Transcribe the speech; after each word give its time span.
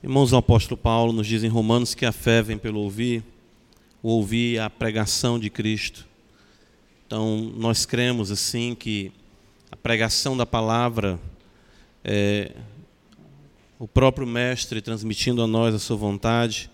Irmãos, 0.00 0.32
o 0.32 0.36
apóstolo 0.36 0.78
Paulo 0.78 1.12
nos 1.12 1.26
diz 1.26 1.42
em 1.42 1.48
Romanos 1.48 1.92
que 1.92 2.06
a 2.06 2.12
fé 2.12 2.40
vem 2.40 2.56
pelo 2.56 2.78
ouvir, 2.78 3.20
o 4.00 4.10
ouvir 4.10 4.60
a 4.60 4.70
pregação 4.70 5.40
de 5.40 5.50
Cristo. 5.50 6.06
Então, 7.04 7.52
nós 7.56 7.84
cremos 7.84 8.30
assim 8.30 8.76
que 8.76 9.10
a 9.72 9.76
pregação 9.76 10.36
da 10.36 10.46
palavra 10.46 11.18
é 12.04 12.52
o 13.76 13.88
próprio 13.88 14.24
Mestre 14.24 14.80
transmitindo 14.80 15.42
a 15.42 15.48
nós 15.48 15.74
a 15.74 15.80
sua 15.80 15.96
vontade 15.96 16.70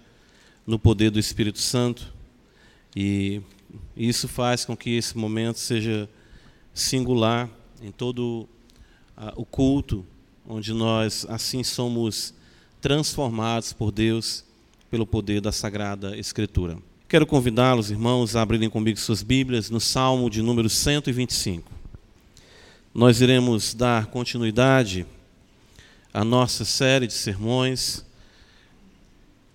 no 0.67 0.79
poder 0.79 1.11
do 1.11 1.19
Espírito 1.19 1.61
Santo. 1.61 2.13
E 2.95 3.41
isso 3.97 4.29
faz 4.29 4.67
com 4.67 4.77
que 4.77 4.91
esse 4.91 5.17
momento 5.17 5.59
seja 5.59 6.11
singular 6.75 7.49
em 7.81 7.91
todo 7.91 8.47
o 9.35 9.47
culto, 9.47 10.05
onde 10.47 10.75
nós 10.75 11.25
assim 11.31 11.65
somos 11.65 12.35
transformados 12.85 13.73
por 13.73 13.91
Deus 13.91 14.45
pelo 14.91 15.07
poder 15.07 15.41
da 15.41 15.51
Sagrada 15.51 16.19
Escritura. 16.19 16.77
Quero 17.09 17.27
convidá-los, 17.27 17.91
irmãos, 17.91 18.37
a 18.37 18.43
abrirem 18.43 18.69
comigo 18.69 18.99
suas 18.99 19.23
Bíblias 19.23 19.71
no 19.71 19.81
Salmo 19.81 20.29
de 20.29 20.43
número 20.43 20.69
125. 20.69 21.73
Nós 22.93 23.23
iremos 23.23 23.73
dar 23.73 24.09
continuidade 24.09 25.07
à 26.13 26.23
nossa 26.23 26.63
série 26.67 27.07
de 27.07 27.15
sermões, 27.15 28.05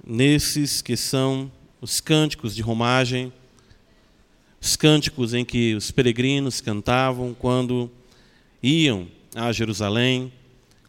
nesses 0.04 0.82
que 0.82 0.98
são 0.98 1.52
os 1.80 2.02
cânticos 2.02 2.56
de 2.56 2.64
romagem, 2.64 3.32
os 4.60 4.76
cânticos 4.76 5.36
em 5.36 5.46
que 5.46 5.76
os 5.76 5.92
peregrinos 5.92 6.62
cantavam 6.62 7.36
quando 7.38 7.92
iam 8.64 9.08
a 9.36 9.52
Jerusalém 9.52 10.34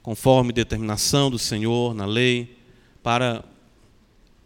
conforme 0.03 0.53
determinação 0.53 1.31
do 1.31 1.39
Senhor 1.39 1.95
na 1.95 2.07
lei, 2.07 2.57
para 3.03 3.45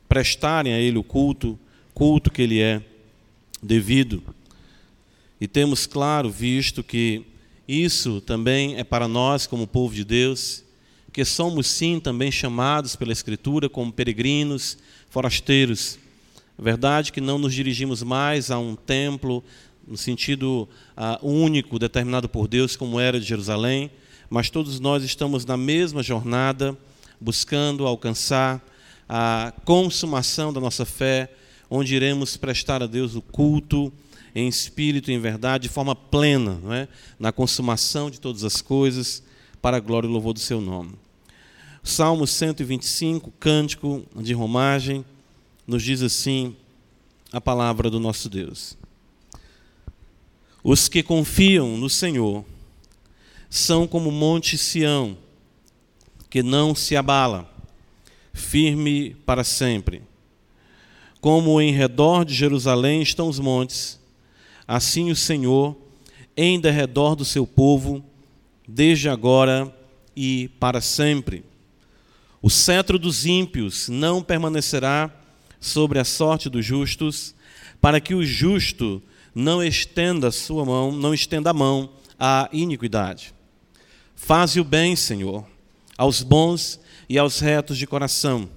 prestarem 0.09 0.73
a 0.73 0.79
Ele 0.79 0.99
o 0.99 1.03
culto, 1.03 1.59
culto 1.93 2.31
que 2.31 2.43
Ele 2.43 2.61
é 2.61 2.83
devido. 3.63 4.23
E 5.41 5.49
temos 5.49 5.87
claro 5.87 6.31
visto 6.31 6.83
que 6.83 7.25
isso 7.67 8.21
também 8.21 8.77
é 8.77 8.85
para 8.85 9.09
nós, 9.09 9.47
como 9.47 9.67
povo 9.67 9.95
de 9.95 10.05
Deus, 10.05 10.63
que 11.13 11.25
somos 11.25 11.67
sim 11.67 12.01
também 12.01 12.31
chamados 12.31 12.97
pela 12.97 13.13
Escritura 13.13 13.69
como 13.69 13.93
peregrinos, 13.93 14.77
forasteiros. 15.09 15.99
É 16.59 16.63
verdade 16.63 17.13
que 17.13 17.21
não 17.21 17.39
nos 17.39 17.55
dirigimos 17.55 18.03
mais 18.03 18.51
a 18.51 18.59
um 18.59 18.75
templo 18.75 19.43
no 19.87 19.97
sentido 19.97 20.69
uh, 20.97 21.27
único 21.27 21.79
determinado 21.79 22.29
por 22.29 22.49
Deus, 22.49 22.75
como 22.75 22.99
era 22.99 23.21
de 23.21 23.27
Jerusalém, 23.27 23.91
mas 24.29 24.51
todos 24.51 24.81
nós 24.81 25.05
estamos 25.05 25.45
na 25.45 25.57
mesma 25.57 26.03
jornada, 26.03 26.77
buscando 27.21 27.87
alcançar 27.87 28.65
a 29.09 29.53
consumação 29.65 30.53
da 30.53 30.61
nossa 30.61 30.85
fé, 30.85 31.31
onde 31.71 31.95
iremos 31.95 32.37
prestar 32.37 32.83
a 32.83 32.87
Deus 32.87 33.15
o 33.15 33.23
culto 33.23 33.93
em 34.35 34.49
espírito 34.49 35.11
e 35.11 35.15
em 35.15 35.21
verdade, 35.21 35.69
de 35.69 35.69
forma 35.69 35.95
plena, 35.95 36.59
não 36.63 36.73
é? 36.73 36.89
na 37.19 37.31
consumação 37.31 38.11
de 38.11 38.21
todas 38.21 38.43
as 38.43 38.61
coisas, 38.61 39.23
para 39.63 39.77
a 39.77 39.81
glória 39.81 40.09
e 40.09 40.11
louvor 40.11 40.35
do 40.35 40.41
seu 40.41 40.61
nome. 40.61 40.93
Salmo 41.83 42.27
125, 42.27 43.31
cântico 43.39 44.05
de 44.17 44.33
romagem, 44.33 45.05
nos 45.67 45.83
diz 45.83 46.03
assim 46.03 46.57
a 47.33 47.41
palavra 47.41 47.91
do 47.91 48.01
nosso 48.01 48.29
Deus. 48.29 48.77
Os 50.63 50.89
que 50.89 51.03
confiam 51.03 51.77
no 51.77 51.91
Senhor 51.91 52.45
são 53.55 53.87
como 53.87 54.09
o 54.09 54.13
monte 54.13 54.59
Sião, 54.59 55.17
que 56.29 56.43
não 56.43 56.75
se 56.75 56.97
abala, 56.97 57.49
firme 58.33 59.15
para 59.25 59.45
sempre. 59.45 60.03
Como 61.21 61.61
em 61.61 61.71
redor 61.71 62.25
de 62.25 62.35
Jerusalém 62.35 63.01
estão 63.01 63.29
os 63.29 63.39
montes, 63.39 64.01
assim 64.67 65.09
o 65.09 65.15
Senhor 65.15 65.77
em 66.37 66.59
derredor 66.59 67.15
do 67.15 67.25
seu 67.25 67.47
povo, 67.47 68.05
desde 68.67 69.09
agora 69.09 69.73
e 70.17 70.49
para 70.59 70.81
sempre. 70.81 71.45
O 72.43 72.51
cetro 72.51 72.99
dos 72.99 73.25
ímpios 73.25 73.89
não 73.89 74.21
permanecerá 74.21 75.09
sobre 75.61 76.01
a 76.01 76.05
sorte 76.05 76.51
dos 76.51 76.67
justos, 76.67 77.37
para 77.81 78.01
que 78.01 78.17
o 78.17 78.27
justo 78.27 79.01
não 79.33 79.63
estenda 79.63 80.33
sua 80.33 80.65
mão, 80.65 80.91
não 80.91 81.15
estenda 81.15 81.51
a 81.51 81.55
mão 81.55 81.91
à 82.19 82.49
iniquidade. 82.53 83.34
Faze 84.15 84.61
o 84.61 84.65
bem, 84.65 84.97
Senhor, 84.97 85.45
aos 85.97 86.23
bons 86.23 86.81
e 87.09 87.19
aos 87.19 87.41
retos 87.41 87.77
de 87.77 87.87
coração. 87.87 88.49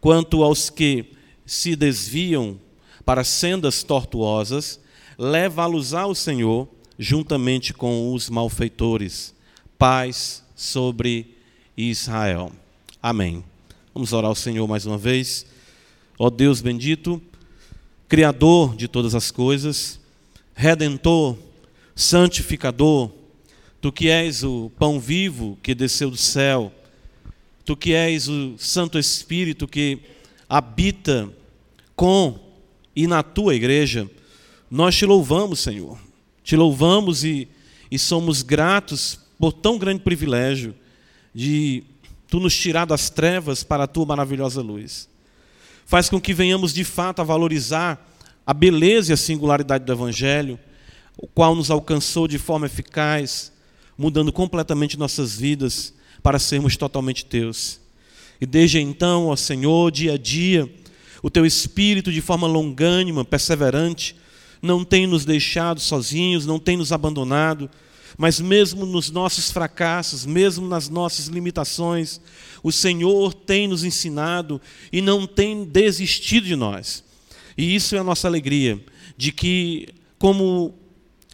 Quanto 0.00 0.42
aos 0.42 0.68
que 0.68 1.12
se 1.46 1.76
desviam 1.76 2.58
para 3.04 3.24
sendas 3.24 3.82
tortuosas, 3.82 4.80
leva-los 5.16 5.94
ao 5.94 6.14
Senhor, 6.14 6.68
juntamente 6.98 7.72
com 7.72 8.12
os 8.12 8.28
malfeitores. 8.28 9.34
Paz 9.78 10.44
sobre 10.54 11.36
Israel. 11.76 12.52
Amém. 13.02 13.44
Vamos 13.94 14.12
orar 14.12 14.28
ao 14.28 14.34
Senhor 14.34 14.66
mais 14.68 14.86
uma 14.86 14.98
vez. 14.98 15.46
Ó 16.18 16.30
Deus 16.30 16.60
bendito, 16.60 17.20
Criador 18.08 18.76
de 18.76 18.88
todas 18.88 19.14
as 19.14 19.30
coisas, 19.30 19.98
Redentor, 20.54 21.36
Santificador, 21.94 23.10
Tu 23.82 23.92
que 23.92 24.08
és 24.08 24.42
o 24.42 24.70
pão 24.78 24.98
vivo 24.98 25.58
que 25.62 25.74
desceu 25.74 26.10
do 26.10 26.16
céu, 26.16 26.72
Tu 27.64 27.76
que 27.76 27.92
és 27.92 28.28
o 28.28 28.56
Santo 28.58 28.98
Espírito 28.98 29.68
que 29.68 30.00
habita 30.48 31.28
com 31.94 32.38
e 32.94 33.06
na 33.06 33.22
tua 33.22 33.54
igreja, 33.54 34.10
nós 34.70 34.96
te 34.96 35.06
louvamos, 35.06 35.60
Senhor. 35.60 35.98
Te 36.42 36.56
louvamos 36.56 37.22
e, 37.24 37.48
e 37.90 37.98
somos 37.98 38.42
gratos 38.42 39.18
por 39.38 39.52
tão 39.52 39.78
grande 39.78 40.02
privilégio 40.02 40.74
de 41.32 41.84
tu 42.26 42.40
nos 42.40 42.56
tirar 42.56 42.84
das 42.84 43.10
trevas 43.10 43.62
para 43.62 43.84
a 43.84 43.88
tua 43.88 44.06
maravilhosa 44.06 44.60
luz. 44.60 45.08
Faz 45.86 46.08
com 46.08 46.20
que 46.20 46.34
venhamos 46.34 46.74
de 46.74 46.84
fato 46.84 47.20
a 47.20 47.24
valorizar 47.24 48.08
a 48.44 48.52
beleza 48.52 49.12
e 49.12 49.14
a 49.14 49.16
singularidade 49.16 49.84
do 49.84 49.92
Evangelho, 49.92 50.58
o 51.16 51.28
qual 51.28 51.54
nos 51.54 51.70
alcançou 51.70 52.26
de 52.26 52.38
forma 52.38 52.66
eficaz 52.66 53.51
mudando 53.96 54.32
completamente 54.32 54.98
nossas 54.98 55.36
vidas 55.36 55.92
para 56.22 56.38
sermos 56.38 56.76
totalmente 56.76 57.24
teus. 57.24 57.80
E 58.40 58.46
desde 58.46 58.80
então, 58.80 59.28
ó 59.28 59.36
Senhor, 59.36 59.90
dia 59.90 60.14
a 60.14 60.18
dia, 60.18 60.72
o 61.22 61.30
teu 61.30 61.46
espírito 61.46 62.12
de 62.12 62.20
forma 62.20 62.46
longânima, 62.46 63.24
perseverante, 63.24 64.16
não 64.60 64.84
tem 64.84 65.06
nos 65.06 65.24
deixado 65.24 65.80
sozinhos, 65.80 66.46
não 66.46 66.58
tem 66.58 66.76
nos 66.76 66.92
abandonado, 66.92 67.68
mas 68.16 68.40
mesmo 68.40 68.86
nos 68.86 69.10
nossos 69.10 69.50
fracassos, 69.50 70.24
mesmo 70.24 70.68
nas 70.68 70.88
nossas 70.88 71.26
limitações, 71.26 72.20
o 72.62 72.70
Senhor 72.70 73.34
tem 73.34 73.66
nos 73.66 73.84
ensinado 73.84 74.60
e 74.92 75.00
não 75.00 75.26
tem 75.26 75.64
desistido 75.64 76.46
de 76.46 76.54
nós. 76.54 77.02
E 77.56 77.74
isso 77.74 77.96
é 77.96 77.98
a 77.98 78.04
nossa 78.04 78.28
alegria, 78.28 78.80
de 79.16 79.32
que, 79.32 79.88
como 80.18 80.74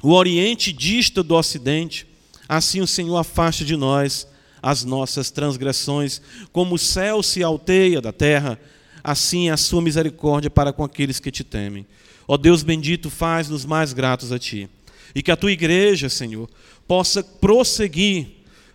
o 0.03 0.13
Oriente 0.13 0.73
dista 0.73 1.23
do 1.23 1.35
Ocidente, 1.35 2.07
Assim 2.49 2.81
o 2.81 2.87
Senhor 2.87 3.17
afasta 3.17 3.65
de 3.65 3.77
nós 3.77 4.27
as 4.63 4.85
nossas 4.85 5.31
transgressões, 5.31 6.21
como 6.53 6.75
o 6.75 6.79
céu 6.79 7.23
se 7.23 7.43
alteia 7.43 8.01
da 8.01 8.13
terra, 8.13 8.59
assim 9.03 9.49
é 9.49 9.53
a 9.53 9.57
sua 9.57 9.81
misericórdia 9.81 10.51
para 10.51 10.73
com 10.73 10.85
aqueles 10.85 11.21
que 11.21 11.31
te 11.31 11.45
temem. 11.45 11.87
Ó 12.27 12.37
Deus 12.37 12.63
bendito, 12.63 13.09
faz-nos 13.09 13.65
mais 13.65 13.93
gratos 13.93 14.33
a 14.33 14.39
ti. 14.39 14.69
E 15.15 15.23
que 15.23 15.31
a 15.31 15.37
tua 15.37 15.53
igreja, 15.53 16.09
Senhor, 16.09 16.49
possa 16.87 17.23
prosseguir, 17.23 18.29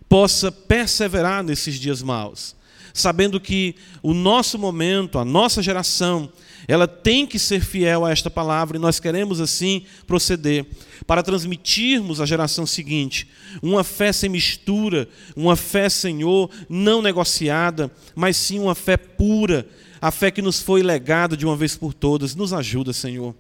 possa 0.09 0.51
perseverar 0.51 1.43
nesses 1.43 1.75
dias 1.75 2.01
maus, 2.01 2.55
sabendo 2.93 3.39
que 3.39 3.75
o 4.01 4.13
nosso 4.13 4.57
momento, 4.57 5.19
a 5.19 5.25
nossa 5.25 5.61
geração, 5.61 6.31
ela 6.67 6.87
tem 6.87 7.25
que 7.25 7.37
ser 7.37 7.61
fiel 7.61 8.05
a 8.05 8.11
esta 8.11 8.29
palavra 8.29 8.77
e 8.77 8.79
nós 8.79 8.99
queremos 8.99 9.41
assim 9.41 9.83
proceder 10.07 10.65
para 11.05 11.23
transmitirmos 11.23 12.21
à 12.21 12.25
geração 12.25 12.65
seguinte 12.65 13.27
uma 13.61 13.83
fé 13.83 14.11
sem 14.11 14.29
mistura, 14.29 15.07
uma 15.35 15.55
fé, 15.55 15.89
Senhor, 15.89 16.49
não 16.69 17.01
negociada, 17.01 17.91
mas 18.15 18.37
sim 18.37 18.59
uma 18.59 18.73
fé 18.73 18.97
pura, 18.97 19.67
a 20.01 20.11
fé 20.11 20.31
que 20.31 20.41
nos 20.41 20.61
foi 20.61 20.81
legada 20.81 21.37
de 21.37 21.45
uma 21.45 21.55
vez 21.55 21.75
por 21.75 21.93
todas. 21.93 22.35
Nos 22.35 22.53
ajuda, 22.53 22.93
Senhor. 22.93 23.35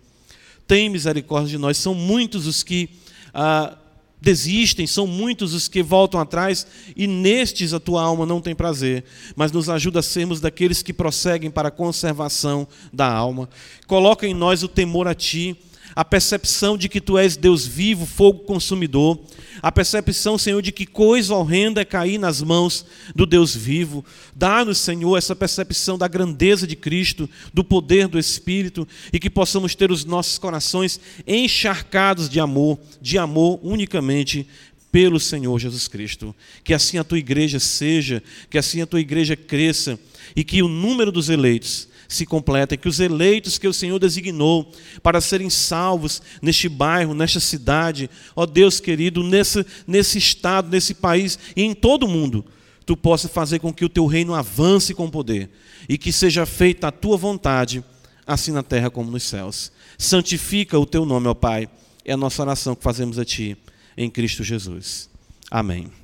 Tem 0.67 0.89
misericórdia 0.89 1.51
de 1.51 1.57
nós. 1.57 1.77
São 1.77 1.93
muitos 1.93 2.47
os 2.47 2.63
que 2.63 2.89
ah, 3.33 3.77
desistem, 4.23 4.87
são 4.87 5.05
muitos 5.05 5.53
os 5.53 5.67
que 5.67 5.83
voltam 5.83 6.17
atrás 6.17 6.65
e 6.95 7.05
nestes 7.05 7.73
a 7.73 7.79
tua 7.79 8.01
alma 8.01 8.25
não 8.25 8.39
tem 8.39 8.55
prazer, 8.55 9.03
mas 9.35 9.51
nos 9.51 9.69
ajuda 9.69 9.99
a 9.99 10.03
sermos 10.03 10.39
daqueles 10.39 10.81
que 10.81 10.93
prosseguem 10.93 11.51
para 11.51 11.67
a 11.67 11.71
conservação 11.71 12.65
da 12.93 13.05
alma. 13.05 13.49
Coloca 13.85 14.25
em 14.25 14.33
nós 14.33 14.63
o 14.63 14.69
temor 14.69 15.09
a 15.09 15.13
ti, 15.13 15.57
a 15.95 16.03
percepção 16.03 16.77
de 16.77 16.89
que 16.89 16.99
tu 16.99 17.17
és 17.17 17.37
Deus 17.37 17.65
vivo, 17.65 18.05
fogo 18.05 18.39
consumidor, 18.39 19.19
a 19.61 19.71
percepção, 19.71 20.37
Senhor, 20.37 20.61
de 20.61 20.71
que 20.71 20.85
coisa 20.85 21.35
horrenda 21.35 21.81
é 21.81 21.85
cair 21.85 22.17
nas 22.17 22.41
mãos 22.41 22.85
do 23.15 23.25
Deus 23.25 23.55
vivo. 23.55 24.03
Dá-nos, 24.35 24.79
Senhor, 24.79 25.17
essa 25.17 25.35
percepção 25.35 25.97
da 25.97 26.07
grandeza 26.07 26.65
de 26.65 26.75
Cristo, 26.75 27.29
do 27.53 27.63
poder 27.63 28.07
do 28.07 28.19
Espírito 28.19 28.87
e 29.11 29.19
que 29.19 29.29
possamos 29.29 29.75
ter 29.75 29.91
os 29.91 30.03
nossos 30.05 30.37
corações 30.37 30.99
encharcados 31.27 32.29
de 32.29 32.39
amor, 32.39 32.79
de 33.01 33.17
amor 33.17 33.59
unicamente 33.63 34.47
pelo 34.91 35.19
Senhor 35.19 35.57
Jesus 35.59 35.87
Cristo. 35.87 36.35
Que 36.63 36.73
assim 36.73 36.97
a 36.97 37.03
tua 37.03 37.19
igreja 37.19 37.59
seja, 37.59 38.21
que 38.49 38.57
assim 38.57 38.81
a 38.81 38.85
tua 38.85 38.99
igreja 38.99 39.35
cresça 39.35 39.99
e 40.35 40.43
que 40.43 40.61
o 40.61 40.67
número 40.67 41.11
dos 41.11 41.29
eleitos 41.29 41.87
se 42.13 42.25
completa, 42.25 42.77
que 42.77 42.87
os 42.87 42.99
eleitos 42.99 43.57
que 43.57 43.67
o 43.67 43.73
Senhor 43.73 43.99
designou 43.99 44.71
para 45.01 45.19
serem 45.21 45.49
salvos 45.49 46.21
neste 46.41 46.69
bairro, 46.69 47.13
nesta 47.13 47.39
cidade, 47.39 48.09
ó 48.35 48.45
Deus 48.45 48.79
querido, 48.79 49.23
nesse, 49.23 49.65
nesse 49.87 50.17
estado, 50.17 50.69
nesse 50.69 50.93
país 50.93 51.39
e 51.55 51.63
em 51.63 51.73
todo 51.73 52.03
o 52.03 52.09
mundo, 52.09 52.45
tu 52.85 52.95
possa 52.95 53.27
fazer 53.27 53.59
com 53.59 53.73
que 53.73 53.85
o 53.85 53.89
teu 53.89 54.05
reino 54.05 54.33
avance 54.33 54.93
com 54.93 55.09
poder 55.09 55.49
e 55.87 55.97
que 55.97 56.11
seja 56.11 56.45
feita 56.45 56.87
a 56.87 56.91
tua 56.91 57.17
vontade, 57.17 57.83
assim 58.25 58.51
na 58.51 58.63
terra 58.63 58.89
como 58.89 59.11
nos 59.11 59.23
céus. 59.23 59.71
Santifica 59.97 60.77
o 60.77 60.85
teu 60.85 61.05
nome, 61.05 61.27
ó 61.27 61.33
Pai. 61.33 61.69
É 62.05 62.13
a 62.13 62.17
nossa 62.17 62.41
oração 62.41 62.75
que 62.75 62.83
fazemos 62.83 63.17
a 63.17 63.25
ti 63.25 63.57
em 63.97 64.09
Cristo 64.09 64.43
Jesus. 64.43 65.09
Amém. 65.49 66.02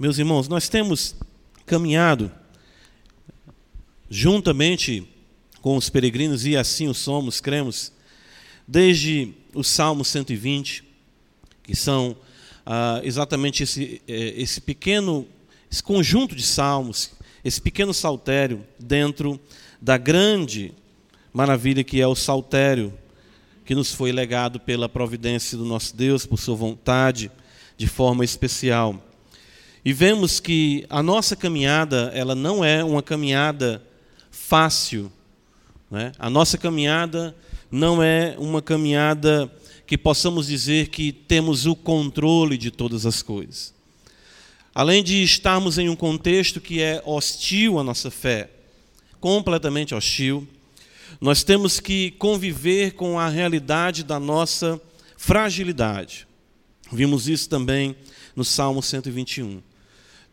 Meus 0.00 0.18
irmãos, 0.18 0.48
nós 0.48 0.66
temos 0.66 1.14
caminhado 1.66 2.32
juntamente 4.08 5.06
com 5.60 5.76
os 5.76 5.90
peregrinos, 5.90 6.46
e 6.46 6.56
assim 6.56 6.88
o 6.88 6.94
somos, 6.94 7.38
cremos, 7.38 7.92
desde 8.66 9.34
o 9.52 9.62
Salmo 9.62 10.02
120, 10.02 10.84
que 11.62 11.76
são 11.76 12.16
ah, 12.64 13.02
exatamente 13.04 13.62
esse, 13.62 14.00
eh, 14.08 14.32
esse 14.38 14.62
pequeno, 14.62 15.28
esse 15.70 15.82
conjunto 15.82 16.34
de 16.34 16.44
salmos, 16.44 17.10
esse 17.44 17.60
pequeno 17.60 17.92
saltério 17.92 18.66
dentro 18.78 19.38
da 19.82 19.98
grande 19.98 20.72
maravilha 21.30 21.84
que 21.84 22.00
é 22.00 22.06
o 22.06 22.14
saltério, 22.14 22.90
que 23.66 23.74
nos 23.74 23.92
foi 23.92 24.12
legado 24.12 24.58
pela 24.58 24.88
providência 24.88 25.58
do 25.58 25.66
nosso 25.66 25.94
Deus, 25.94 26.24
por 26.24 26.38
sua 26.38 26.56
vontade, 26.56 27.30
de 27.76 27.86
forma 27.86 28.24
especial. 28.24 29.09
E 29.84 29.92
vemos 29.92 30.40
que 30.40 30.84
a 30.90 31.02
nossa 31.02 31.34
caminhada, 31.34 32.10
ela 32.14 32.34
não 32.34 32.62
é 32.62 32.84
uma 32.84 33.02
caminhada 33.02 33.82
fácil. 34.30 35.10
Né? 35.90 36.12
A 36.18 36.28
nossa 36.28 36.58
caminhada 36.58 37.34
não 37.70 38.02
é 38.02 38.36
uma 38.38 38.60
caminhada 38.60 39.50
que 39.86 39.96
possamos 39.96 40.46
dizer 40.46 40.88
que 40.88 41.10
temos 41.10 41.66
o 41.66 41.74
controle 41.74 42.58
de 42.58 42.70
todas 42.70 43.06
as 43.06 43.22
coisas. 43.22 43.72
Além 44.74 45.02
de 45.02 45.22
estarmos 45.22 45.78
em 45.78 45.88
um 45.88 45.96
contexto 45.96 46.60
que 46.60 46.80
é 46.80 47.02
hostil 47.04 47.78
à 47.78 47.82
nossa 47.82 48.10
fé, 48.10 48.50
completamente 49.18 49.94
hostil, 49.94 50.46
nós 51.20 51.42
temos 51.42 51.80
que 51.80 52.12
conviver 52.12 52.92
com 52.92 53.18
a 53.18 53.28
realidade 53.28 54.04
da 54.04 54.20
nossa 54.20 54.80
fragilidade. 55.16 56.26
Vimos 56.92 57.28
isso 57.28 57.48
também 57.48 57.96
no 58.36 58.44
Salmo 58.44 58.82
121 58.82 59.69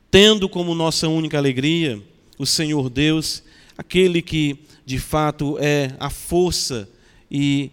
tendo 0.10 0.48
como 0.48 0.74
nossa 0.74 1.08
única 1.08 1.38
alegria 1.38 2.02
o 2.38 2.46
Senhor 2.46 2.90
Deus, 2.90 3.44
aquele 3.78 4.22
que 4.22 4.60
de 4.86 5.00
fato 5.00 5.58
é 5.60 5.96
a 6.00 6.10
força 6.10 6.90
e 7.30 7.72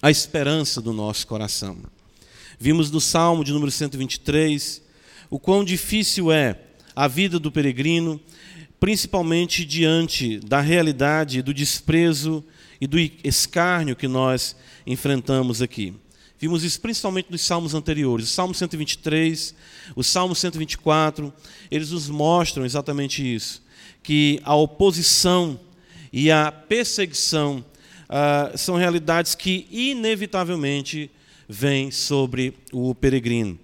a 0.00 0.10
esperança 0.10 0.80
do 0.80 0.92
nosso 0.92 1.26
coração. 1.26 1.76
Vimos 2.58 2.90
no 2.90 3.00
Salmo 3.00 3.44
de 3.44 3.52
número 3.52 3.70
123 3.70 4.82
o 5.30 5.38
quão 5.38 5.64
difícil 5.64 6.32
é 6.32 6.58
a 6.94 7.06
vida 7.06 7.38
do 7.38 7.52
peregrino, 7.52 8.20
principalmente 8.80 9.64
diante 9.64 10.38
da 10.40 10.60
realidade 10.60 11.42
do 11.42 11.52
desprezo 11.52 12.44
e 12.80 12.86
do 12.86 12.98
escárnio 12.98 13.96
que 13.96 14.08
nós 14.08 14.56
enfrentamos 14.86 15.60
aqui. 15.60 15.94
Vimos 16.38 16.62
isso 16.62 16.80
principalmente 16.80 17.30
nos 17.30 17.40
salmos 17.40 17.74
anteriores. 17.74 18.28
O 18.28 18.30
Salmo 18.30 18.54
123, 18.54 19.54
o 19.96 20.04
Salmo 20.04 20.34
124, 20.34 21.32
eles 21.70 21.90
nos 21.90 22.08
mostram 22.08 22.64
exatamente 22.64 23.22
isso. 23.22 23.62
Que 24.02 24.40
a 24.44 24.54
oposição 24.54 25.58
e 26.12 26.30
a 26.30 26.52
perseguição 26.52 27.64
ah, 28.08 28.52
são 28.56 28.76
realidades 28.76 29.34
que 29.34 29.66
inevitavelmente 29.70 31.10
vêm 31.48 31.90
sobre 31.90 32.54
o 32.72 32.94
peregrino. 32.94 33.58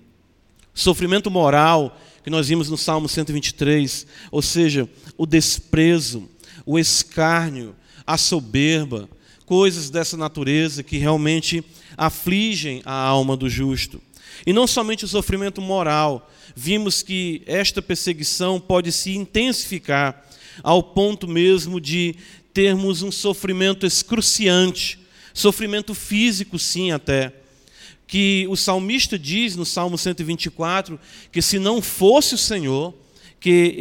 Sofrimento 0.72 1.30
moral, 1.30 1.96
que 2.24 2.30
nós 2.30 2.48
vimos 2.48 2.68
no 2.68 2.76
Salmo 2.76 3.08
123, 3.08 4.06
ou 4.32 4.42
seja, 4.42 4.88
o 5.16 5.24
desprezo, 5.26 6.28
o 6.66 6.78
escárnio, 6.78 7.76
a 8.06 8.18
soberba, 8.18 9.08
coisas 9.46 9.90
dessa 9.90 10.16
natureza 10.16 10.82
que 10.82 10.96
realmente 10.96 11.62
afligem 11.96 12.82
a 12.84 12.92
alma 12.92 13.36
do 13.36 13.48
justo. 13.48 14.00
E 14.46 14.52
não 14.52 14.66
somente 14.66 15.04
o 15.04 15.08
sofrimento 15.08 15.60
moral, 15.60 16.30
vimos 16.56 17.02
que 17.02 17.42
esta 17.46 17.80
perseguição 17.80 18.60
pode 18.60 18.90
se 18.90 19.14
intensificar 19.14 20.24
ao 20.62 20.82
ponto 20.82 21.26
mesmo 21.28 21.80
de 21.80 22.16
termos 22.52 23.02
um 23.02 23.10
sofrimento 23.10 23.86
excruciante, 23.86 24.98
sofrimento 25.32 25.94
físico, 25.94 26.58
sim, 26.58 26.92
até. 26.92 27.32
Que 28.06 28.46
o 28.48 28.56
salmista 28.56 29.18
diz 29.18 29.56
no 29.56 29.64
Salmo 29.64 29.96
124 29.96 30.98
que 31.32 31.42
se 31.42 31.58
não 31.58 31.82
fosse 31.82 32.34
o 32.34 32.38
Senhor 32.38 32.94
que 33.40 33.76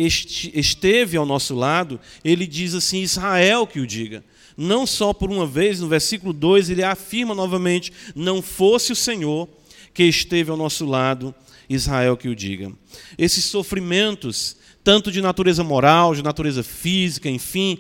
esteve 0.54 1.16
ao 1.16 1.26
nosso 1.26 1.56
lado, 1.56 2.00
ele 2.24 2.48
diz 2.48 2.74
assim: 2.74 3.02
Israel 3.02 3.68
que 3.68 3.80
o 3.80 3.88
diga 3.88 4.24
não 4.58 4.86
só 4.86 5.14
por 5.14 5.32
uma 5.32 5.46
vez, 5.46 5.80
no 5.80 5.88
versículo 5.88 6.34
2 6.34 6.70
ele 6.70 6.84
afirma 6.84 7.34
novamente: 7.34 7.92
não 8.16 8.42
fosse 8.42 8.92
o 8.92 8.96
Senhor 8.96 9.48
que 9.94 10.04
esteve 10.04 10.52
ao 10.52 10.58
nosso 10.58 10.86
lado, 10.86 11.34
Israel 11.70 12.18
que 12.18 12.28
o 12.28 12.36
diga. 12.36 12.72
Esses 13.18 13.46
sofrimentos, 13.46 14.58
tanto 14.84 15.12
de 15.12 15.22
natureza 15.22 15.64
moral, 15.64 16.16
de 16.16 16.24
natureza 16.24 16.64
física, 16.64 17.30
enfim, 17.30 17.80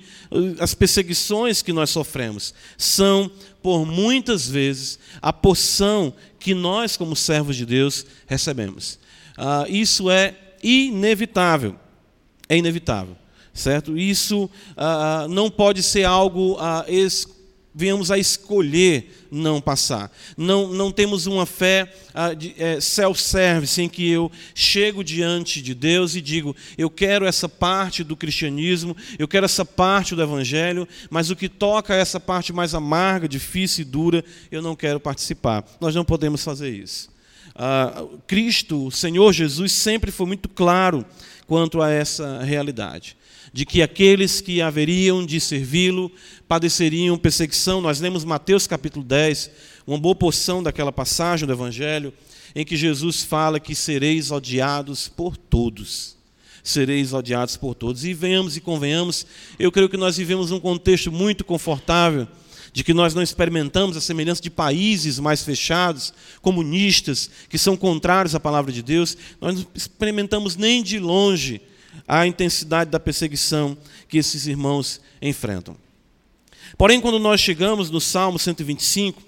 as 0.59 0.73
perseguições 0.73 1.61
que 1.61 1.73
nós 1.73 1.89
sofremos, 1.89 2.53
são, 2.77 3.29
por 3.61 3.85
muitas 3.85 4.47
vezes, 4.47 4.99
a 5.21 5.33
porção 5.33 6.13
que 6.39 6.53
nós, 6.53 6.95
como 6.95 7.15
servos 7.15 7.55
de 7.55 7.65
Deus, 7.65 8.05
recebemos. 8.27 8.99
Ah, 9.37 9.65
isso 9.67 10.09
é 10.09 10.35
inevitável. 10.61 11.75
É 12.47 12.57
inevitável 12.57 13.22
certo? 13.53 13.97
Isso 13.97 14.49
ah, 14.75 15.23
ah, 15.23 15.27
não 15.27 15.49
pode 15.49 15.83
ser 15.83 16.03
algo 16.03 16.57
ah, 16.59 16.85
venhamos 17.73 18.11
a 18.11 18.17
escolher 18.17 19.25
não 19.31 19.59
passar. 19.59 20.11
Não, 20.37 20.71
não 20.71 20.91
temos 20.91 21.25
uma 21.25 21.45
fé 21.45 21.91
ah, 22.13 22.29
é, 22.57 22.79
self-service 22.79 23.81
em 23.81 23.89
que 23.89 24.07
eu 24.09 24.31
chego 24.53 25.03
diante 25.03 25.61
de 25.61 25.73
Deus 25.73 26.15
e 26.15 26.21
digo: 26.21 26.55
eu 26.77 26.89
quero 26.89 27.25
essa 27.25 27.49
parte 27.49 28.03
do 28.03 28.15
cristianismo, 28.15 28.95
eu 29.17 29.27
quero 29.27 29.45
essa 29.45 29.65
parte 29.65 30.13
do 30.15 30.21
evangelho, 30.21 30.87
mas 31.09 31.29
o 31.29 31.35
que 31.35 31.49
toca 31.49 31.95
essa 31.95 32.19
parte 32.19 32.53
mais 32.53 32.75
amarga, 32.75 33.27
difícil 33.27 33.81
e 33.81 33.85
dura, 33.85 34.23
eu 34.51 34.61
não 34.61 34.75
quero 34.75 34.99
participar. 34.99 35.65
Nós 35.81 35.95
não 35.95 36.05
podemos 36.05 36.43
fazer 36.43 36.69
isso. 36.69 37.09
Ah, 37.55 38.03
Cristo, 38.27 38.87
o 38.87 38.91
Senhor 38.91 39.31
Jesus, 39.33 39.71
sempre 39.71 40.11
foi 40.11 40.27
muito 40.27 40.49
claro 40.49 41.05
quanto 41.47 41.81
a 41.81 41.89
essa 41.89 42.41
realidade 42.43 43.17
de 43.53 43.67
que 43.67 43.83
aqueles 43.83 44.41
que 44.41 44.63
haveriam 44.63 45.23
de 45.23 45.39
servi-lo 45.39 46.11
padeceriam 46.47 47.15
perseguição. 47.19 47.79
Nós 47.79 47.99
lemos 47.99 48.25
Mateus 48.25 48.65
capítulo 48.65 49.05
10, 49.05 49.51
uma 49.85 49.99
boa 49.99 50.15
porção 50.15 50.63
daquela 50.63 50.91
passagem 50.91 51.45
do 51.45 51.53
Evangelho, 51.53 52.11
em 52.55 52.65
que 52.65 52.75
Jesus 52.75 53.23
fala 53.23 53.59
que 53.59 53.75
sereis 53.75 54.31
odiados 54.31 55.07
por 55.07 55.37
todos. 55.37 56.17
Sereis 56.63 57.13
odiados 57.13 57.55
por 57.55 57.75
todos. 57.75 58.03
E 58.03 58.13
venhamos 58.13 58.57
e 58.57 58.61
convenhamos, 58.61 59.27
eu 59.59 59.71
creio 59.71 59.89
que 59.89 59.97
nós 59.97 60.17
vivemos 60.17 60.49
um 60.49 60.59
contexto 60.59 61.11
muito 61.11 61.45
confortável, 61.45 62.27
de 62.71 62.83
que 62.83 62.91
nós 62.91 63.13
não 63.13 63.21
experimentamos 63.21 63.95
a 63.95 64.01
semelhança 64.01 64.41
de 64.41 64.49
países 64.49 65.19
mais 65.19 65.43
fechados, 65.43 66.11
comunistas, 66.41 67.29
que 67.47 67.59
são 67.59 67.77
contrários 67.77 68.33
à 68.33 68.39
palavra 68.39 68.71
de 68.71 68.81
Deus, 68.81 69.15
nós 69.39 69.53
não 69.53 69.67
experimentamos 69.75 70.55
nem 70.55 70.81
de 70.81 70.97
longe 70.97 71.61
a 72.07 72.25
intensidade 72.27 72.91
da 72.91 72.99
perseguição 72.99 73.77
que 74.07 74.17
esses 74.17 74.47
irmãos 74.47 75.01
enfrentam. 75.21 75.75
Porém, 76.77 76.99
quando 76.99 77.19
nós 77.19 77.39
chegamos 77.39 77.89
no 77.89 78.01
Salmo 78.01 78.39
125, 78.39 79.21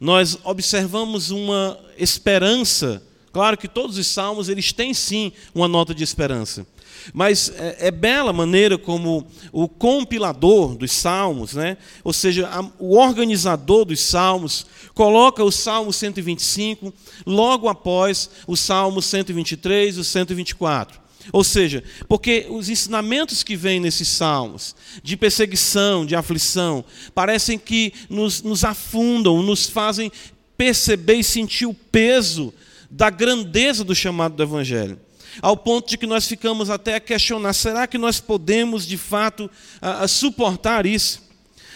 nós 0.00 0.38
observamos 0.44 1.30
uma 1.30 1.78
esperança 1.96 3.02
Claro 3.32 3.56
que 3.56 3.68
todos 3.68 3.98
os 3.98 4.06
salmos 4.06 4.48
eles 4.48 4.72
têm 4.72 4.94
sim 4.94 5.32
uma 5.54 5.68
nota 5.68 5.94
de 5.94 6.02
esperança. 6.02 6.66
Mas 7.12 7.52
é, 7.56 7.86
é 7.86 7.90
bela 7.90 8.30
a 8.30 8.32
maneira 8.32 8.76
como 8.76 9.26
o 9.52 9.68
compilador 9.68 10.74
dos 10.74 10.90
salmos, 10.92 11.52
né? 11.52 11.76
ou 12.02 12.12
seja, 12.12 12.48
o 12.78 12.96
organizador 12.96 13.84
dos 13.84 14.00
salmos, 14.00 14.66
coloca 14.94 15.44
o 15.44 15.52
Salmo 15.52 15.92
125 15.92 16.92
logo 17.24 17.68
após 17.68 18.28
o 18.46 18.56
Salmo 18.56 19.00
123 19.00 19.96
e 19.96 20.00
o 20.00 20.04
124. 20.04 21.00
Ou 21.32 21.44
seja, 21.44 21.84
porque 22.08 22.46
os 22.48 22.68
ensinamentos 22.68 23.42
que 23.42 23.56
vêm 23.56 23.80
nesses 23.80 24.08
salmos, 24.08 24.74
de 25.02 25.16
perseguição, 25.16 26.06
de 26.06 26.16
aflição, 26.16 26.84
parecem 27.14 27.58
que 27.58 27.92
nos, 28.08 28.42
nos 28.42 28.64
afundam, 28.64 29.42
nos 29.42 29.68
fazem 29.68 30.10
perceber 30.56 31.14
e 31.14 31.24
sentir 31.24 31.66
o 31.66 31.74
peso 31.74 32.52
da 32.90 33.10
grandeza 33.10 33.84
do 33.84 33.94
chamado 33.94 34.34
do 34.34 34.42
Evangelho. 34.42 34.98
Ao 35.42 35.56
ponto 35.56 35.90
de 35.90 35.98
que 35.98 36.06
nós 36.06 36.26
ficamos 36.26 36.70
até 36.70 36.94
a 36.94 37.00
questionar: 37.00 37.52
será 37.52 37.86
que 37.86 37.98
nós 37.98 38.18
podemos 38.18 38.86
de 38.86 38.96
fato 38.96 39.50
a, 39.80 40.04
a 40.04 40.08
suportar 40.08 40.86
isso? 40.86 41.28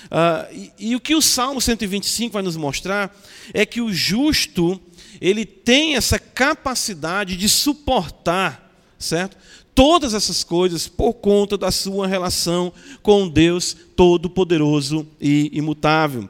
Uh, 0.07 0.73
e, 0.79 0.91
e, 0.91 0.97
o 0.97 1.01
que 1.01 1.15
o 1.15 1.23
Salmo 1.23 1.61
125 1.61 2.33
vai 2.33 2.43
nos 2.43 2.57
mostrar 2.57 3.17
é 3.55 3.65
que 3.65 3.81
o 3.81 3.93
justo 3.93 4.81
ele 5.21 5.47
tem 5.47 5.95
essa 5.95 6.19
capacidade 6.19 7.37
de 7.37 7.49
suportar 7.49 8.63
certo? 9.03 9.37
Todas 9.75 10.13
essas 10.15 10.45
coisas 10.45 10.87
por 10.87 11.15
conta 11.15 11.57
da 11.57 11.71
sua 11.71 12.07
relação 12.07 12.73
com 13.03 13.29
Deus 13.29 13.77
Todo-Poderoso 13.97 15.07
e 15.21 15.51
imutável. 15.53 16.29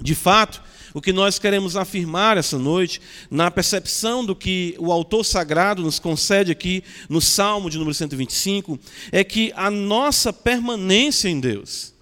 De 0.00 0.14
fato, 0.14 0.60
o 0.94 1.00
que 1.00 1.12
nós 1.12 1.38
queremos 1.38 1.76
afirmar 1.76 2.36
essa 2.36 2.58
noite, 2.58 3.00
na 3.30 3.50
percepção 3.50 4.24
do 4.24 4.34
que 4.34 4.74
o 4.78 4.92
autor 4.92 5.24
sagrado 5.24 5.82
nos 5.82 5.98
concede 5.98 6.50
aqui 6.50 6.82
no 7.08 7.20
Salmo 7.20 7.70
de 7.70 7.78
número 7.78 7.94
125, 7.94 8.78
é 9.10 9.24
que 9.24 9.52
a 9.56 9.70
nossa 9.70 10.32
permanência 10.32 11.28
em 11.28 11.40
Deus, 11.40 11.94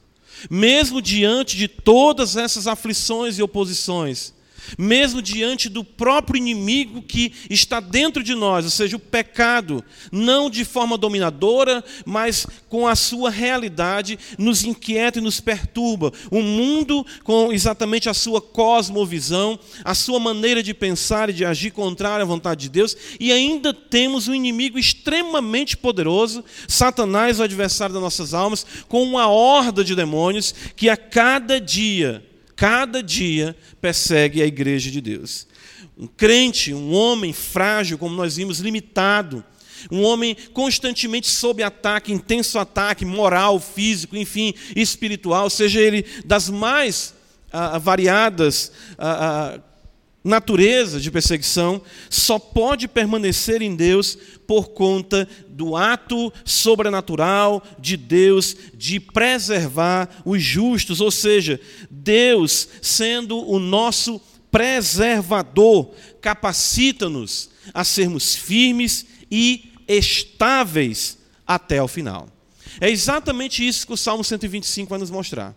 mesmo 0.48 1.00
diante 1.00 1.56
de 1.56 1.68
todas 1.68 2.36
essas 2.36 2.66
aflições 2.66 3.38
e 3.38 3.42
oposições, 3.42 4.32
mesmo 4.78 5.20
diante 5.20 5.68
do 5.68 5.84
próprio 5.84 6.38
inimigo 6.38 7.02
que 7.02 7.32
está 7.48 7.80
dentro 7.80 8.22
de 8.22 8.34
nós, 8.34 8.64
ou 8.64 8.70
seja, 8.70 8.96
o 8.96 9.00
pecado, 9.00 9.84
não 10.10 10.50
de 10.50 10.64
forma 10.64 10.96
dominadora, 10.96 11.84
mas 12.04 12.46
com 12.68 12.86
a 12.86 12.94
sua 12.94 13.30
realidade, 13.30 14.18
nos 14.38 14.64
inquieta 14.64 15.18
e 15.18 15.22
nos 15.22 15.40
perturba. 15.40 16.12
O 16.30 16.40
mundo, 16.42 17.04
com 17.24 17.52
exatamente 17.52 18.08
a 18.08 18.14
sua 18.14 18.40
cosmovisão, 18.40 19.58
a 19.84 19.94
sua 19.94 20.20
maneira 20.20 20.62
de 20.62 20.72
pensar 20.72 21.30
e 21.30 21.32
de 21.32 21.44
agir 21.44 21.70
contrária 21.70 22.22
à 22.22 22.26
vontade 22.26 22.62
de 22.62 22.68
Deus, 22.68 22.96
e 23.18 23.32
ainda 23.32 23.74
temos 23.74 24.28
um 24.28 24.34
inimigo 24.34 24.78
extremamente 24.78 25.76
poderoso, 25.76 26.44
Satanás, 26.68 27.40
o 27.40 27.42
adversário 27.42 27.92
das 27.92 28.02
nossas 28.02 28.34
almas, 28.34 28.64
com 28.88 29.02
uma 29.02 29.28
horda 29.28 29.82
de 29.82 29.94
demônios 29.94 30.54
que 30.76 30.88
a 30.88 30.96
cada 30.96 31.60
dia 31.60 32.29
cada 32.60 33.02
dia 33.02 33.56
persegue 33.80 34.42
a 34.42 34.46
igreja 34.46 34.90
de 34.90 35.00
Deus. 35.00 35.46
Um 35.96 36.06
crente, 36.06 36.74
um 36.74 36.92
homem 36.92 37.32
frágil, 37.32 37.96
como 37.96 38.14
nós 38.14 38.36
vimos, 38.36 38.58
limitado, 38.58 39.42
um 39.90 40.02
homem 40.02 40.36
constantemente 40.52 41.26
sob 41.26 41.62
ataque, 41.62 42.12
intenso 42.12 42.58
ataque 42.58 43.02
moral, 43.02 43.58
físico, 43.58 44.14
enfim, 44.14 44.52
espiritual, 44.76 45.48
seja 45.48 45.80
ele 45.80 46.04
das 46.22 46.50
mais 46.50 47.14
ah, 47.50 47.78
variadas 47.78 48.70
ah, 48.98 49.54
ah, 49.56 49.60
natureza 50.22 51.00
de 51.00 51.10
perseguição 51.10 51.80
só 52.10 52.38
pode 52.38 52.86
permanecer 52.86 53.62
em 53.62 53.74
Deus 53.74 54.18
por 54.50 54.70
conta 54.70 55.28
do 55.48 55.76
ato 55.76 56.32
sobrenatural 56.44 57.62
de 57.78 57.96
Deus 57.96 58.56
de 58.74 58.98
preservar 58.98 60.10
os 60.24 60.42
justos, 60.42 61.00
ou 61.00 61.08
seja, 61.08 61.60
Deus 61.88 62.66
sendo 62.82 63.48
o 63.48 63.60
nosso 63.60 64.20
preservador, 64.50 65.94
capacita-nos 66.20 67.48
a 67.72 67.84
sermos 67.84 68.34
firmes 68.34 69.06
e 69.30 69.72
estáveis 69.86 71.16
até 71.46 71.80
o 71.80 71.86
final. 71.86 72.28
É 72.80 72.90
exatamente 72.90 73.64
isso 73.64 73.86
que 73.86 73.92
o 73.92 73.96
Salmo 73.96 74.24
125 74.24 74.90
vai 74.90 74.98
nos 74.98 75.12
mostrar. 75.12 75.54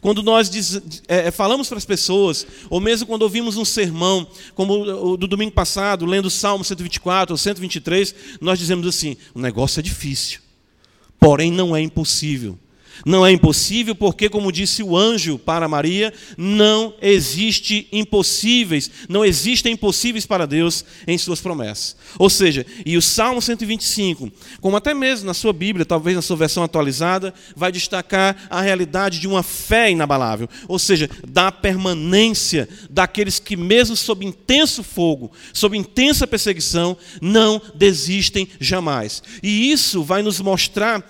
Quando 0.00 0.22
nós 0.22 0.48
diz, 0.48 0.76
é, 1.08 1.28
é, 1.28 1.30
falamos 1.30 1.68
para 1.68 1.78
as 1.78 1.84
pessoas, 1.84 2.46
ou 2.70 2.80
mesmo 2.80 3.06
quando 3.06 3.22
ouvimos 3.22 3.56
um 3.56 3.64
sermão, 3.64 4.26
como 4.54 5.12
o 5.12 5.16
do 5.16 5.26
domingo 5.26 5.52
passado, 5.52 6.06
lendo 6.06 6.26
o 6.26 6.30
Salmo 6.30 6.64
124 6.64 7.32
ou 7.32 7.38
123, 7.38 8.14
nós 8.40 8.58
dizemos 8.58 8.86
assim: 8.86 9.16
o 9.34 9.40
negócio 9.40 9.80
é 9.80 9.82
difícil, 9.82 10.40
porém 11.18 11.50
não 11.50 11.74
é 11.76 11.80
impossível. 11.80 12.58
Não 13.04 13.26
é 13.26 13.32
impossível 13.32 13.94
porque, 13.94 14.28
como 14.28 14.52
disse 14.52 14.82
o 14.82 14.96
anjo 14.96 15.38
para 15.38 15.68
Maria, 15.68 16.12
não 16.36 16.94
existe 17.00 17.88
impossíveis, 17.92 18.90
não 19.08 19.24
existem 19.24 19.72
impossíveis 19.72 20.26
para 20.26 20.46
Deus 20.46 20.84
em 21.06 21.18
suas 21.18 21.40
promessas. 21.40 21.96
Ou 22.18 22.30
seja, 22.30 22.64
e 22.84 22.96
o 22.96 23.02
Salmo 23.02 23.42
125, 23.42 24.30
como 24.60 24.76
até 24.76 24.94
mesmo 24.94 25.26
na 25.26 25.34
sua 25.34 25.52
Bíblia, 25.52 25.84
talvez 25.84 26.14
na 26.14 26.22
sua 26.22 26.36
versão 26.36 26.62
atualizada, 26.62 27.34
vai 27.56 27.72
destacar 27.72 28.36
a 28.48 28.60
realidade 28.60 29.18
de 29.18 29.26
uma 29.26 29.42
fé 29.42 29.90
inabalável, 29.90 30.48
ou 30.68 30.78
seja, 30.78 31.08
da 31.26 31.50
permanência 31.50 32.68
daqueles 32.88 33.38
que 33.38 33.56
mesmo 33.56 33.96
sob 33.96 34.24
intenso 34.24 34.82
fogo, 34.82 35.32
sob 35.52 35.76
intensa 35.76 36.26
perseguição, 36.26 36.96
não 37.20 37.60
desistem 37.74 38.48
jamais. 38.60 39.22
E 39.42 39.70
isso 39.70 40.02
vai 40.02 40.22
nos 40.22 40.40
mostrar, 40.40 41.02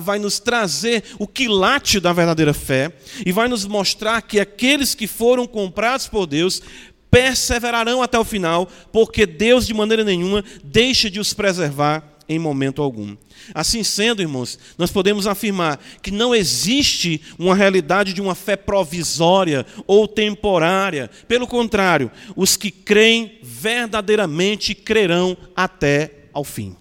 vai 0.00 0.18
nos 0.18 0.38
trazer 0.38 1.04
o 1.18 1.26
quilate 1.26 2.00
da 2.00 2.12
verdadeira 2.12 2.54
fé 2.54 2.92
e 3.24 3.32
vai 3.32 3.48
nos 3.48 3.64
mostrar 3.64 4.22
que 4.22 4.40
aqueles 4.40 4.94
que 4.94 5.06
foram 5.06 5.46
comprados 5.46 6.06
por 6.06 6.26
Deus 6.26 6.62
perseverarão 7.10 8.02
até 8.02 8.18
o 8.18 8.24
final, 8.24 8.68
porque 8.92 9.24
Deus 9.24 9.66
de 9.66 9.72
maneira 9.72 10.02
nenhuma 10.02 10.44
deixa 10.64 11.08
de 11.08 11.20
os 11.20 11.32
preservar 11.32 12.14
em 12.28 12.38
momento 12.38 12.82
algum. 12.82 13.16
Assim 13.54 13.82
sendo, 13.82 14.22
irmãos, 14.22 14.58
nós 14.78 14.90
podemos 14.90 15.26
afirmar 15.26 15.78
que 16.02 16.10
não 16.10 16.34
existe 16.34 17.20
uma 17.38 17.54
realidade 17.54 18.12
de 18.12 18.20
uma 18.20 18.34
fé 18.34 18.56
provisória 18.56 19.66
ou 19.86 20.08
temporária. 20.08 21.10
Pelo 21.28 21.46
contrário, 21.46 22.10
os 22.34 22.56
que 22.56 22.70
creem 22.70 23.38
verdadeiramente 23.42 24.74
crerão 24.74 25.36
até 25.54 26.10
ao 26.32 26.44
fim. 26.44 26.76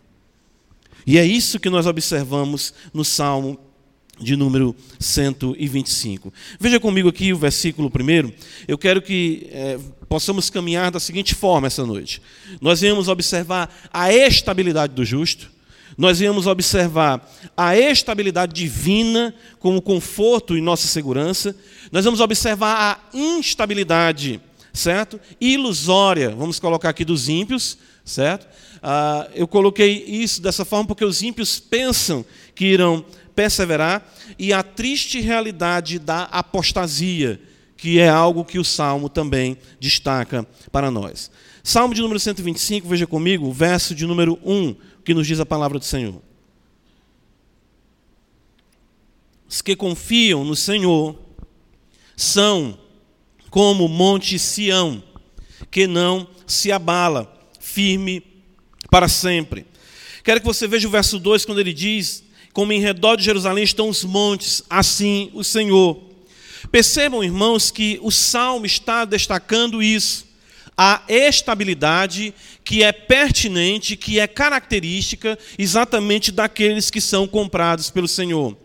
E 1.05 1.17
é 1.17 1.25
isso 1.25 1.59
que 1.59 1.69
nós 1.69 1.85
observamos 1.85 2.73
no 2.93 3.03
Salmo 3.03 3.59
de 4.19 4.35
número 4.35 4.75
125. 4.99 6.33
Veja 6.59 6.79
comigo 6.79 7.09
aqui 7.09 7.33
o 7.33 7.37
versículo 7.37 7.89
primeiro. 7.89 8.33
Eu 8.67 8.77
quero 8.77 9.01
que 9.01 9.47
é, 9.51 9.79
possamos 10.07 10.49
caminhar 10.49 10.91
da 10.91 10.99
seguinte 10.99 11.33
forma 11.33 11.67
essa 11.67 11.85
noite. 11.85 12.21
Nós 12.61 12.81
viemos 12.81 13.07
observar 13.07 13.73
a 13.91 14.13
estabilidade 14.13 14.93
do 14.93 15.03
justo, 15.03 15.51
nós 15.97 16.19
viemos 16.19 16.47
observar 16.47 17.27
a 17.55 17.77
estabilidade 17.77 18.53
divina 18.53 19.33
como 19.59 19.81
conforto 19.81 20.57
e 20.57 20.61
nossa 20.61 20.87
segurança, 20.87 21.55
nós 21.91 22.05
vamos 22.05 22.19
observar 22.19 23.09
a 23.11 23.17
instabilidade, 23.17 24.41
certo? 24.71 25.19
Ilusória, 25.39 26.29
vamos 26.31 26.59
colocar 26.59 26.89
aqui 26.89 27.05
dos 27.05 27.29
ímpios, 27.29 27.77
certo? 28.03 28.47
Ah, 28.81 29.29
eu 29.33 29.47
coloquei 29.47 30.03
isso 30.05 30.41
dessa 30.41 30.65
forma 30.65 30.87
porque 30.87 31.05
os 31.05 31.21
ímpios 31.21 31.59
pensam 31.59 32.25
que 32.53 32.65
irão 32.65 33.05
perseverar, 33.35 34.07
e 34.37 34.53
a 34.53 34.61
triste 34.61 35.19
realidade 35.19 35.97
da 35.97 36.23
apostasia, 36.25 37.41
que 37.75 37.99
é 37.99 38.07
algo 38.07 38.45
que 38.45 38.59
o 38.59 38.63
Salmo 38.63 39.09
também 39.09 39.57
destaca 39.79 40.47
para 40.71 40.91
nós. 40.91 41.31
Salmo 41.63 41.93
de 41.93 42.01
número 42.01 42.19
125, 42.19 42.87
veja 42.87 43.07
comigo, 43.07 43.51
verso 43.51 43.95
de 43.95 44.05
número 44.05 44.39
1, 44.43 44.75
que 45.03 45.13
nos 45.13 45.25
diz 45.25 45.39
a 45.39 45.45
palavra 45.45 45.79
do 45.79 45.85
Senhor. 45.85 46.21
Os 49.47 49.61
que 49.61 49.75
confiam 49.75 50.43
no 50.43 50.55
Senhor 50.55 51.17
são 52.15 52.77
como 53.49 53.85
o 53.85 53.89
monte 53.89 54.39
Sião, 54.39 55.03
que 55.69 55.85
não 55.87 56.27
se 56.47 56.71
abala, 56.71 57.31
firme 57.73 58.23
para 58.89 59.07
sempre. 59.07 59.65
Quero 60.23 60.39
que 60.39 60.45
você 60.45 60.67
veja 60.67 60.87
o 60.87 60.91
verso 60.91 61.17
2, 61.17 61.45
quando 61.45 61.59
ele 61.59 61.73
diz: 61.73 62.23
como 62.53 62.71
em 62.71 62.79
redor 62.79 63.15
de 63.15 63.23
Jerusalém 63.23 63.63
estão 63.63 63.89
os 63.89 64.03
montes, 64.03 64.61
assim 64.69 65.31
o 65.33 65.43
Senhor. 65.43 65.99
Percebam, 66.71 67.23
irmãos, 67.23 67.71
que 67.71 67.99
o 68.01 68.11
salmo 68.11 68.65
está 68.65 69.05
destacando 69.05 69.81
isso, 69.81 70.25
a 70.77 71.03
estabilidade 71.07 72.33
que 72.63 72.83
é 72.83 72.91
pertinente, 72.91 73.97
que 73.97 74.19
é 74.19 74.27
característica 74.27 75.37
exatamente 75.57 76.31
daqueles 76.31 76.89
que 76.89 77.01
são 77.01 77.27
comprados 77.27 77.89
pelo 77.89 78.07
Senhor. 78.07 78.55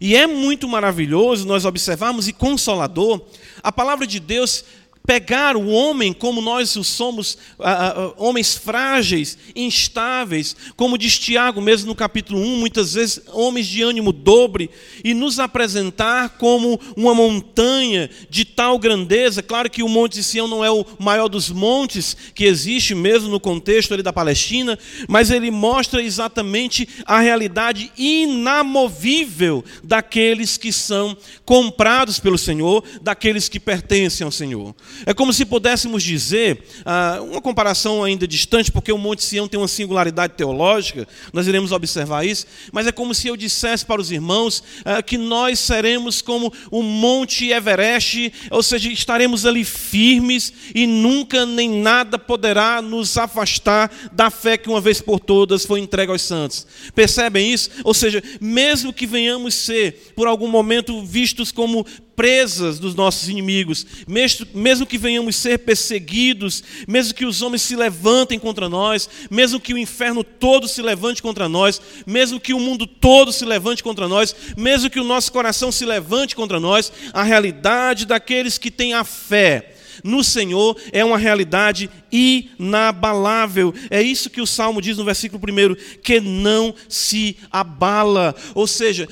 E 0.00 0.16
é 0.16 0.26
muito 0.26 0.66
maravilhoso 0.68 1.46
nós 1.46 1.64
observarmos 1.64 2.28
e 2.28 2.32
consolador 2.32 3.20
a 3.62 3.70
palavra 3.70 4.06
de 4.06 4.18
Deus 4.18 4.64
pegar 5.06 5.56
o 5.56 5.68
homem 5.68 6.12
como 6.12 6.40
nós 6.40 6.76
o 6.76 6.84
somos, 6.84 7.34
uh, 7.58 7.62
uh, 7.62 8.14
homens 8.16 8.54
frágeis, 8.54 9.36
instáveis, 9.54 10.54
como 10.76 10.96
diz 10.96 11.18
Tiago 11.18 11.60
mesmo 11.60 11.88
no 11.88 11.94
capítulo 11.94 12.40
1, 12.40 12.56
muitas 12.56 12.94
vezes 12.94 13.20
homens 13.32 13.66
de 13.66 13.82
ânimo 13.82 14.12
dobre, 14.12 14.70
e 15.02 15.12
nos 15.12 15.38
apresentar 15.38 16.30
como 16.38 16.80
uma 16.96 17.14
montanha 17.14 18.08
de 18.30 18.44
tal 18.44 18.78
grandeza. 18.78 19.42
Claro 19.42 19.70
que 19.70 19.82
o 19.82 19.88
Monte 19.88 20.14
de 20.14 20.24
Sião 20.24 20.46
não 20.46 20.64
é 20.64 20.70
o 20.70 20.86
maior 20.98 21.28
dos 21.28 21.50
montes 21.50 22.16
que 22.34 22.44
existe 22.44 22.94
mesmo 22.94 23.28
no 23.28 23.40
contexto 23.40 23.92
ali 23.92 24.02
da 24.02 24.12
Palestina, 24.12 24.78
mas 25.08 25.30
ele 25.30 25.50
mostra 25.50 26.02
exatamente 26.02 26.88
a 27.04 27.18
realidade 27.20 27.90
inamovível 27.98 29.64
daqueles 29.82 30.56
que 30.56 30.72
são 30.72 31.16
comprados 31.44 32.20
pelo 32.20 32.38
Senhor, 32.38 32.84
daqueles 33.00 33.48
que 33.48 33.58
pertencem 33.58 34.24
ao 34.24 34.30
Senhor. 34.30 34.74
É 35.06 35.14
como 35.14 35.32
se 35.32 35.44
pudéssemos 35.44 36.02
dizer, 36.02 36.64
ah, 36.84 37.20
uma 37.22 37.40
comparação 37.40 38.02
ainda 38.04 38.26
distante, 38.26 38.70
porque 38.70 38.92
o 38.92 38.98
Monte 38.98 39.24
Sião 39.24 39.48
tem 39.48 39.58
uma 39.58 39.68
singularidade 39.68 40.34
teológica, 40.34 41.06
nós 41.32 41.46
iremos 41.46 41.72
observar 41.72 42.24
isso, 42.24 42.46
mas 42.72 42.86
é 42.86 42.92
como 42.92 43.14
se 43.14 43.28
eu 43.28 43.36
dissesse 43.36 43.84
para 43.84 44.00
os 44.00 44.10
irmãos 44.10 44.62
ah, 44.84 45.02
que 45.02 45.18
nós 45.18 45.58
seremos 45.58 46.22
como 46.22 46.52
o 46.70 46.82
Monte 46.82 47.50
Everest, 47.50 48.32
ou 48.50 48.62
seja, 48.62 48.90
estaremos 48.90 49.46
ali 49.46 49.64
firmes 49.64 50.52
e 50.74 50.86
nunca 50.86 51.44
nem 51.46 51.68
nada 51.68 52.18
poderá 52.18 52.80
nos 52.80 53.16
afastar 53.16 53.90
da 54.12 54.30
fé 54.30 54.56
que 54.56 54.68
uma 54.68 54.80
vez 54.80 55.00
por 55.00 55.20
todas 55.20 55.64
foi 55.64 55.80
entregue 55.80 56.12
aos 56.12 56.22
santos. 56.22 56.66
Percebem 56.94 57.52
isso? 57.52 57.70
Ou 57.84 57.94
seja, 57.94 58.22
mesmo 58.40 58.92
que 58.92 59.06
venhamos 59.06 59.54
ser, 59.54 60.12
por 60.14 60.26
algum 60.26 60.48
momento, 60.48 61.04
vistos 61.04 61.52
como 61.52 61.86
presas 62.14 62.78
dos 62.78 62.94
nossos 62.94 63.28
inimigos, 63.28 63.86
mesmo, 64.06 64.46
mesmo 64.54 64.86
que 64.86 64.98
venhamos 64.98 65.36
ser 65.36 65.58
perseguidos, 65.58 66.62
mesmo 66.86 67.14
que 67.14 67.24
os 67.24 67.42
homens 67.42 67.62
se 67.62 67.76
levantem 67.76 68.38
contra 68.38 68.68
nós, 68.68 69.08
mesmo 69.30 69.60
que 69.60 69.74
o 69.74 69.78
inferno 69.78 70.22
todo 70.22 70.68
se 70.68 70.82
levante 70.82 71.22
contra 71.22 71.48
nós, 71.48 71.80
mesmo 72.06 72.40
que 72.40 72.54
o 72.54 72.60
mundo 72.60 72.86
todo 72.86 73.32
se 73.32 73.44
levante 73.44 73.82
contra 73.82 74.08
nós, 74.08 74.34
mesmo 74.56 74.90
que 74.90 75.00
o 75.00 75.04
nosso 75.04 75.32
coração 75.32 75.72
se 75.72 75.84
levante 75.84 76.36
contra 76.36 76.60
nós, 76.60 76.92
a 77.12 77.22
realidade 77.22 78.06
daqueles 78.06 78.58
que 78.58 78.70
têm 78.70 78.94
a 78.94 79.04
fé 79.04 79.71
no 80.02 80.22
Senhor 80.22 80.76
é 80.92 81.04
uma 81.04 81.18
realidade 81.18 81.90
inabalável. 82.10 83.74
É 83.90 84.02
isso 84.02 84.30
que 84.30 84.40
o 84.40 84.46
Salmo 84.46 84.80
diz 84.82 84.96
no 84.96 85.04
versículo 85.04 85.42
1, 85.42 86.00
que 86.02 86.20
não 86.20 86.74
se 86.88 87.36
abala. 87.50 88.34
Ou 88.54 88.66
seja, 88.66 89.08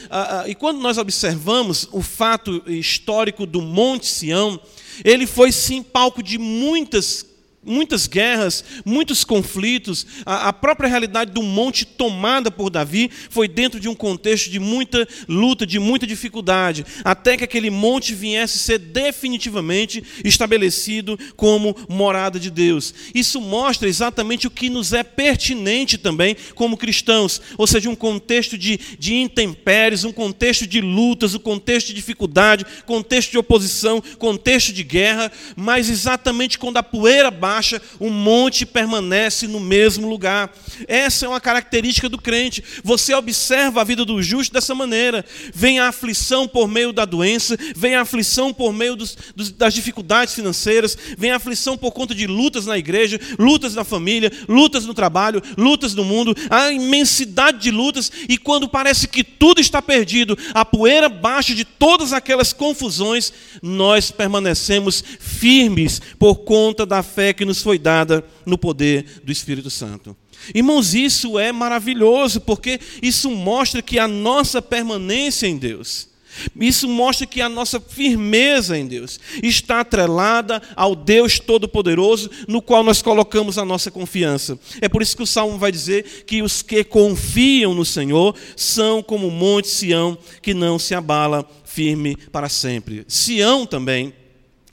e 0.47 0.55
quando 0.55 0.81
nós 0.81 0.99
observamos 0.99 1.89
o 1.93 2.03
fato 2.03 2.63
histórico 2.67 3.47
do 3.47 3.63
Monte 3.63 4.07
Sião, 4.07 4.61
ele 5.05 5.27
foi 5.27 5.53
sim 5.53 5.83
palco 5.83 6.23
de 6.23 6.39
muitas 6.39 7.30
muitas 7.63 8.07
guerras, 8.07 8.65
muitos 8.87 9.23
conflitos, 9.23 10.07
a, 10.25 10.49
a, 10.49 10.53
própria 10.53 10.89
realidade 10.89 11.31
do 11.31 11.43
monte 11.43 11.85
tomada 11.85 12.51
por 12.51 12.71
Davi 12.71 13.11
foi 13.29 13.47
dentro 13.47 13.79
de 13.79 13.89
um 13.89 13.95
contexto 13.95 14.49
de 14.49 14.59
muita 14.59 15.07
luta, 15.29 15.67
de 15.67 15.79
muita 15.79 16.07
dificuldade, 16.07 16.87
até 17.05 17.37
que 17.37 17.45
aquele 17.45 17.71
monte 17.71 18.15
viesse 18.15 18.59
ser 18.59 18.79
definitivamente 18.79 20.03
estabelecido 20.25 21.19
como 21.37 21.77
morada 21.87 22.41
de 22.41 22.51
Deus. 22.51 22.95
Isso 23.15 23.41
mostra 23.41 23.89
exatamente 23.89 24.47
o 24.47 24.51
que 24.51 24.71
nos 24.71 24.95
é 24.95 25.03
pertinente 25.03 25.99
também 25.99 26.37
como 26.55 26.79
cristãos, 26.79 27.43
ou 27.59 27.67
seja, 27.67 27.91
um 27.91 27.95
contexto 27.95 28.57
de, 28.57 28.81
de 28.99 29.17
intempéries, 29.17 30.05
um 30.05 30.13
contexto 30.13 30.67
de 30.67 30.81
lutas, 30.81 31.35
um 31.35 31.39
contexto 31.39 31.89
de 31.89 31.95
dificuldade, 31.95 32.65
contexto 32.87 33.31
de 33.33 33.39
oposição, 33.39 34.03
contexto 34.19 34.73
de 34.73 34.83
guerra, 34.83 35.31
mas 35.55 35.91
exatamente 35.91 36.59
quando 36.59 36.79
a 36.79 36.83
poeira 36.83 37.31
bate, 37.31 37.50
baixa, 37.51 37.83
o 37.99 38.09
monte 38.09 38.65
permanece 38.65 39.49
no 39.49 39.59
mesmo 39.59 40.09
lugar. 40.09 40.55
Essa 40.87 41.27
é 41.27 41.29
uma 41.29 41.41
característica 41.41 42.09
do 42.09 42.17
crente. 42.17 42.63
Você 42.85 43.13
observa 43.13 43.81
a 43.81 43.85
vida 43.85 44.05
do 44.05 44.23
justo 44.23 44.53
dessa 44.53 44.73
maneira. 44.73 45.25
Vem 45.53 45.81
a 45.81 45.89
aflição 45.89 46.47
por 46.47 46.69
meio 46.69 46.93
da 46.93 47.05
doença, 47.05 47.59
vem 47.75 47.97
a 47.97 48.03
aflição 48.03 48.55
por 48.55 48.73
meio 48.73 48.95
dos, 48.95 49.17
dos, 49.35 49.51
das 49.51 49.75
dificuldades 49.75 50.33
financeiras, 50.33 50.97
vem 51.19 51.33
a 51.33 51.37
aflição 51.37 51.77
por 51.77 51.91
conta 51.91 52.15
de 52.15 52.27
lutas 52.27 52.67
na 52.67 52.79
igreja, 52.79 53.19
lutas 53.37 53.75
na 53.75 53.83
família, 53.83 54.31
lutas 54.49 54.87
no 54.87 54.95
trabalho, 54.95 55.43
lutas 55.59 55.93
no 55.93 56.05
mundo, 56.05 56.37
a 56.49 56.71
imensidade 56.71 57.59
de 57.59 57.73
lutas, 57.73 58.13
e 58.29 58.39
quando 58.39 58.69
parece 58.69 59.09
que 59.09 59.25
tudo 59.25 59.61
está 59.61 59.83
perdido, 59.83 60.39
a 60.55 60.65
poeira 60.65 61.09
baixa 61.09 61.53
de 61.53 61.65
todas 61.65 62.13
aquelas 62.13 62.53
confusões, 62.53 63.33
nós 63.61 64.13
permanecemos 64.13 65.03
firmes 65.19 66.01
por 66.19 66.37
conta 66.37 66.87
da 66.87 67.03
fé 67.03 67.40
que 67.41 67.45
nos 67.47 67.63
foi 67.63 67.79
dada 67.79 68.23
no 68.45 68.59
poder 68.59 69.23
do 69.25 69.33
Espírito 69.33 69.71
Santo. 69.71 70.15
Irmãos, 70.55 70.95
isso 70.95 71.39
é 71.39 71.51
maravilhoso, 71.51 72.39
porque 72.39 72.79
isso 73.01 73.31
mostra 73.31 73.81
que 73.81 73.99
a 73.99 74.07
nossa 74.07 74.61
permanência 74.61 75.47
em 75.47 75.57
Deus, 75.57 76.07
isso 76.55 76.87
mostra 76.87 77.27
que 77.27 77.41
a 77.41 77.49
nossa 77.49 77.81
firmeza 77.81 78.77
em 78.77 78.87
Deus 78.87 79.19
está 79.43 79.81
atrelada 79.81 80.61
ao 80.77 80.95
Deus 80.95 81.39
Todo-Poderoso, 81.39 82.31
no 82.47 82.61
qual 82.61 82.85
nós 82.85 83.01
colocamos 83.01 83.57
a 83.57 83.65
nossa 83.65 83.91
confiança. 83.91 84.59
É 84.83 84.89
por 84.89 85.01
isso 85.01 85.17
que 85.17 85.23
o 85.23 85.27
Salmo 85.27 85.57
vai 85.57 85.73
dizer 85.73 86.25
que 86.27 86.43
os 86.43 86.61
que 86.61 86.85
confiam 86.85 87.73
no 87.73 87.87
Senhor 87.87 88.37
são 88.55 89.03
como 89.03 89.29
o 89.29 89.31
monte 89.31 89.69
Sião, 89.69 90.19
que 90.43 90.53
não 90.53 90.79
se 90.79 90.95
abala 90.95 91.49
firme 91.65 92.17
para 92.31 92.51
sempre. 92.51 93.03
Sião 93.09 93.65
também 93.65 94.13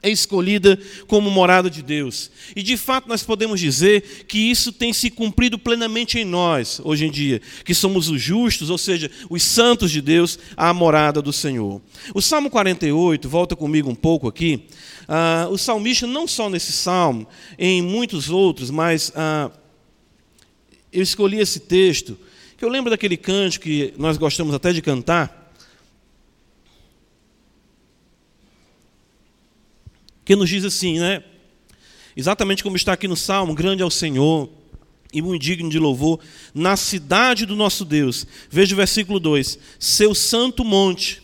é 0.01 0.10
escolhida 0.10 0.79
como 1.07 1.29
morada 1.29 1.69
de 1.69 1.81
Deus. 1.81 2.29
E 2.55 2.62
de 2.62 2.77
fato 2.77 3.07
nós 3.07 3.23
podemos 3.23 3.60
dizer 3.60 4.25
que 4.27 4.38
isso 4.38 4.71
tem 4.71 4.93
se 4.93 5.10
cumprido 5.10 5.57
plenamente 5.57 6.19
em 6.19 6.25
nós, 6.25 6.79
hoje 6.83 7.05
em 7.05 7.12
dia, 7.12 7.41
que 7.65 7.73
somos 7.73 8.07
os 8.10 8.21
justos, 8.21 8.69
ou 8.69 8.77
seja, 8.77 9.10
os 9.29 9.41
santos 9.43 9.91
de 9.91 10.01
Deus, 10.01 10.38
a 10.55 10.73
morada 10.73 11.21
do 11.21 11.33
Senhor. 11.33 11.81
O 12.13 12.21
Salmo 12.21 12.49
48, 12.49 13.27
volta 13.27 13.55
comigo 13.55 13.89
um 13.89 13.95
pouco 13.95 14.27
aqui. 14.27 14.65
Ah, 15.07 15.47
o 15.49 15.57
salmista, 15.57 16.05
não 16.05 16.27
só 16.27 16.49
nesse 16.49 16.71
salmo, 16.71 17.27
em 17.57 17.81
muitos 17.81 18.29
outros, 18.29 18.69
mas 18.69 19.12
ah, 19.15 19.49
eu 20.91 21.01
escolhi 21.01 21.39
esse 21.39 21.60
texto, 21.60 22.17
que 22.57 22.65
eu 22.65 22.69
lembro 22.69 22.89
daquele 22.89 23.17
canto 23.17 23.60
que 23.60 23.93
nós 23.97 24.17
gostamos 24.17 24.53
até 24.53 24.73
de 24.73 24.81
cantar 24.81 25.37
que 30.27 30.35
nos 30.35 30.49
diz 30.49 30.65
assim, 30.65 30.99
né? 30.99 31.23
Exatamente 32.13 32.61
como 32.61 32.75
está 32.75 32.91
aqui 32.91 33.07
no 33.07 33.15
Salmo: 33.15 33.53
Grande 33.53 33.81
é 33.81 33.85
o 33.85 33.89
Senhor 33.89 34.49
e 35.13 35.21
muito 35.21 35.41
digno 35.41 35.69
de 35.69 35.79
louvor, 35.79 36.19
na 36.53 36.75
cidade 36.75 37.45
do 37.45 37.55
nosso 37.55 37.85
Deus. 37.85 38.27
Veja 38.49 38.73
o 38.73 38.75
versículo 38.75 39.21
2: 39.21 39.57
Seu 39.79 40.13
santo 40.13 40.65
monte, 40.65 41.21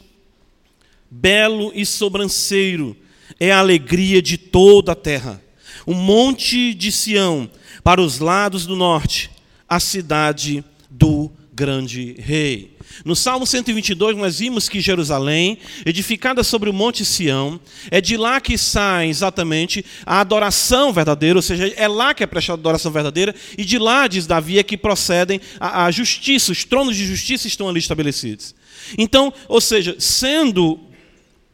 belo 1.12 1.70
e 1.76 1.86
sobranceiro, 1.86 2.96
é 3.38 3.52
a 3.52 3.60
alegria 3.60 4.22
de 4.22 4.38
toda 4.38 4.94
a 4.94 4.96
terra. 4.96 5.44
O 5.86 5.94
monte 5.94 6.74
de 6.74 6.90
Sião, 6.90 7.52
para 7.84 8.02
os 8.02 8.20
lados 8.20 8.66
do 8.66 8.78
norte, 8.78 9.30
a 9.68 9.82
cidade 9.82 10.64
do 10.90 11.30
grande 11.56 12.16
rei. 12.20 12.76
No 13.06 13.16
Salmo 13.16 13.46
122, 13.46 14.18
nós 14.18 14.40
vimos 14.40 14.68
que 14.68 14.82
Jerusalém, 14.82 15.60
edificada 15.86 16.44
sobre 16.44 16.70
o 16.70 16.74
Monte 16.74 17.06
Sião, 17.06 17.60
é 17.92 18.02
de 18.02 18.18
lá 18.18 18.42
que 18.42 18.58
sai 18.58 19.08
exatamente 19.08 19.86
a 20.06 20.20
adoração 20.20 20.92
verdadeira, 20.92 21.38
ou 21.38 21.42
seja, 21.42 21.68
é 21.76 21.88
lá 21.88 22.14
que 22.14 22.24
é 22.24 22.28
prestada 22.28 22.60
a 22.60 22.62
adoração 22.62 22.92
verdadeira, 22.92 23.36
e 23.58 23.64
de 23.64 23.78
lá, 23.78 24.08
diz 24.08 24.26
Davi, 24.26 24.58
é 24.58 24.64
que 24.64 24.78
procedem 24.78 25.40
a, 25.60 25.86
a 25.86 25.92
justiça, 25.92 26.52
os 26.52 26.64
tronos 26.64 26.96
de 26.96 27.06
justiça 27.06 27.48
estão 27.48 27.70
ali 27.70 27.80
estabelecidos. 27.80 28.56
Então, 28.98 29.32
ou 29.48 29.62
seja, 29.62 29.96
sendo 30.00 30.80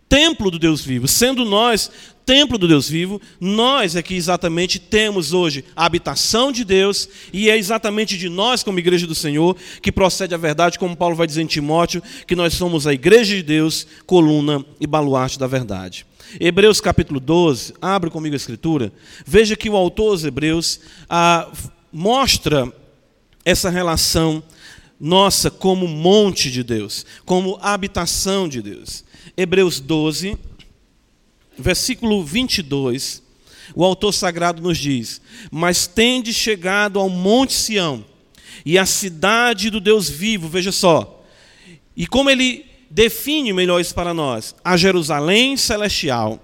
templo 0.07 0.49
do 0.49 0.57
Deus 0.57 0.81
vivo, 0.81 1.07
sendo 1.07 1.45
nós 1.45 1.91
templo 2.29 2.59
do 2.59 2.67
Deus 2.67 2.87
vivo, 2.87 3.19
nós 3.41 3.95
é 3.95 4.03
que 4.03 4.13
exatamente 4.13 4.77
temos 4.77 5.33
hoje 5.33 5.65
a 5.75 5.83
habitação 5.83 6.51
de 6.51 6.63
Deus, 6.63 7.09
e 7.33 7.49
é 7.49 7.57
exatamente 7.57 8.15
de 8.19 8.29
nós, 8.29 8.61
como 8.61 8.77
igreja 8.77 9.07
do 9.07 9.15
Senhor, 9.15 9.57
que 9.81 9.91
procede 9.91 10.35
a 10.35 10.37
verdade, 10.37 10.77
como 10.77 10.95
Paulo 10.95 11.15
vai 11.15 11.25
dizer 11.25 11.41
em 11.41 11.47
Timóteo, 11.47 12.03
que 12.27 12.35
nós 12.35 12.53
somos 12.53 12.85
a 12.85 12.93
igreja 12.93 13.35
de 13.35 13.41
Deus, 13.41 13.87
coluna 14.05 14.63
e 14.79 14.85
baluarte 14.85 15.39
da 15.39 15.47
verdade. 15.47 16.05
Hebreus 16.39 16.79
capítulo 16.79 17.19
12, 17.19 17.73
abre 17.81 18.11
comigo 18.11 18.35
a 18.35 18.37
escritura, 18.37 18.93
veja 19.25 19.55
que 19.55 19.67
o 19.67 19.75
autor 19.75 20.11
dos 20.11 20.23
Hebreus 20.23 20.81
ah, 21.09 21.51
mostra 21.91 22.71
essa 23.43 23.71
relação 23.71 24.43
nossa 24.99 25.49
como 25.49 25.87
monte 25.87 26.51
de 26.51 26.63
Deus, 26.63 27.07
como 27.25 27.57
habitação 27.59 28.47
de 28.47 28.61
Deus. 28.61 29.03
Hebreus 29.35 29.79
12, 29.79 30.37
versículo 31.60 32.24
22, 32.24 33.22
o 33.76 33.84
autor 33.84 34.13
sagrado 34.13 34.62
nos 34.62 34.78
diz: 34.78 35.22
Mas 35.52 35.88
tende 35.88 36.34
chegado 36.34 37.00
ao 37.00 37.10
Monte 37.10 37.54
Sião 37.54 38.04
e 38.65 38.78
à 38.78 38.86
cidade 38.86 39.69
do 39.69 39.80
Deus 39.80 40.10
vivo, 40.10 40.48
veja 40.48 40.72
só. 40.72 41.24
E 41.95 42.08
como 42.08 42.30
ele 42.30 42.65
define 42.89 43.54
melhor 43.54 43.80
isso 43.80 43.93
para 43.93 44.13
nós: 44.13 44.56
a 44.63 44.76
Jerusalém 44.78 45.58
celestial, 45.58 46.43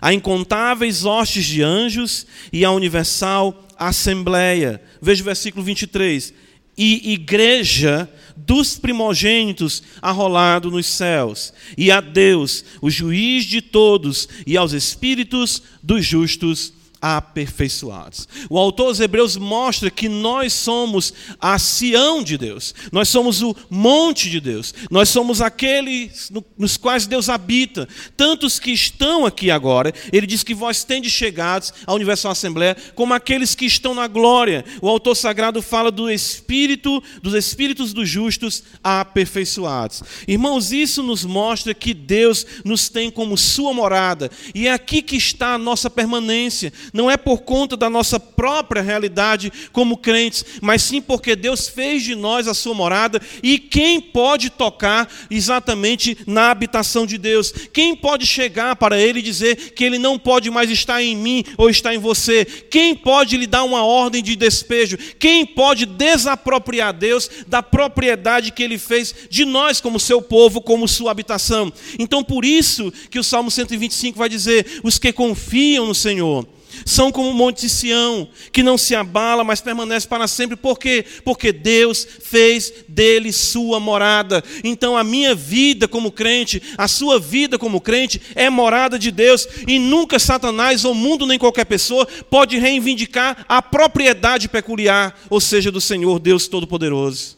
a 0.00 0.12
incontáveis 0.12 1.04
hostes 1.04 1.44
de 1.44 1.62
anjos 1.62 2.26
e 2.52 2.64
a 2.64 2.70
universal 2.70 3.66
assembleia. 3.78 4.82
Veja 5.00 5.22
o 5.22 5.24
versículo 5.24 5.64
23. 5.64 6.32
E 6.78 7.12
igreja 7.12 8.08
dos 8.36 8.78
primogênitos 8.78 9.82
arrolado 10.00 10.70
nos 10.70 10.86
céus, 10.86 11.52
e 11.76 11.90
a 11.90 12.00
Deus, 12.00 12.64
o 12.80 12.90
juiz 12.90 13.44
de 13.44 13.60
todos, 13.60 14.28
e 14.46 14.56
aos 14.56 14.72
espíritos 14.72 15.62
dos 15.82 16.04
justos 16.04 16.72
aperfeiçoados. 17.00 18.28
O 18.48 18.58
autor 18.58 18.88
aos 18.88 19.00
Hebreus 19.00 19.36
mostra 19.36 19.90
que 19.90 20.08
nós 20.08 20.52
somos 20.52 21.12
a 21.40 21.58
Sião 21.58 22.22
de 22.22 22.38
Deus, 22.38 22.74
nós 22.90 23.08
somos 23.08 23.42
o 23.42 23.54
monte 23.68 24.30
de 24.30 24.40
Deus, 24.40 24.74
nós 24.90 25.08
somos 25.08 25.40
aqueles 25.40 26.30
nos 26.56 26.76
quais 26.76 27.06
Deus 27.06 27.28
habita. 27.28 27.88
Tantos 28.16 28.58
que 28.58 28.70
estão 28.70 29.26
aqui 29.26 29.50
agora, 29.50 29.92
ele 30.12 30.26
diz 30.26 30.42
que 30.42 30.54
vós 30.54 30.84
tendes 30.84 31.12
chegados 31.12 31.72
à 31.86 31.92
Universal 31.94 32.32
Assembleia, 32.32 32.76
como 32.94 33.14
aqueles 33.14 33.54
que 33.54 33.66
estão 33.66 33.94
na 33.94 34.06
glória. 34.06 34.64
O 34.80 34.88
autor 34.88 35.14
sagrado 35.14 35.60
fala 35.62 35.90
do 35.90 36.10
Espírito, 36.10 37.02
dos 37.22 37.34
Espíritos 37.34 37.92
dos 37.92 38.08
justos 38.08 38.62
aperfeiçoados. 38.82 40.02
Irmãos, 40.26 40.72
isso 40.72 41.02
nos 41.02 41.24
mostra 41.24 41.74
que 41.74 41.92
Deus 41.92 42.46
nos 42.64 42.88
tem 42.88 43.10
como 43.10 43.36
sua 43.36 43.72
morada, 43.72 44.30
e 44.54 44.66
é 44.66 44.72
aqui 44.72 45.02
que 45.02 45.16
está 45.16 45.54
a 45.54 45.58
nossa 45.58 45.90
permanência 45.90 46.72
não 46.92 47.10
é 47.10 47.16
por 47.16 47.38
conta 47.42 47.76
da 47.76 47.90
nossa 47.90 48.18
própria 48.18 48.82
realidade 48.82 49.52
como 49.72 49.96
crentes, 49.96 50.44
mas 50.60 50.82
sim 50.82 51.00
porque 51.00 51.36
Deus 51.36 51.68
fez 51.68 52.02
de 52.02 52.14
nós 52.14 52.48
a 52.48 52.54
sua 52.54 52.74
morada 52.74 53.20
e 53.42 53.58
quem 53.58 54.00
pode 54.00 54.50
tocar 54.50 55.08
exatamente 55.30 56.16
na 56.26 56.50
habitação 56.50 57.06
de 57.06 57.18
Deus? 57.18 57.52
Quem 57.72 57.94
pode 57.94 58.26
chegar 58.26 58.76
para 58.76 59.00
Ele 59.00 59.18
e 59.18 59.22
dizer 59.22 59.72
que 59.72 59.84
Ele 59.84 59.98
não 59.98 60.18
pode 60.18 60.50
mais 60.50 60.70
estar 60.70 61.02
em 61.02 61.16
mim 61.16 61.44
ou 61.56 61.68
estar 61.70 61.94
em 61.94 61.98
você? 61.98 62.44
Quem 62.44 62.94
pode 62.94 63.36
lhe 63.36 63.46
dar 63.46 63.64
uma 63.64 63.84
ordem 63.84 64.22
de 64.22 64.36
despejo? 64.36 64.96
Quem 65.18 65.44
pode 65.44 65.86
desapropriar 65.86 66.92
Deus 66.92 67.28
da 67.46 67.62
propriedade 67.62 68.52
que 68.52 68.62
Ele 68.62 68.78
fez 68.78 69.14
de 69.30 69.44
nós 69.44 69.80
como 69.80 70.00
seu 70.00 70.20
povo, 70.22 70.60
como 70.60 70.88
sua 70.88 71.10
habitação? 71.10 71.72
Então, 71.98 72.22
por 72.22 72.44
isso 72.44 72.92
que 73.10 73.18
o 73.18 73.24
Salmo 73.24 73.50
125 73.50 74.18
vai 74.18 74.28
dizer: 74.28 74.80
os 74.82 74.98
que 74.98 75.12
confiam 75.12 75.86
no 75.86 75.94
Senhor 75.94 76.46
são 76.84 77.10
como 77.10 77.30
o 77.30 77.34
monte 77.34 77.62
de 77.62 77.68
Sião, 77.68 78.28
que 78.52 78.62
não 78.62 78.76
se 78.76 78.94
abala, 78.94 79.44
mas 79.44 79.60
permanece 79.60 80.06
para 80.06 80.26
sempre. 80.26 80.56
Por 80.56 80.78
quê? 80.78 81.04
Porque 81.24 81.52
Deus 81.52 82.06
fez 82.20 82.72
dele 82.88 83.32
sua 83.32 83.80
morada. 83.80 84.42
Então 84.64 84.96
a 84.96 85.04
minha 85.04 85.34
vida 85.34 85.88
como 85.88 86.10
crente, 86.10 86.62
a 86.76 86.88
sua 86.88 87.18
vida 87.18 87.58
como 87.58 87.80
crente 87.80 88.20
é 88.34 88.50
morada 88.50 88.98
de 88.98 89.10
Deus 89.10 89.48
e 89.66 89.78
nunca 89.78 90.18
Satanás 90.18 90.84
ou 90.84 90.94
mundo 90.94 91.26
nem 91.26 91.38
qualquer 91.38 91.64
pessoa 91.64 92.06
pode 92.06 92.58
reivindicar 92.58 93.44
a 93.48 93.62
propriedade 93.62 94.48
peculiar, 94.48 95.18
ou 95.30 95.40
seja, 95.40 95.70
do 95.70 95.80
Senhor 95.80 96.18
Deus 96.18 96.48
Todo-Poderoso. 96.48 97.36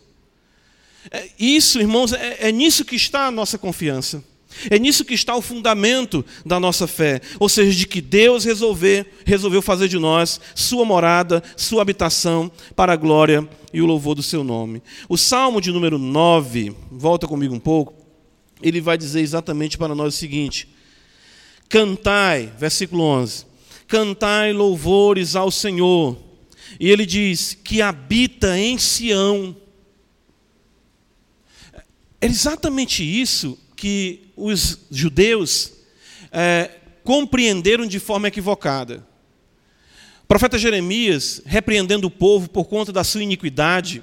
É, 1.11 1.29
isso, 1.39 1.81
irmãos, 1.81 2.13
é, 2.13 2.49
é 2.49 2.53
nisso 2.53 2.85
que 2.85 2.97
está 2.97 3.27
a 3.27 3.31
nossa 3.31 3.57
confiança. 3.59 4.23
É 4.71 4.79
nisso 4.79 5.05
que 5.05 5.15
está 5.15 5.37
o 5.37 5.43
fundamento 5.43 6.25
da 6.45 6.59
nossa 6.59 6.87
fé, 6.87 7.21
ou 7.39 7.49
seja, 7.49 7.77
de 7.77 7.87
que 7.87 8.01
Deus 8.01 8.45
resolver, 8.45 9.07
resolveu 9.25 9.63
fazer 9.63 9.89
de 9.89 9.99
nós 9.99 10.41
sua 10.55 10.85
morada, 10.85 11.43
sua 11.57 11.83
habitação, 11.83 12.51
para 12.75 12.93
a 12.93 12.97
glória 12.97 13.49
e 13.73 13.81
o 13.81 13.87
louvor 13.87 14.15
do 14.15 14.23
seu 14.23 14.43
nome. 14.43 14.83
O 15.09 15.17
Salmo 15.17 15.61
de 15.61 15.71
número 15.71 15.99
9, 15.99 16.75
volta 16.91 17.27
comigo 17.27 17.55
um 17.55 17.61
pouco, 17.61 17.95
ele 18.63 18.81
vai 18.81 18.99
dizer 18.99 19.21
exatamente 19.21 19.79
para 19.79 19.95
nós 19.95 20.15
o 20.15 20.19
seguinte: 20.19 20.69
Cantai, 21.69 22.53
versículo 22.59 23.03
11: 23.05 23.47
Cantai 23.87 24.53
louvores 24.53 25.37
ao 25.37 25.51
Senhor. 25.51 26.17
E 26.81 26.91
ele 26.91 27.07
diz: 27.07 27.57
Que 27.63 27.81
habita 27.81 28.59
em 28.59 28.77
Sião. 28.79 29.57
É 32.21 32.27
exatamente 32.27 33.05
isso 33.05 33.57
que 33.79 34.33
os 34.37 34.81
judeus 34.91 35.73
é, 36.33 36.69
compreenderam 37.05 37.87
de 37.87 38.01
forma 38.01 38.27
equivocada. 38.27 39.07
O 40.25 40.27
profeta 40.27 40.59
Jeremias, 40.59 41.41
repreendendo 41.47 42.09
o 42.09 42.11
povo 42.11 42.51
por 42.51 42.65
conta 42.65 42.93
da 42.93 43.05
sua 43.05 43.23
iniquidade, 43.23 44.03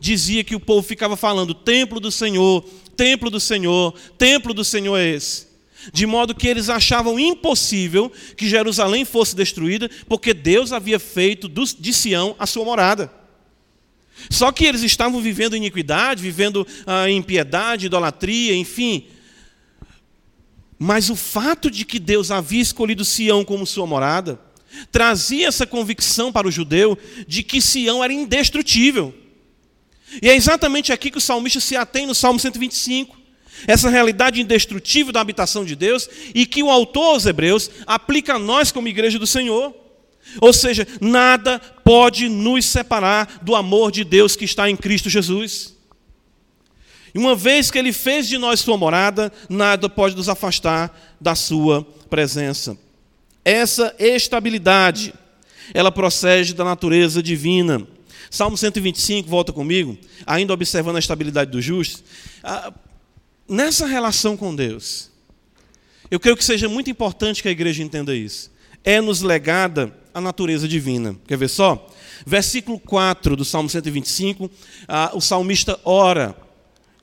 dizia 0.00 0.42
que 0.42 0.56
o 0.56 0.60
povo 0.60 0.82
ficava 0.86 1.16
falando: 1.16 1.52
templo 1.52 2.00
do 2.00 2.10
Senhor, 2.10 2.64
templo 2.96 3.28
do 3.28 3.38
Senhor, 3.38 3.94
templo 4.16 4.54
do 4.54 4.64
Senhor 4.64 4.96
é 4.96 5.10
esse. 5.10 5.50
De 5.92 6.06
modo 6.06 6.34
que 6.34 6.48
eles 6.48 6.70
achavam 6.70 7.20
impossível 7.20 8.10
que 8.36 8.48
Jerusalém 8.48 9.04
fosse 9.04 9.36
destruída, 9.36 9.90
porque 10.08 10.32
Deus 10.32 10.72
havia 10.72 10.98
feito 10.98 11.46
de 11.46 11.92
Sião 11.92 12.34
a 12.38 12.46
sua 12.46 12.64
morada. 12.64 13.19
Só 14.28 14.52
que 14.52 14.64
eles 14.64 14.82
estavam 14.82 15.20
vivendo 15.20 15.56
iniquidade, 15.56 16.22
vivendo 16.22 16.66
ah, 16.86 17.08
impiedade, 17.08 17.86
idolatria, 17.86 18.54
enfim. 18.54 19.06
Mas 20.78 21.10
o 21.10 21.16
fato 21.16 21.70
de 21.70 21.84
que 21.84 21.98
Deus 21.98 22.30
havia 22.30 22.62
escolhido 22.62 23.04
Sião 23.04 23.44
como 23.44 23.66
sua 23.66 23.86
morada, 23.86 24.40
trazia 24.90 25.48
essa 25.48 25.66
convicção 25.66 26.32
para 26.32 26.48
o 26.48 26.50
judeu 26.50 26.98
de 27.26 27.42
que 27.42 27.60
Sião 27.60 28.02
era 28.02 28.12
indestrutível. 28.12 29.14
E 30.22 30.28
é 30.28 30.34
exatamente 30.34 30.92
aqui 30.92 31.10
que 31.10 31.18
o 31.18 31.20
salmista 31.20 31.60
se 31.60 31.76
atém 31.76 32.06
no 32.06 32.14
Salmo 32.14 32.40
125. 32.40 33.18
Essa 33.66 33.90
realidade 33.90 34.40
indestrutível 34.40 35.12
da 35.12 35.20
habitação 35.20 35.64
de 35.64 35.76
Deus 35.76 36.08
e 36.34 36.46
que 36.46 36.62
o 36.62 36.70
autor 36.70 37.14
aos 37.14 37.26
Hebreus 37.26 37.70
aplica 37.86 38.34
a 38.34 38.38
nós 38.38 38.72
como 38.72 38.88
igreja 38.88 39.18
do 39.18 39.26
Senhor. 39.26 39.74
Ou 40.40 40.52
seja, 40.52 40.86
nada 41.00 41.58
pode 41.58 42.28
nos 42.28 42.64
separar 42.66 43.40
do 43.42 43.54
amor 43.54 43.90
de 43.90 44.04
Deus 44.04 44.36
que 44.36 44.44
está 44.44 44.70
em 44.70 44.76
Cristo 44.76 45.10
Jesus. 45.10 45.74
E 47.14 47.18
uma 47.18 47.34
vez 47.34 47.70
que 47.70 47.78
Ele 47.78 47.92
fez 47.92 48.28
de 48.28 48.38
nós 48.38 48.60
sua 48.60 48.76
morada, 48.76 49.32
nada 49.48 49.88
pode 49.88 50.14
nos 50.14 50.28
afastar 50.28 51.16
da 51.20 51.34
sua 51.34 51.82
presença. 52.08 52.78
Essa 53.44 53.94
estabilidade, 53.98 55.12
ela 55.74 55.90
procede 55.90 56.54
da 56.54 56.64
natureza 56.64 57.22
divina. 57.22 57.86
Salmo 58.30 58.56
125, 58.56 59.28
volta 59.28 59.52
comigo, 59.52 59.98
ainda 60.24 60.52
observando 60.52 60.96
a 60.96 61.00
estabilidade 61.00 61.50
do 61.50 61.60
justo. 61.60 62.04
Ah, 62.44 62.72
nessa 63.48 63.86
relação 63.86 64.36
com 64.36 64.54
Deus, 64.54 65.10
eu 66.10 66.20
creio 66.20 66.36
que 66.36 66.44
seja 66.44 66.68
muito 66.68 66.90
importante 66.90 67.42
que 67.42 67.48
a 67.48 67.52
igreja 67.52 67.82
entenda 67.82 68.14
isso. 68.14 68.52
É 68.84 69.00
nos 69.00 69.20
legada 69.20 69.92
a 70.12 70.20
natureza 70.20 70.66
divina. 70.68 71.16
Quer 71.26 71.36
ver 71.36 71.48
só? 71.48 71.88
Versículo 72.26 72.78
4 72.78 73.36
do 73.36 73.44
Salmo 73.44 73.68
125, 73.68 74.50
ah, 74.86 75.10
o 75.14 75.20
salmista 75.20 75.78
ora 75.84 76.36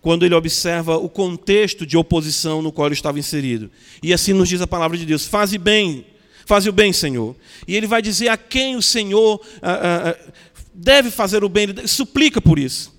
quando 0.02 0.26
ele 0.26 0.36
observa 0.36 0.98
o 0.98 1.10
contexto 1.10 1.86
de 1.86 1.98
oposição 1.98 2.62
no 2.62 2.72
qual 2.72 2.88
ele 2.88 2.94
estava 2.94 3.20
inserido. 3.20 3.70
E 4.02 4.14
assim 4.14 4.34
nos 4.34 4.48
diz 4.48 4.62
a 4.62 4.68
palavra 4.68 4.98
de 4.98 5.06
Deus: 5.06 5.26
Faze 5.26 5.58
bem, 5.58 6.06
faze 6.46 6.70
o 6.70 6.72
bem, 6.72 6.94
Senhor. 6.94 7.36
E 7.68 7.76
ele 7.76 7.88
vai 7.88 8.02
dizer 8.02 8.30
a 8.30 8.38
quem 8.38 8.76
o 8.76 8.82
Senhor 8.82 9.42
ah, 9.62 10.16
ah, 10.16 10.32
deve 10.74 11.12
fazer 11.12 11.44
o 11.44 11.50
bem, 11.50 11.64
ele 11.64 11.88
suplica 11.88 12.40
por 12.40 12.60
isso: 12.60 12.94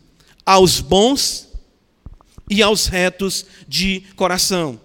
aos 0.44 0.81
bons 0.81 1.49
e 2.51 2.62
aos 2.62 2.87
retos 2.87 3.47
de 3.66 4.03
coração. 4.16 4.81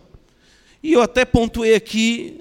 E 0.82 0.94
eu 0.94 1.02
até 1.02 1.24
pontuei 1.24 1.76
aqui 1.76 2.40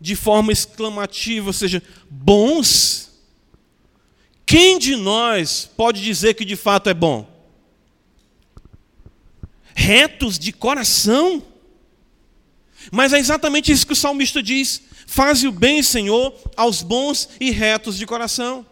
de 0.00 0.14
forma 0.14 0.52
exclamativa, 0.52 1.48
ou 1.48 1.52
seja, 1.52 1.82
bons. 2.10 3.10
Quem 4.44 4.78
de 4.78 4.96
nós 4.96 5.68
pode 5.76 6.02
dizer 6.02 6.34
que 6.34 6.44
de 6.44 6.56
fato 6.56 6.88
é 6.88 6.94
bom? 6.94 7.28
Retos 9.74 10.38
de 10.38 10.52
coração. 10.52 11.42
Mas 12.92 13.12
é 13.12 13.18
exatamente 13.18 13.72
isso 13.72 13.86
que 13.86 13.92
o 13.92 13.96
salmista 13.96 14.42
diz: 14.42 14.82
faze 15.06 15.48
o 15.48 15.52
bem, 15.52 15.82
Senhor, 15.82 16.34
aos 16.56 16.82
bons 16.82 17.28
e 17.40 17.50
retos 17.50 17.98
de 17.98 18.06
coração. 18.06 18.64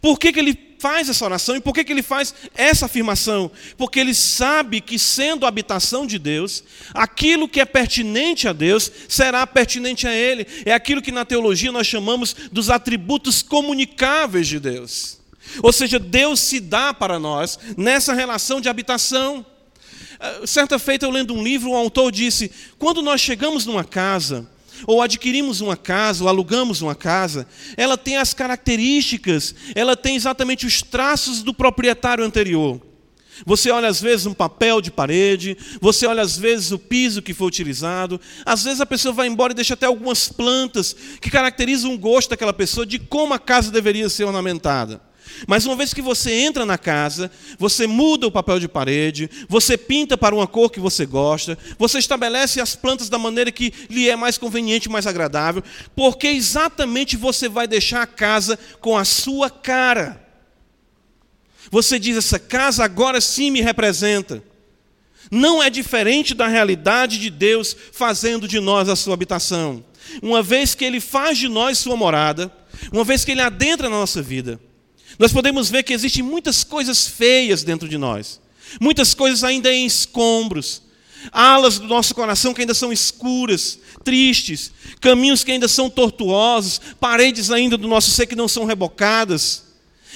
Por 0.00 0.18
que, 0.18 0.32
que 0.32 0.38
ele 0.38 0.69
faz 0.80 1.10
essa 1.10 1.24
oração 1.24 1.54
e 1.56 1.60
por 1.60 1.74
que, 1.74 1.84
que 1.84 1.92
ele 1.92 2.02
faz 2.02 2.34
essa 2.54 2.86
afirmação? 2.86 3.50
Porque 3.76 4.00
ele 4.00 4.14
sabe 4.14 4.80
que, 4.80 4.98
sendo 4.98 5.44
a 5.44 5.48
habitação 5.48 6.06
de 6.06 6.18
Deus, 6.18 6.64
aquilo 6.94 7.46
que 7.46 7.60
é 7.60 7.66
pertinente 7.66 8.48
a 8.48 8.52
Deus 8.54 8.90
será 9.06 9.46
pertinente 9.46 10.06
a 10.06 10.12
Ele. 10.12 10.46
É 10.64 10.72
aquilo 10.72 11.02
que 11.02 11.12
na 11.12 11.24
teologia 11.24 11.70
nós 11.70 11.86
chamamos 11.86 12.34
dos 12.50 12.70
atributos 12.70 13.42
comunicáveis 13.42 14.48
de 14.48 14.58
Deus. 14.58 15.20
Ou 15.62 15.72
seja, 15.72 15.98
Deus 15.98 16.40
se 16.40 16.58
dá 16.58 16.94
para 16.94 17.18
nós 17.18 17.58
nessa 17.76 18.14
relação 18.14 18.60
de 18.60 18.68
habitação. 18.68 19.44
Ah, 20.18 20.46
certa 20.46 20.78
feita, 20.78 21.04
eu 21.04 21.10
lendo 21.10 21.34
um 21.34 21.42
livro, 21.42 21.70
o 21.70 21.76
autor 21.76 22.10
disse: 22.10 22.50
quando 22.78 23.02
nós 23.02 23.20
chegamos 23.20 23.66
numa 23.66 23.84
casa, 23.84 24.48
ou 24.86 25.02
adquirimos 25.02 25.60
uma 25.60 25.76
casa, 25.76 26.22
ou 26.22 26.28
alugamos 26.28 26.82
uma 26.82 26.94
casa, 26.94 27.46
ela 27.76 27.96
tem 27.96 28.16
as 28.16 28.34
características, 28.34 29.54
ela 29.74 29.96
tem 29.96 30.16
exatamente 30.16 30.66
os 30.66 30.82
traços 30.82 31.42
do 31.42 31.54
proprietário 31.54 32.24
anterior. 32.24 32.80
Você 33.46 33.70
olha 33.70 33.88
às 33.88 34.00
vezes 34.00 34.26
um 34.26 34.34
papel 34.34 34.80
de 34.80 34.90
parede, 34.90 35.56
você 35.80 36.06
olha 36.06 36.22
às 36.22 36.36
vezes 36.36 36.72
o 36.72 36.78
piso 36.78 37.22
que 37.22 37.32
foi 37.32 37.46
utilizado, 37.46 38.20
às 38.44 38.64
vezes 38.64 38.80
a 38.80 38.86
pessoa 38.86 39.14
vai 39.14 39.26
embora 39.26 39.52
e 39.52 39.56
deixa 39.56 39.74
até 39.74 39.86
algumas 39.86 40.28
plantas 40.28 40.94
que 41.20 41.30
caracterizam 41.30 41.94
o 41.94 41.98
gosto 41.98 42.30
daquela 42.30 42.52
pessoa 42.52 42.84
de 42.84 42.98
como 42.98 43.32
a 43.32 43.38
casa 43.38 43.70
deveria 43.70 44.08
ser 44.08 44.24
ornamentada. 44.24 45.00
Mas 45.46 45.66
uma 45.66 45.76
vez 45.76 45.94
que 45.94 46.02
você 46.02 46.32
entra 46.32 46.64
na 46.64 46.78
casa, 46.78 47.30
você 47.58 47.86
muda 47.86 48.26
o 48.26 48.32
papel 48.32 48.58
de 48.58 48.68
parede, 48.68 49.30
você 49.48 49.76
pinta 49.76 50.16
para 50.16 50.34
uma 50.34 50.46
cor 50.46 50.70
que 50.70 50.80
você 50.80 51.06
gosta, 51.06 51.56
você 51.78 51.98
estabelece 51.98 52.60
as 52.60 52.76
plantas 52.76 53.08
da 53.08 53.18
maneira 53.18 53.50
que 53.50 53.72
lhe 53.88 54.08
é 54.08 54.16
mais 54.16 54.38
conveniente, 54.38 54.88
mais 54.88 55.06
agradável, 55.06 55.62
porque 55.94 56.28
exatamente 56.28 57.16
você 57.16 57.48
vai 57.48 57.66
deixar 57.66 58.02
a 58.02 58.06
casa 58.06 58.58
com 58.80 58.96
a 58.96 59.04
sua 59.04 59.50
cara. 59.50 60.28
Você 61.70 61.98
diz: 61.98 62.16
essa 62.16 62.38
casa 62.38 62.84
agora 62.84 63.20
sim 63.20 63.50
me 63.50 63.60
representa. 63.60 64.42
Não 65.30 65.62
é 65.62 65.70
diferente 65.70 66.34
da 66.34 66.48
realidade 66.48 67.18
de 67.18 67.30
Deus 67.30 67.76
fazendo 67.92 68.48
de 68.48 68.58
nós 68.58 68.88
a 68.88 68.96
sua 68.96 69.14
habitação. 69.14 69.84
Uma 70.22 70.42
vez 70.42 70.74
que 70.74 70.84
Ele 70.84 71.00
faz 71.00 71.38
de 71.38 71.48
nós 71.48 71.78
sua 71.78 71.96
morada, 71.96 72.52
uma 72.92 73.04
vez 73.04 73.24
que 73.24 73.30
Ele 73.30 73.40
adentra 73.40 73.88
na 73.88 73.96
nossa 73.96 74.20
vida, 74.20 74.60
nós 75.18 75.32
podemos 75.32 75.70
ver 75.70 75.82
que 75.82 75.92
existem 75.92 76.22
muitas 76.22 76.64
coisas 76.64 77.06
feias 77.06 77.62
dentro 77.62 77.88
de 77.88 77.98
nós, 77.98 78.40
muitas 78.80 79.14
coisas 79.14 79.44
ainda 79.44 79.72
em 79.72 79.86
escombros, 79.86 80.82
alas 81.32 81.78
do 81.78 81.86
nosso 81.86 82.14
coração 82.14 82.54
que 82.54 82.62
ainda 82.62 82.74
são 82.74 82.92
escuras, 82.92 83.78
tristes, 84.02 84.72
caminhos 85.00 85.44
que 85.44 85.52
ainda 85.52 85.68
são 85.68 85.90
tortuosos, 85.90 86.80
paredes 86.98 87.50
ainda 87.50 87.76
do 87.76 87.88
nosso 87.88 88.10
ser 88.10 88.26
que 88.26 88.36
não 88.36 88.48
são 88.48 88.64
rebocadas. 88.64 89.68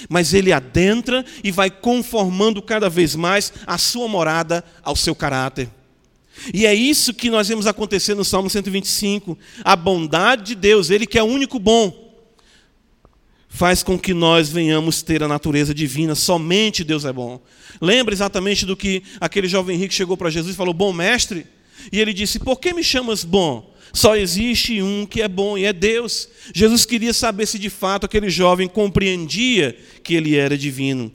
Mas 0.09 0.33
ele 0.33 0.51
adentra 0.51 1.23
e 1.41 1.51
vai 1.51 1.69
conformando 1.69 2.61
cada 2.61 2.89
vez 2.89 3.15
mais 3.15 3.53
a 3.65 3.77
sua 3.77 4.07
morada 4.09 4.63
ao 4.83 4.95
seu 4.95 5.15
caráter. 5.15 5.69
E 6.53 6.65
é 6.65 6.73
isso 6.73 7.13
que 7.13 7.29
nós 7.29 7.47
vemos 7.47 7.65
acontecer 7.65 8.13
no 8.13 8.25
Salmo 8.25 8.49
125. 8.49 9.37
A 9.63 9.75
bondade 9.75 10.43
de 10.43 10.55
Deus, 10.55 10.89
Ele 10.89 11.07
que 11.07 11.17
é 11.17 11.23
o 11.23 11.27
único 11.27 11.59
bom, 11.59 12.04
faz 13.55 13.81
com 13.81 13.97
que 13.97 14.13
nós 14.13 14.49
venhamos 14.49 15.01
ter 15.01 15.23
a 15.23 15.27
natureza 15.27 15.73
divina. 15.73 16.13
Somente 16.13 16.83
Deus 16.83 17.05
é 17.05 17.13
bom. 17.13 17.41
Lembra 17.81 18.13
exatamente 18.13 18.65
do 18.65 18.75
que 18.75 19.01
aquele 19.19 19.47
jovem 19.47 19.77
rico 19.77 19.93
chegou 19.93 20.17
para 20.17 20.29
Jesus 20.29 20.53
e 20.53 20.57
falou: 20.57 20.73
Bom 20.73 20.91
mestre. 20.91 21.47
E 21.91 21.99
ele 21.99 22.13
disse: 22.13 22.37
Por 22.37 22.59
que 22.59 22.73
me 22.73 22.83
chamas 22.83 23.23
bom? 23.23 23.73
Só 23.93 24.15
existe 24.17 24.81
um 24.81 25.05
que 25.05 25.21
é 25.21 25.27
bom 25.27 25.57
e 25.57 25.63
é 25.63 25.71
Deus. 25.71 26.27
Jesus 26.53 26.85
queria 26.85 27.13
saber 27.13 27.45
se 27.45 27.57
de 27.57 27.69
fato 27.69 28.05
aquele 28.05 28.29
jovem 28.29 28.67
compreendia 28.67 29.75
que 30.03 30.15
ele 30.15 30.35
era 30.35 30.57
divino. 30.57 31.09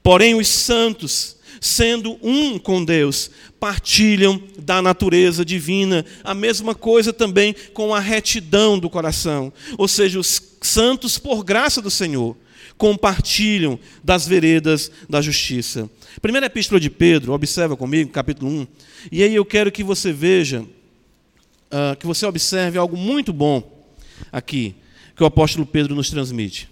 Porém, 0.00 0.36
os 0.36 0.46
santos, 0.46 1.36
sendo 1.60 2.18
um 2.22 2.58
com 2.58 2.82
Deus, 2.82 3.30
partilham 3.60 4.42
da 4.58 4.80
natureza 4.80 5.44
divina. 5.44 6.04
A 6.24 6.32
mesma 6.32 6.74
coisa 6.74 7.12
também 7.12 7.54
com 7.74 7.94
a 7.94 8.00
retidão 8.00 8.78
do 8.78 8.88
coração. 8.88 9.52
Ou 9.76 9.86
seja, 9.86 10.18
os 10.18 10.42
santos, 10.62 11.18
por 11.18 11.44
graça 11.44 11.82
do 11.82 11.90
Senhor, 11.90 12.34
compartilham 12.78 13.78
das 14.02 14.26
veredas 14.26 14.90
da 15.06 15.20
justiça. 15.20 15.88
Primeira 16.22 16.46
epístola 16.46 16.80
de 16.80 16.88
Pedro, 16.88 17.34
observa 17.34 17.76
comigo, 17.76 18.10
capítulo 18.10 18.50
1. 18.50 18.66
E 19.12 19.22
aí 19.22 19.34
eu 19.34 19.44
quero 19.44 19.70
que 19.70 19.84
você 19.84 20.14
veja 20.14 20.62
uh, 20.62 21.94
que 21.98 22.06
você 22.06 22.24
observe 22.24 22.78
algo 22.78 22.96
muito 22.96 23.34
bom 23.34 23.86
aqui, 24.32 24.74
que 25.14 25.22
o 25.22 25.26
apóstolo 25.26 25.66
Pedro 25.66 25.94
nos 25.94 26.08
transmite. 26.08 26.69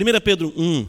1 0.00 0.20
Pedro 0.22 0.50
1, 0.56 0.88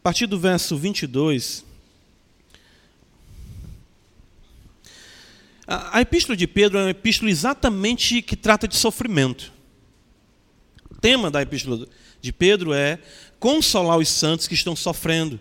a 0.00 0.02
partir 0.02 0.26
do 0.26 0.40
verso 0.40 0.76
22. 0.76 1.64
A, 5.64 6.00
epístola 6.00 6.36
de 6.36 6.48
Pedro 6.48 6.78
é 6.78 6.82
uma 6.82 6.90
epístola 6.90 7.30
exatamente 7.30 8.22
que 8.22 8.34
trata 8.34 8.66
de 8.66 8.74
sofrimento. 8.74 9.52
O 10.90 10.96
tema 10.96 11.30
da 11.30 11.40
epístola 11.42 11.86
de 12.20 12.32
Pedro 12.32 12.72
é 12.72 12.98
consolar 13.38 13.98
os 13.98 14.08
santos 14.08 14.48
que 14.48 14.54
estão 14.54 14.74
sofrendo. 14.74 15.38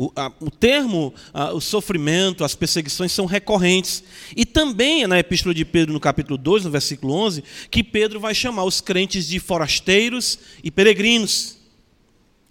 O, 0.00 0.12
a, 0.14 0.30
o 0.38 0.48
termo, 0.48 1.12
a, 1.34 1.52
o 1.52 1.60
sofrimento, 1.60 2.44
as 2.44 2.54
perseguições 2.54 3.10
são 3.10 3.26
recorrentes. 3.26 4.04
E 4.36 4.46
também 4.46 5.04
na 5.08 5.18
Epístola 5.18 5.52
de 5.52 5.64
Pedro, 5.64 5.92
no 5.92 5.98
capítulo 5.98 6.38
2, 6.38 6.66
no 6.66 6.70
versículo 6.70 7.12
11, 7.14 7.42
que 7.68 7.82
Pedro 7.82 8.20
vai 8.20 8.32
chamar 8.32 8.62
os 8.62 8.80
crentes 8.80 9.26
de 9.26 9.40
forasteiros 9.40 10.38
e 10.62 10.70
peregrinos. 10.70 11.58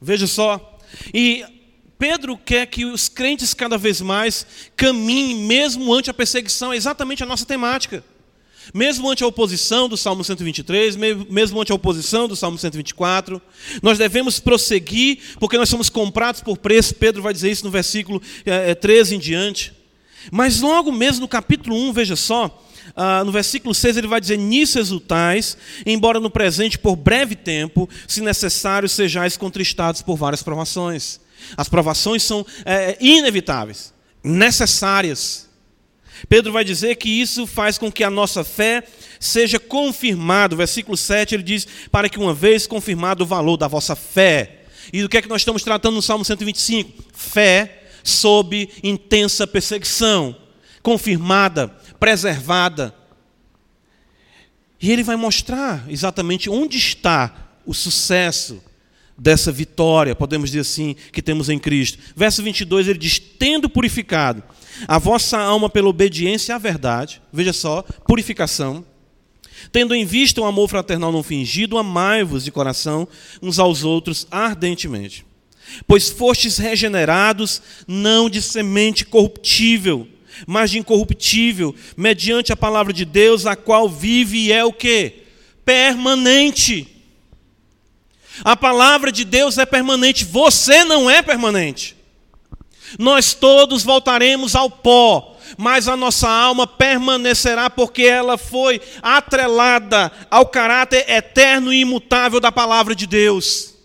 Veja 0.01 0.27
só. 0.27 0.77
E 1.13 1.45
Pedro 1.97 2.37
quer 2.37 2.65
que 2.65 2.83
os 2.83 3.07
crentes 3.07 3.53
cada 3.53 3.77
vez 3.77 4.01
mais 4.01 4.45
caminhem 4.75 5.37
mesmo 5.37 5.93
ante 5.93 6.09
a 6.09 6.13
perseguição, 6.13 6.73
é 6.73 6.75
exatamente 6.75 7.23
a 7.23 7.25
nossa 7.25 7.45
temática. 7.45 8.03
Mesmo 8.73 9.09
ante 9.09 9.23
a 9.23 9.27
oposição 9.27 9.87
do 9.87 9.97
Salmo 9.97 10.23
123, 10.23 10.95
mesmo 10.95 11.61
ante 11.61 11.71
a 11.71 11.75
oposição 11.75 12.27
do 12.27 12.35
Salmo 12.35 12.57
124, 12.57 13.41
nós 13.81 13.97
devemos 13.97 14.39
prosseguir, 14.39 15.19
porque 15.39 15.57
nós 15.57 15.69
somos 15.69 15.89
comprados 15.89 16.41
por 16.41 16.57
preço. 16.57 16.95
Pedro 16.95 17.21
vai 17.21 17.33
dizer 17.33 17.51
isso 17.51 17.65
no 17.65 17.71
versículo 17.71 18.21
é, 18.45 18.75
13 18.75 19.15
em 19.15 19.19
diante. 19.19 19.73
Mas 20.31 20.61
logo 20.61 20.91
mesmo 20.91 21.21
no 21.21 21.27
capítulo 21.27 21.75
1, 21.75 21.93
veja 21.93 22.15
só, 22.15 22.63
ah, 22.95 23.23
no 23.23 23.31
versículo 23.31 23.73
6 23.73 23.97
ele 23.97 24.07
vai 24.07 24.19
dizer: 24.19 24.37
Nisso 24.37 24.79
exultais, 24.79 25.57
embora 25.85 26.19
no 26.19 26.29
presente 26.29 26.77
por 26.77 26.95
breve 26.95 27.35
tempo, 27.35 27.89
se 28.07 28.21
necessário, 28.21 28.87
sejais 28.87 29.37
contristados 29.37 30.01
por 30.01 30.15
várias 30.15 30.43
provações. 30.43 31.19
As 31.55 31.69
provações 31.69 32.23
são 32.23 32.45
é, 32.65 32.97
inevitáveis, 32.99 33.93
necessárias. 34.23 35.46
Pedro 36.27 36.51
vai 36.51 36.63
dizer 36.63 36.95
que 36.95 37.09
isso 37.09 37.45
faz 37.45 37.77
com 37.77 37.91
que 37.91 38.03
a 38.03 38.09
nossa 38.09 38.43
fé 38.43 38.83
seja 39.19 39.59
confirmada. 39.59 40.55
Versículo 40.55 40.97
7 40.97 41.35
ele 41.35 41.43
diz: 41.43 41.67
Para 41.91 42.09
que 42.09 42.19
uma 42.19 42.33
vez 42.33 42.65
confirmado 42.67 43.23
o 43.23 43.27
valor 43.27 43.57
da 43.57 43.67
vossa 43.67 43.95
fé. 43.95 44.61
E 44.91 45.01
do 45.01 45.09
que 45.09 45.17
é 45.17 45.21
que 45.21 45.29
nós 45.29 45.41
estamos 45.41 45.63
tratando 45.63 45.95
no 45.95 46.01
Salmo 46.01 46.23
125? 46.23 47.03
Fé 47.13 47.83
sob 48.03 48.69
intensa 48.81 49.45
perseguição, 49.45 50.35
confirmada, 50.81 51.67
preservada. 51.99 52.95
E 54.81 54.91
ele 54.91 55.03
vai 55.03 55.15
mostrar 55.15 55.85
exatamente 55.89 56.49
onde 56.49 56.77
está 56.77 57.51
o 57.65 57.73
sucesso 57.73 58.63
dessa 59.17 59.51
vitória, 59.51 60.15
podemos 60.15 60.51
dizer 60.51 60.61
assim, 60.61 60.95
que 61.11 61.21
temos 61.21 61.49
em 61.49 61.57
Cristo. 61.57 61.97
Verso 62.15 62.43
22 62.43 62.87
ele 62.87 62.99
diz: 62.99 63.19
Tendo 63.19 63.69
purificado 63.69 64.43
a 64.87 64.99
vossa 64.99 65.37
alma 65.37 65.69
pela 65.69 65.87
obediência 65.87 66.55
à 66.55 66.57
verdade, 66.57 67.21
veja 67.31 67.53
só, 67.53 67.81
purificação, 68.05 68.85
tendo 69.71 69.95
em 69.95 70.05
vista 70.05 70.41
o 70.41 70.43
um 70.43 70.47
amor 70.47 70.69
fraternal 70.69 71.11
não 71.11 71.23
fingido, 71.23 71.77
amai-vos 71.77 72.43
de 72.43 72.51
coração 72.51 73.07
uns 73.41 73.59
aos 73.59 73.83
outros 73.83 74.27
ardentemente. 74.29 75.25
Pois 75.85 76.09
fostes 76.09 76.57
regenerados 76.57 77.61
não 77.87 78.29
de 78.29 78.41
semente 78.41 79.05
corruptível, 79.05 80.07
mas 80.45 80.71
de 80.71 80.79
incorruptível, 80.79 81.75
mediante 81.95 82.53
a 82.53 82.57
palavra 82.57 82.93
de 82.93 83.03
Deus, 83.03 83.45
a 83.45 83.55
qual 83.55 83.89
vive 83.89 84.37
e 84.37 84.51
é 84.51 84.63
o 84.63 84.71
que? 84.71 85.23
Permanente. 85.65 86.87
A 88.43 88.55
palavra 88.55 89.11
de 89.11 89.25
Deus 89.25 89.57
é 89.57 89.65
permanente, 89.65 90.23
você 90.23 90.83
não 90.83 91.09
é 91.09 91.21
permanente. 91.21 91.96
Nós 92.97 93.33
todos 93.33 93.83
voltaremos 93.83 94.55
ao 94.55 94.69
pó, 94.69 95.37
mas 95.57 95.87
a 95.87 95.95
nossa 95.95 96.29
alma 96.29 96.65
permanecerá 96.65 97.69
porque 97.69 98.03
ela 98.03 98.37
foi 98.37 98.81
atrelada 99.01 100.11
ao 100.29 100.45
caráter 100.45 101.09
eterno 101.09 101.73
e 101.73 101.81
imutável 101.81 102.39
da 102.39 102.51
palavra 102.51 102.95
de 102.95 103.05
Deus. 103.07 103.77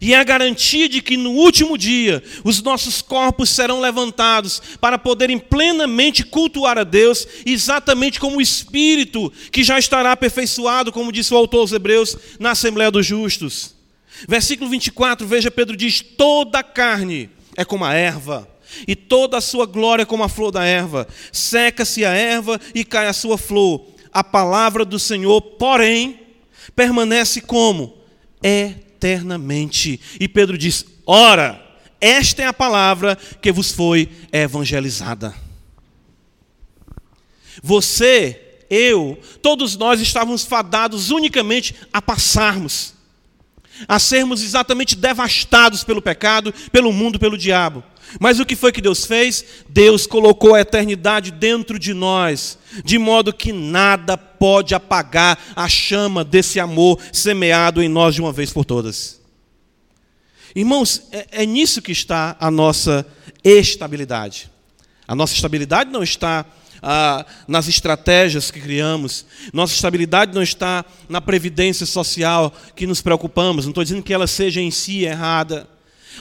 E 0.00 0.14
é 0.14 0.18
a 0.18 0.24
garantia 0.24 0.88
de 0.88 1.02
que 1.02 1.16
no 1.16 1.30
último 1.30 1.76
dia 1.76 2.22
os 2.44 2.62
nossos 2.62 3.02
corpos 3.02 3.50
serão 3.50 3.80
levantados 3.80 4.62
para 4.80 4.96
poderem 4.96 5.38
plenamente 5.38 6.22
cultuar 6.22 6.78
a 6.78 6.84
Deus, 6.84 7.26
exatamente 7.44 8.20
como 8.20 8.38
o 8.38 8.42
Espírito 8.42 9.32
que 9.50 9.64
já 9.64 9.78
estará 9.78 10.12
aperfeiçoado, 10.12 10.92
como 10.92 11.10
disse 11.10 11.34
o 11.34 11.36
autor 11.36 11.60
aos 11.60 11.72
Hebreus, 11.72 12.16
na 12.38 12.52
Assembleia 12.52 12.90
dos 12.90 13.06
Justos. 13.06 13.77
Versículo 14.26 14.70
24, 14.70 15.26
veja, 15.26 15.50
Pedro 15.50 15.76
diz: 15.76 16.00
toda 16.00 16.62
carne 16.62 17.30
é 17.56 17.64
como 17.64 17.84
a 17.84 17.94
erva, 17.94 18.48
e 18.86 18.96
toda 18.96 19.38
a 19.38 19.40
sua 19.40 19.66
glória 19.66 20.02
é 20.02 20.06
como 20.06 20.24
a 20.24 20.28
flor 20.28 20.50
da 20.50 20.64
erva. 20.64 21.06
Seca-se 21.32 22.04
a 22.04 22.10
erva 22.10 22.60
e 22.74 22.84
cai 22.84 23.06
a 23.06 23.12
sua 23.12 23.38
flor. 23.38 23.86
A 24.12 24.24
palavra 24.24 24.84
do 24.84 24.98
Senhor, 24.98 25.40
porém, 25.40 26.20
permanece 26.74 27.40
como? 27.40 27.98
Eternamente. 28.42 30.00
E 30.18 30.26
Pedro 30.26 30.56
diz: 30.58 30.84
ora, 31.06 31.62
esta 32.00 32.42
é 32.42 32.46
a 32.46 32.52
palavra 32.52 33.16
que 33.40 33.52
vos 33.52 33.72
foi 33.72 34.08
evangelizada. 34.32 35.34
Você 37.62 38.44
eu, 38.70 39.18
todos 39.40 39.76
nós 39.76 40.00
estávamos 40.00 40.44
fadados 40.44 41.10
unicamente 41.10 41.74
a 41.92 42.02
passarmos, 42.02 42.94
a 43.86 43.98
sermos 43.98 44.42
exatamente 44.42 44.96
devastados 44.96 45.84
pelo 45.84 46.02
pecado, 46.02 46.52
pelo 46.72 46.92
mundo, 46.92 47.18
pelo 47.18 47.38
diabo. 47.38 47.84
Mas 48.18 48.40
o 48.40 48.46
que 48.46 48.56
foi 48.56 48.72
que 48.72 48.80
Deus 48.80 49.04
fez? 49.04 49.44
Deus 49.68 50.06
colocou 50.06 50.54
a 50.54 50.60
eternidade 50.60 51.30
dentro 51.30 51.78
de 51.78 51.92
nós, 51.92 52.58
de 52.84 52.98
modo 52.98 53.32
que 53.32 53.52
nada 53.52 54.16
pode 54.16 54.74
apagar 54.74 55.38
a 55.54 55.68
chama 55.68 56.24
desse 56.24 56.58
amor 56.58 56.98
semeado 57.12 57.82
em 57.82 57.88
nós 57.88 58.14
de 58.14 58.20
uma 58.20 58.32
vez 58.32 58.52
por 58.52 58.64
todas. 58.64 59.20
Irmãos, 60.54 61.02
é, 61.12 61.42
é 61.42 61.46
nisso 61.46 61.82
que 61.82 61.92
está 61.92 62.36
a 62.40 62.50
nossa 62.50 63.06
estabilidade. 63.44 64.50
A 65.06 65.14
nossa 65.14 65.34
estabilidade 65.34 65.90
não 65.90 66.02
está 66.02 66.44
ah, 66.82 67.24
nas 67.46 67.68
estratégias 67.68 68.50
que 68.50 68.60
criamos, 68.60 69.24
nossa 69.52 69.74
estabilidade 69.74 70.34
não 70.34 70.42
está 70.42 70.84
na 71.08 71.20
previdência 71.20 71.86
social 71.86 72.52
que 72.74 72.86
nos 72.86 73.00
preocupamos. 73.00 73.64
Não 73.64 73.70
estou 73.70 73.84
dizendo 73.84 74.02
que 74.02 74.14
ela 74.14 74.26
seja 74.26 74.60
em 74.60 74.70
si 74.70 75.04
errada. 75.04 75.68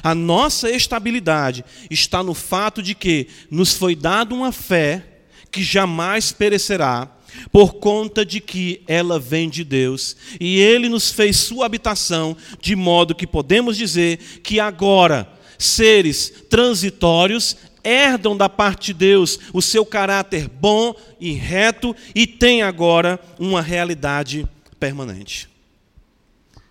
A 0.03 0.13
nossa 0.13 0.69
estabilidade 0.69 1.65
está 1.89 2.21
no 2.21 2.33
fato 2.33 2.81
de 2.81 2.93
que 2.93 3.27
nos 3.49 3.73
foi 3.73 3.95
dada 3.95 4.33
uma 4.33 4.51
fé 4.51 5.03
que 5.51 5.63
jamais 5.63 6.31
perecerá, 6.31 7.09
por 7.51 7.75
conta 7.75 8.25
de 8.25 8.39
que 8.39 8.81
ela 8.87 9.19
vem 9.19 9.49
de 9.49 9.63
Deus, 9.63 10.15
e 10.39 10.59
Ele 10.59 10.89
nos 10.89 11.11
fez 11.11 11.37
sua 11.37 11.65
habitação, 11.65 12.35
de 12.61 12.75
modo 12.75 13.15
que 13.15 13.27
podemos 13.27 13.77
dizer 13.77 14.17
que 14.43 14.59
agora, 14.59 15.27
seres 15.57 16.31
transitórios, 16.49 17.55
herdam 17.87 18.35
da 18.35 18.49
parte 18.49 18.87
de 18.87 18.93
Deus 18.93 19.39
o 19.53 19.61
seu 19.61 19.85
caráter 19.85 20.49
bom 20.49 20.93
e 21.19 21.31
reto 21.31 21.95
e 22.13 22.27
têm 22.27 22.61
agora 22.61 23.19
uma 23.39 23.61
realidade 23.61 24.47
permanente. 24.79 25.47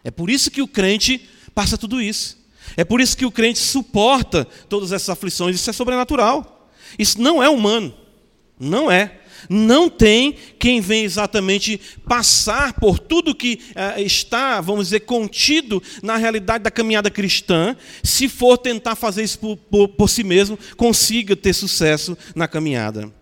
É 0.05 0.11
por 0.11 0.29
isso 0.29 0.51
que 0.51 0.63
o 0.63 0.69
crente 0.69 1.29
passa 1.55 1.79
tudo 1.79 2.01
isso. 2.01 2.39
É 2.77 2.85
por 2.85 3.01
isso 3.01 3.17
que 3.17 3.25
o 3.25 3.31
crente 3.31 3.59
suporta 3.59 4.47
todas 4.69 4.93
essas 4.93 5.09
aflições. 5.09 5.57
Isso 5.57 5.71
é 5.71 5.73
sobrenatural. 5.73 6.71
Isso 6.99 7.21
não 7.21 7.43
é 7.43 7.49
humano. 7.49 7.95
Não 8.59 8.91
é. 8.91 9.21
Não 9.49 9.89
tem 9.89 10.35
quem 10.59 10.81
vem 10.81 11.05
exatamente 11.05 11.81
passar 12.07 12.73
por 12.75 12.99
tudo 12.99 13.35
que 13.35 13.61
uh, 13.71 14.01
está, 14.01 14.61
vamos 14.61 14.87
dizer, 14.87 15.01
contido 15.01 15.83
na 16.03 16.17
realidade 16.17 16.65
da 16.65 16.71
caminhada 16.71 17.11
cristã, 17.11 17.77
se 18.03 18.29
for 18.29 18.59
tentar 18.59 18.95
fazer 18.95 19.23
isso 19.23 19.39
por, 19.39 19.57
por, 19.57 19.89
por 19.89 20.11
si 20.11 20.25
mesmo, 20.25 20.59
consiga 20.77 21.37
ter 21.37 21.53
sucesso 21.53 22.17
na 22.35 22.49
caminhada. 22.49 23.13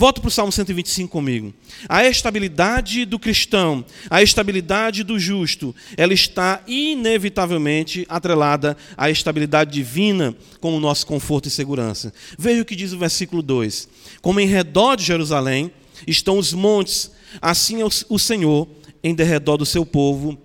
Volto 0.00 0.22
para 0.22 0.28
o 0.28 0.30
Salmo 0.30 0.50
125 0.50 1.10
comigo. 1.10 1.52
A 1.86 2.06
estabilidade 2.06 3.04
do 3.04 3.18
cristão, 3.18 3.84
a 4.08 4.22
estabilidade 4.22 5.04
do 5.04 5.18
justo, 5.18 5.74
ela 5.94 6.14
está 6.14 6.62
inevitavelmente 6.66 8.06
atrelada 8.08 8.78
à 8.96 9.10
estabilidade 9.10 9.72
divina 9.72 10.34
como 10.58 10.80
nosso 10.80 11.06
conforto 11.06 11.48
e 11.48 11.50
segurança. 11.50 12.14
Veja 12.38 12.62
o 12.62 12.64
que 12.64 12.74
diz 12.74 12.94
o 12.94 12.98
versículo 12.98 13.42
2: 13.42 13.88
Como 14.20 14.40
em 14.40 14.46
redor 14.46 14.96
de 14.96 15.04
Jerusalém 15.04 15.72
estão 16.06 16.38
os 16.38 16.52
montes, 16.52 17.10
assim 17.40 17.80
é 17.80 17.84
o 17.84 18.18
Senhor 18.18 18.68
em 19.02 19.14
derredor 19.14 19.56
do 19.56 19.66
seu 19.66 19.84
povo, 19.86 20.38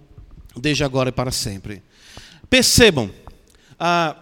desde 0.55 0.83
agora 0.83 1.09
e 1.09 1.11
para 1.11 1.31
sempre. 1.31 1.83
Percebam, 2.49 3.11
ah, 3.79 4.15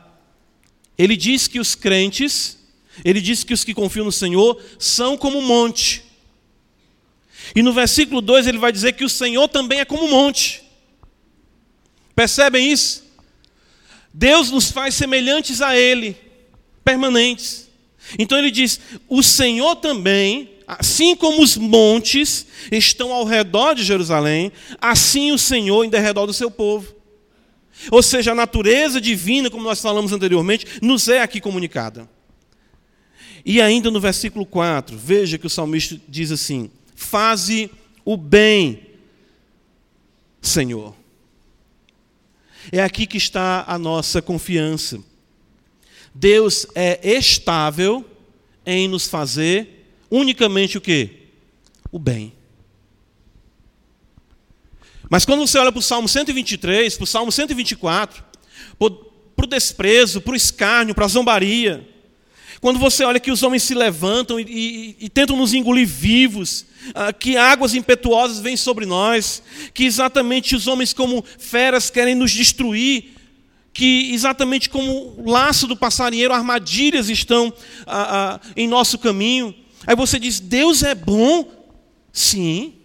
ele 0.98 1.16
diz 1.16 1.48
que 1.48 1.60
os 1.60 1.76
crentes 1.76 2.58
ele 3.04 3.22
diz 3.22 3.44
que 3.44 3.54
os 3.54 3.64
que 3.64 3.74
confiam 3.74 4.06
no 4.06 4.12
Senhor 4.12 4.62
são 4.78 5.18
como 5.18 5.40
um 5.40 5.46
monte. 5.46 6.04
E 7.56 7.62
no 7.62 7.74
versículo 7.74 8.22
2 8.22 8.48
ele 8.48 8.58
vai 8.58 8.72
dizer 8.72 8.94
que 8.94 9.06
o 9.06 9.10
Senhor 9.10 9.48
também 9.48 9.80
é 9.80 9.86
como 9.86 10.06
um 10.06 10.12
monte. 10.12 10.64
Percebem 12.16 12.72
isso? 12.72 13.04
Deus 14.14 14.52
nos 14.52 14.70
faz 14.70 14.94
semelhantes 14.94 15.62
a 15.62 15.76
Ele, 15.76 16.16
permanentes. 16.84 17.63
Então 18.18 18.38
ele 18.38 18.52
diz: 18.52 18.80
o 19.08 19.22
Senhor 19.24 19.76
também, 19.76 20.50
assim 20.68 21.16
como 21.16 21.42
os 21.42 21.58
montes 21.58 22.46
estão 22.72 23.12
ao 23.12 23.26
redor 23.26 23.74
de 23.74 23.84
Jerusalém, 23.84 24.52
assim 24.80 25.32
o 25.32 25.38
Senhor 25.38 25.84
em 25.84 25.90
derredor 25.90 26.28
do 26.28 26.34
seu 26.34 26.50
povo. 26.50 26.94
Ou 27.92 28.02
seja, 28.02 28.32
a 28.32 28.36
natureza 28.36 29.02
divina, 29.02 29.50
como 29.50 29.64
nós 29.64 29.82
falamos 29.82 30.14
anteriormente, 30.14 30.66
nos 30.82 31.08
é 31.08 31.22
aqui 31.22 31.42
comunicada. 31.42 32.10
E 33.46 33.62
ainda 33.62 33.92
no 33.92 34.00
versículo 34.00 34.46
4, 34.46 34.98
veja 34.98 35.38
que 35.38 35.48
o 35.48 35.50
salmista 35.50 36.00
diz 36.08 36.32
assim: 36.32 36.70
Faze 36.96 37.70
o 38.06 38.16
bem, 38.16 38.88
Senhor. 40.42 40.96
É 42.72 42.82
aqui 42.82 43.06
que 43.06 43.18
está 43.18 43.66
a 43.68 43.78
nossa 43.78 44.22
confiança. 44.22 45.04
Deus 46.14 46.68
é 46.76 47.00
estável 47.18 48.06
em 48.66 48.88
nos 48.88 49.08
fazer 49.08 49.88
unicamente 50.10 50.78
o 50.78 50.82
que? 50.82 51.10
O 51.92 51.98
bem. 51.98 52.34
Mas 55.10 55.26
quando 55.26 55.46
você 55.46 55.58
olha 55.58 55.72
para 55.72 55.80
o 55.80 55.84
Salmo 55.84 56.08
123, 56.08 56.96
para 56.96 57.04
o 57.04 57.08
Salmo 57.08 57.32
124, 57.32 58.24
para 58.78 59.46
o 59.46 59.48
desprezo, 59.48 60.22
para 60.22 60.34
o 60.34 60.36
escárnio, 60.36 60.96
para 60.96 61.06
a 61.06 61.10
zombaria, 61.10 61.88
quando 62.64 62.80
você 62.80 63.04
olha 63.04 63.20
que 63.20 63.30
os 63.30 63.44
homens 63.44 63.64
se 63.64 63.74
levantam 63.74 64.40
e, 64.40 64.44
e, 64.44 65.06
e 65.06 65.10
tentam 65.10 65.36
nos 65.36 65.54
engolir 65.54 65.86
vivos, 65.86 66.66
ah, 66.96 67.12
que 67.12 67.36
águas 67.36 67.74
impetuosas 67.74 68.40
vêm 68.40 68.56
sobre 68.56 68.86
nós, 68.86 69.44
que 69.74 69.84
exatamente 69.84 70.56
os 70.56 70.66
homens, 70.66 70.94
como 70.94 71.26
feras, 71.38 71.90
querem 71.90 72.16
nos 72.16 72.32
destruir, 72.32 73.16
que 73.74 74.14
exatamente 74.14 74.70
como 74.70 75.16
o 75.18 75.30
laço 75.30 75.66
do 75.66 75.76
passarinheiro, 75.76 76.34
armadilhas 76.34 77.10
estão 77.10 77.52
ah, 77.88 78.40
ah, 78.44 78.52
em 78.56 78.68
nosso 78.68 79.00
caminho. 79.00 79.54
Aí 79.88 79.96
você 79.96 80.20
diz: 80.20 80.40
Deus 80.40 80.84
é 80.84 80.94
bom? 80.94 81.52
Sim. 82.12 82.76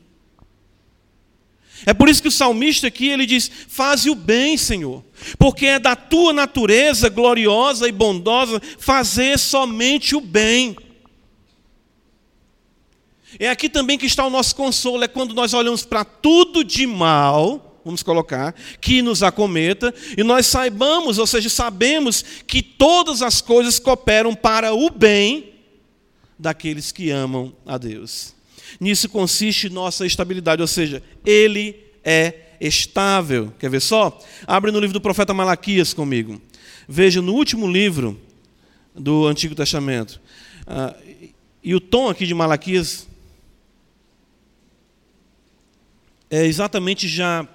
É 1.86 1.94
por 1.94 2.08
isso 2.08 2.22
que 2.22 2.28
o 2.28 2.32
salmista 2.32 2.86
aqui 2.86 3.08
ele 3.08 3.26
diz: 3.26 3.50
Faze 3.68 4.08
o 4.08 4.14
bem, 4.14 4.56
Senhor, 4.56 5.04
porque 5.38 5.66
é 5.66 5.78
da 5.78 5.94
tua 5.94 6.32
natureza 6.32 7.08
gloriosa 7.08 7.86
e 7.86 7.92
bondosa 7.92 8.60
fazer 8.78 9.38
somente 9.38 10.16
o 10.16 10.20
bem. 10.20 10.74
É 13.38 13.50
aqui 13.50 13.68
também 13.68 13.98
que 13.98 14.06
está 14.06 14.24
o 14.26 14.30
nosso 14.30 14.56
consolo, 14.56 15.04
é 15.04 15.08
quando 15.08 15.34
nós 15.34 15.52
olhamos 15.52 15.84
para 15.84 16.02
tudo 16.02 16.64
de 16.64 16.86
mal, 16.86 17.67
vamos 17.88 18.02
colocar, 18.02 18.54
que 18.82 19.00
nos 19.00 19.22
acometa, 19.22 19.94
e 20.14 20.22
nós 20.22 20.46
saibamos, 20.46 21.16
ou 21.16 21.26
seja, 21.26 21.48
sabemos 21.48 22.22
que 22.46 22.60
todas 22.60 23.22
as 23.22 23.40
coisas 23.40 23.78
cooperam 23.78 24.34
para 24.34 24.74
o 24.74 24.90
bem 24.90 25.54
daqueles 26.38 26.92
que 26.92 27.10
amam 27.10 27.50
a 27.64 27.78
Deus. 27.78 28.34
Nisso 28.78 29.08
consiste 29.08 29.70
nossa 29.70 30.04
estabilidade, 30.04 30.60
ou 30.60 30.68
seja, 30.68 31.02
Ele 31.24 31.76
é 32.04 32.34
estável. 32.60 33.54
Quer 33.58 33.70
ver 33.70 33.80
só? 33.80 34.20
Abre 34.46 34.70
no 34.70 34.80
livro 34.80 34.92
do 34.92 35.00
profeta 35.00 35.32
Malaquias 35.32 35.94
comigo. 35.94 36.38
Veja 36.86 37.22
no 37.22 37.32
último 37.32 37.66
livro 37.66 38.20
do 38.94 39.26
Antigo 39.26 39.54
Testamento. 39.54 40.20
Ah, 40.66 40.94
e 41.64 41.74
o 41.74 41.80
tom 41.80 42.10
aqui 42.10 42.26
de 42.26 42.34
Malaquias 42.34 43.08
é 46.30 46.44
exatamente 46.44 47.08
já 47.08 47.48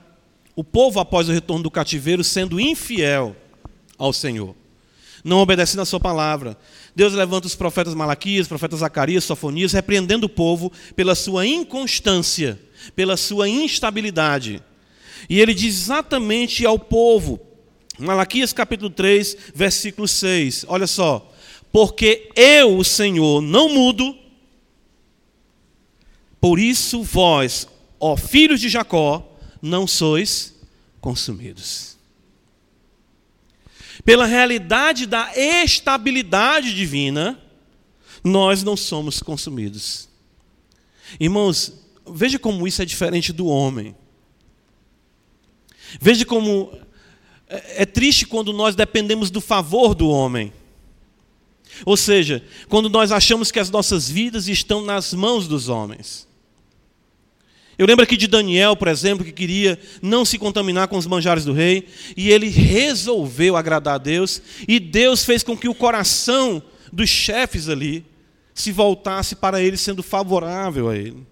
o 0.55 0.63
povo 0.63 0.99
após 0.99 1.27
o 1.27 1.31
retorno 1.31 1.63
do 1.63 1.71
cativeiro 1.71 2.23
sendo 2.23 2.59
infiel 2.59 3.35
ao 3.97 4.13
Senhor, 4.13 4.55
não 5.23 5.39
obedecendo 5.39 5.81
a 5.81 5.85
sua 5.85 5.99
palavra, 5.99 6.57
Deus 6.95 7.13
levanta 7.13 7.47
os 7.47 7.55
profetas 7.55 7.93
Malaquias, 7.93 8.47
profetas 8.47 8.79
Zacarias, 8.79 9.23
Sofonias, 9.23 9.73
repreendendo 9.73 10.27
o 10.27 10.29
povo 10.29 10.71
pela 10.95 11.15
sua 11.15 11.45
inconstância, 11.45 12.59
pela 12.95 13.17
sua 13.17 13.49
instabilidade. 13.49 14.61
E 15.29 15.39
ele 15.39 15.53
diz 15.53 15.75
exatamente 15.75 16.65
ao 16.65 16.77
povo, 16.77 17.39
Malaquias 17.97 18.53
capítulo 18.53 18.89
3, 18.89 19.37
versículo 19.55 20.07
6, 20.07 20.65
olha 20.67 20.85
só: 20.85 21.31
Porque 21.71 22.29
eu, 22.35 22.77
o 22.77 22.83
Senhor, 22.83 23.41
não 23.41 23.69
mudo, 23.69 24.15
por 26.39 26.59
isso 26.59 27.01
vós, 27.01 27.67
ó 27.99 28.17
filhos 28.17 28.59
de 28.59 28.67
Jacó, 28.67 29.32
não 29.63 29.87
sois 29.87 30.53
consumidos 31.01 31.93
pela 34.05 34.25
realidade 34.25 35.05
da 35.05 35.31
estabilidade 35.35 36.73
divina, 36.73 37.39
nós 38.23 38.63
não 38.63 38.75
somos 38.75 39.21
consumidos. 39.21 40.09
Irmãos, 41.19 41.73
veja 42.07 42.37
como 42.37 42.67
isso 42.67 42.81
é 42.81 42.85
diferente 42.85 43.31
do 43.31 43.47
homem. 43.47 43.95
Veja 46.01 46.25
como 46.25 46.77
é, 47.47 47.83
é 47.83 47.85
triste 47.85 48.25
quando 48.25 48.51
nós 48.51 48.75
dependemos 48.75 49.29
do 49.29 49.39
favor 49.39 49.93
do 49.93 50.09
homem. 50.09 50.51
Ou 51.85 51.95
seja, 51.95 52.43
quando 52.67 52.89
nós 52.89 53.11
achamos 53.11 53.51
que 53.51 53.59
as 53.59 53.69
nossas 53.69 54.09
vidas 54.09 54.47
estão 54.47 54.83
nas 54.83 55.13
mãos 55.13 55.47
dos 55.47 55.69
homens. 55.69 56.27
Eu 57.77 57.87
lembro 57.87 58.03
aqui 58.03 58.15
de 58.15 58.27
Daniel, 58.27 58.75
por 58.75 58.87
exemplo, 58.87 59.25
que 59.25 59.31
queria 59.31 59.79
não 60.01 60.23
se 60.23 60.37
contaminar 60.37 60.87
com 60.87 60.97
os 60.97 61.07
manjares 61.07 61.43
do 61.43 61.53
rei, 61.53 61.87
e 62.15 62.29
ele 62.29 62.47
resolveu 62.47 63.55
agradar 63.55 63.95
a 63.95 63.97
Deus, 63.97 64.41
e 64.67 64.79
Deus 64.79 65.25
fez 65.25 65.41
com 65.43 65.57
que 65.57 65.67
o 65.67 65.73
coração 65.73 66.61
dos 66.91 67.09
chefes 67.09 67.67
ali 67.67 68.05
se 68.53 68.71
voltasse 68.71 69.35
para 69.35 69.61
ele, 69.61 69.77
sendo 69.77 70.03
favorável 70.03 70.89
a 70.89 70.95
ele. 70.95 71.25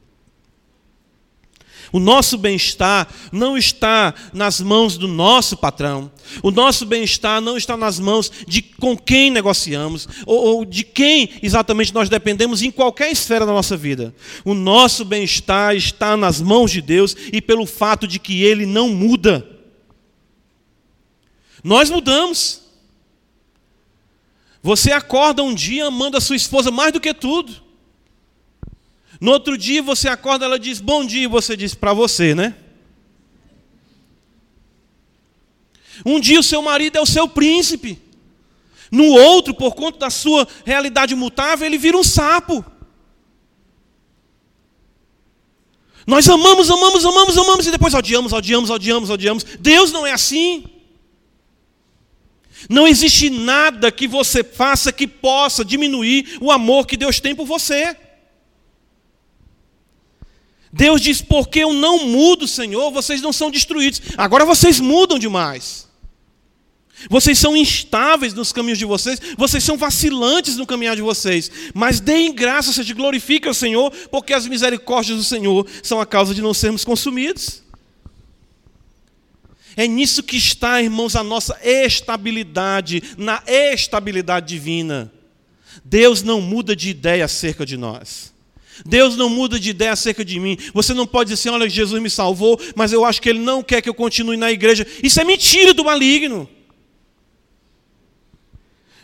O 1.92 2.00
nosso 2.00 2.38
bem-estar 2.38 3.08
não 3.32 3.58
está 3.58 4.14
nas 4.32 4.62
mãos 4.62 4.98
do 4.98 5.08
nosso 5.08 5.58
patrão. 5.58 6.10
O 6.42 6.50
nosso 6.50 6.86
bem-estar 6.86 7.42
não 7.42 7.58
está 7.58 7.76
nas 7.76 8.00
mãos 8.00 8.32
de 8.48 8.62
com 8.62 8.98
quem 8.98 9.30
negociamos 9.30 10.08
ou, 10.26 10.38
ou, 10.38 10.66
de 10.66 10.84
quem 10.84 11.30
exatamente 11.44 11.94
nós 11.94 12.08
dependemos 12.08 12.62
em 12.62 12.72
qualquer 12.72 13.12
esfera 13.12 13.46
da 13.46 13.52
nossa 13.52 13.76
vida. 13.76 14.16
O 14.46 14.54
nosso 14.54 15.04
bem-estar 15.04 15.76
está 15.76 16.16
nas 16.16 16.40
mãos 16.40 16.72
de 16.72 16.82
Deus 16.82 17.16
e 17.34 17.42
pelo 17.42 17.66
fato 17.66 18.08
de 18.08 18.20
que 18.20 18.42
Ele 18.42 18.66
não 18.66 18.90
muda. 18.90 19.46
Nós 21.64 21.90
mudamos. 21.90 22.62
Você 24.64 24.92
acorda 24.92 25.44
um 25.44 25.54
dia 25.54 25.88
amando 25.88 26.18
a 26.18 26.22
sua 26.22 26.36
esposa 26.36 26.72
mais 26.72 26.94
do 26.94 27.02
que 27.02 27.14
tudo. 27.14 27.71
No 29.22 29.34
outro 29.34 29.56
dia 29.56 29.84
você 29.84 30.10
acorda, 30.10 30.46
ela 30.46 30.58
diz 30.58 30.80
bom 30.80 31.06
dia, 31.06 31.26
e 31.26 31.28
você 31.28 31.56
diz 31.56 31.76
para 31.76 31.94
você, 31.94 32.34
né? 32.34 32.56
Um 36.04 36.20
dia 36.20 36.40
o 36.40 36.44
seu 36.44 36.60
marido 36.64 36.98
é 36.98 37.02
o 37.02 37.06
seu 37.06 37.28
príncipe. 37.28 38.02
No 38.92 39.06
outro, 39.06 39.54
por 39.54 39.76
conta 39.76 40.00
da 40.00 40.10
sua 40.10 40.48
realidade 40.66 41.14
mutável, 41.14 41.68
ele 41.68 41.78
vira 41.78 41.96
um 41.96 42.04
sapo. 42.04 42.66
Nós 46.08 46.28
amamos, 46.28 46.72
amamos, 46.72 47.06
amamos, 47.06 47.38
amamos 47.38 47.68
e 47.68 47.72
depois 47.72 47.94
odiamos, 47.94 48.34
odiamos, 48.34 48.72
odiamos, 48.72 49.10
odiamos. 49.12 49.44
Deus 49.60 49.92
não 49.92 50.06
é 50.06 50.14
assim. 50.14 50.66
Não 52.68 52.88
existe 52.88 53.30
nada 53.30 53.92
que 53.92 54.08
você 54.08 54.44
faça 54.44 54.92
que 54.92 55.06
possa 55.06 55.64
diminuir 55.64 56.40
o 56.42 56.52
amor 56.52 56.88
que 56.88 56.98
Deus 56.98 57.20
tem 57.20 57.36
por 57.36 57.46
você. 57.46 57.96
Deus 60.72 61.02
diz: 61.02 61.22
porque 61.22 61.60
eu 61.60 61.74
não 61.74 62.06
mudo, 62.06 62.48
Senhor, 62.48 62.92
vocês 62.92 63.22
não 63.22 63.34
são 63.34 63.52
destruídos. 63.52 64.02
Agora 64.18 64.46
vocês 64.46 64.80
mudam 64.80 65.20
demais. 65.20 65.90
Vocês 67.10 67.40
são 67.40 67.58
instáveis 67.58 68.34
nos 68.34 68.54
caminhos 68.54 68.78
de 68.78 68.86
vocês, 68.86 69.20
vocês 69.38 69.64
são 69.64 69.76
vacilantes 69.78 70.56
no 70.56 70.68
caminhar 70.68 70.96
de 70.96 71.02
vocês. 71.02 71.52
Mas 71.74 72.00
deem 72.00 72.34
graça, 72.34 72.72
seja, 72.72 72.94
glorifique 72.94 73.50
o 73.50 73.54
Senhor, 73.54 73.92
porque 74.12 74.34
as 74.34 74.46
misericórdias 74.46 75.18
do 75.18 75.24
Senhor 75.24 75.66
são 75.82 76.00
a 76.00 76.06
causa 76.06 76.36
de 76.36 76.42
não 76.42 76.54
sermos 76.54 76.86
consumidos. 76.86 77.64
É 79.76 79.88
nisso 79.88 80.22
que 80.22 80.38
está, 80.38 80.82
irmãos, 80.82 81.16
a 81.16 81.24
nossa 81.24 81.58
estabilidade, 81.64 83.02
na 83.18 83.42
estabilidade 83.48 84.48
divina. 84.48 85.12
Deus 85.84 86.22
não 86.22 86.42
muda 86.42 86.76
de 86.76 86.90
ideia 86.90 87.26
acerca 87.26 87.66
de 87.66 87.78
nós. 87.78 88.32
Deus 88.86 89.16
não 89.16 89.30
muda 89.30 89.60
de 89.60 89.70
ideia 89.70 89.92
acerca 89.92 90.24
de 90.24 90.40
mim. 90.40 90.58
Você 90.74 90.94
não 90.94 91.06
pode 91.06 91.30
dizer 91.30 91.42
assim: 91.42 91.56
olha, 91.56 91.70
Jesus 91.70 92.02
me 92.02 92.10
salvou, 92.10 92.60
mas 92.76 92.92
eu 92.94 93.06
acho 93.06 93.22
que 93.22 93.30
Ele 93.30 93.40
não 93.40 93.62
quer 93.62 93.82
que 93.82 93.90
eu 93.90 93.94
continue 93.94 94.38
na 94.38 94.52
igreja. 94.52 94.86
Isso 95.04 95.20
é 95.20 95.24
mentira 95.24 95.74
do 95.74 95.86
maligno. 95.86 96.50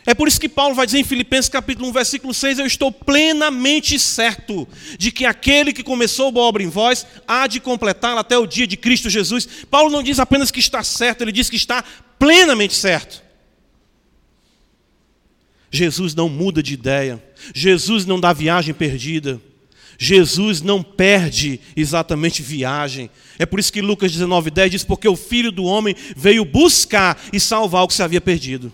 É 0.08 0.14
por 0.14 0.26
isso 0.26 0.40
que 0.40 0.48
Paulo 0.48 0.74
vai 0.74 0.86
dizer 0.86 1.00
em 1.00 1.04
Filipenses 1.04 1.50
capítulo 1.50 1.86
1, 1.90 1.92
versículo 1.92 2.32
6, 2.32 2.60
eu 2.60 2.66
estou 2.66 2.90
plenamente 2.90 3.98
certo 3.98 4.66
de 4.98 5.12
que 5.12 5.26
aquele 5.26 5.70
que 5.70 5.82
começou 5.82 6.32
a 6.34 6.40
obra 6.40 6.62
em 6.62 6.68
vós 6.70 7.06
há 7.26 7.46
de 7.46 7.60
completá-la 7.60 8.22
até 8.22 8.38
o 8.38 8.46
dia 8.46 8.66
de 8.66 8.74
Cristo 8.74 9.10
Jesus. 9.10 9.46
Paulo 9.70 9.90
não 9.90 10.02
diz 10.02 10.18
apenas 10.18 10.50
que 10.50 10.60
está 10.60 10.82
certo, 10.82 11.20
ele 11.20 11.30
diz 11.30 11.50
que 11.50 11.56
está 11.56 11.84
plenamente 12.18 12.74
certo. 12.74 13.22
Jesus 15.70 16.14
não 16.14 16.28
muda 16.28 16.62
de 16.62 16.72
ideia. 16.72 17.22
Jesus 17.54 18.06
não 18.06 18.18
dá 18.18 18.32
viagem 18.32 18.72
perdida. 18.72 19.38
Jesus 20.00 20.62
não 20.62 20.80
perde 20.80 21.60
exatamente 21.76 22.40
viagem. 22.40 23.10
É 23.36 23.44
por 23.44 23.58
isso 23.58 23.72
que 23.72 23.82
Lucas 23.82 24.12
19,10 24.12 24.68
diz: 24.68 24.84
Porque 24.84 25.08
o 25.08 25.16
filho 25.16 25.50
do 25.50 25.64
homem 25.64 25.94
veio 26.16 26.44
buscar 26.44 27.20
e 27.32 27.40
salvar 27.40 27.82
o 27.82 27.88
que 27.88 27.94
se 27.94 28.02
havia 28.02 28.20
perdido. 28.20 28.72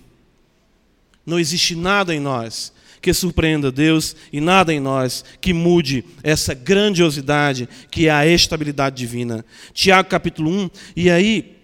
Não 1.24 1.40
existe 1.40 1.74
nada 1.74 2.14
em 2.14 2.20
nós 2.20 2.74
que 3.00 3.12
surpreenda 3.12 3.72
Deus 3.72 4.14
e 4.30 4.40
nada 4.40 4.72
em 4.72 4.80
nós 4.80 5.24
que 5.40 5.52
mude 5.52 6.04
essa 6.22 6.52
grandiosidade 6.52 7.68
que 7.90 8.08
é 8.08 8.10
a 8.10 8.26
estabilidade 8.26 8.96
divina. 8.96 9.44
Tiago 9.72 10.08
capítulo 10.08 10.50
1, 10.50 10.70
e 10.94 11.10
aí 11.10 11.56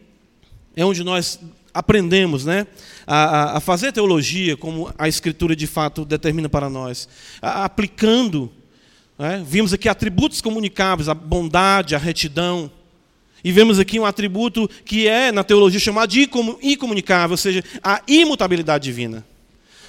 é 0.74 0.84
onde 0.84 1.04
nós 1.04 1.38
aprendemos 1.72 2.44
né, 2.44 2.66
a, 3.06 3.56
a 3.56 3.60
fazer 3.60 3.92
teologia, 3.92 4.56
como 4.56 4.92
a 4.98 5.08
Escritura 5.08 5.54
de 5.54 5.66
fato 5.66 6.04
determina 6.04 6.48
para 6.48 6.68
nós, 6.68 7.08
aplicando 7.40 8.50
é? 9.26 9.42
Vimos 9.44 9.72
aqui 9.72 9.88
atributos 9.88 10.40
comunicáveis, 10.40 11.08
a 11.08 11.14
bondade, 11.14 11.94
a 11.94 11.98
retidão. 11.98 12.70
E 13.42 13.52
vemos 13.52 13.78
aqui 13.78 13.98
um 13.98 14.04
atributo 14.04 14.68
que 14.84 15.08
é, 15.08 15.32
na 15.32 15.42
teologia, 15.42 15.80
chamado 15.80 16.10
de 16.10 16.28
incomunicável, 16.62 17.32
ou 17.32 17.36
seja, 17.36 17.64
a 17.82 18.02
imutabilidade 18.06 18.84
divina. 18.84 19.26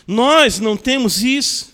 Nós 0.08 0.60
não 0.60 0.76
temos 0.76 1.22
isso. 1.22 1.72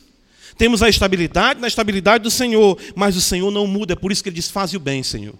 Temos 0.57 0.81
a 0.81 0.89
estabilidade 0.89 1.59
na 1.59 1.67
estabilidade 1.67 2.23
do 2.23 2.31
Senhor, 2.31 2.77
mas 2.95 3.15
o 3.15 3.21
Senhor 3.21 3.51
não 3.51 3.67
muda, 3.67 3.93
é 3.93 3.95
por 3.95 4.11
isso 4.11 4.23
que 4.23 4.29
ele 4.29 4.35
diz: 4.35 4.49
faz 4.49 4.73
o 4.73 4.79
bem, 4.79 5.03
Senhor. 5.03 5.35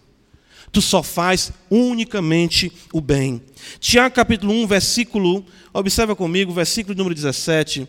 Tu 0.72 0.82
só 0.82 1.02
faz 1.02 1.52
unicamente 1.72 2.72
o 2.94 3.02
bem. 3.02 3.42
Tiago 3.80 4.14
capítulo 4.14 4.54
1, 4.54 4.68
versículo, 4.68 5.46
observa 5.74 6.16
comigo, 6.16 6.52
versículo 6.54 6.96
número 6.96 7.16
17. 7.16 7.88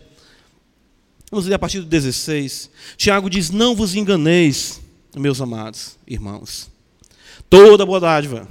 Vamos 1.31 1.45
ler 1.45 1.55
a 1.55 1.59
partir 1.59 1.79
do 1.79 1.85
16. 1.85 2.69
Tiago 2.97 3.29
diz: 3.29 3.51
Não 3.51 3.75
vos 3.75 3.95
enganeis, 3.95 4.81
meus 5.15 5.39
amados 5.39 5.97
irmãos. 6.07 6.69
Toda 7.49 7.85
boa 7.85 7.99
dádiva, 7.99 8.47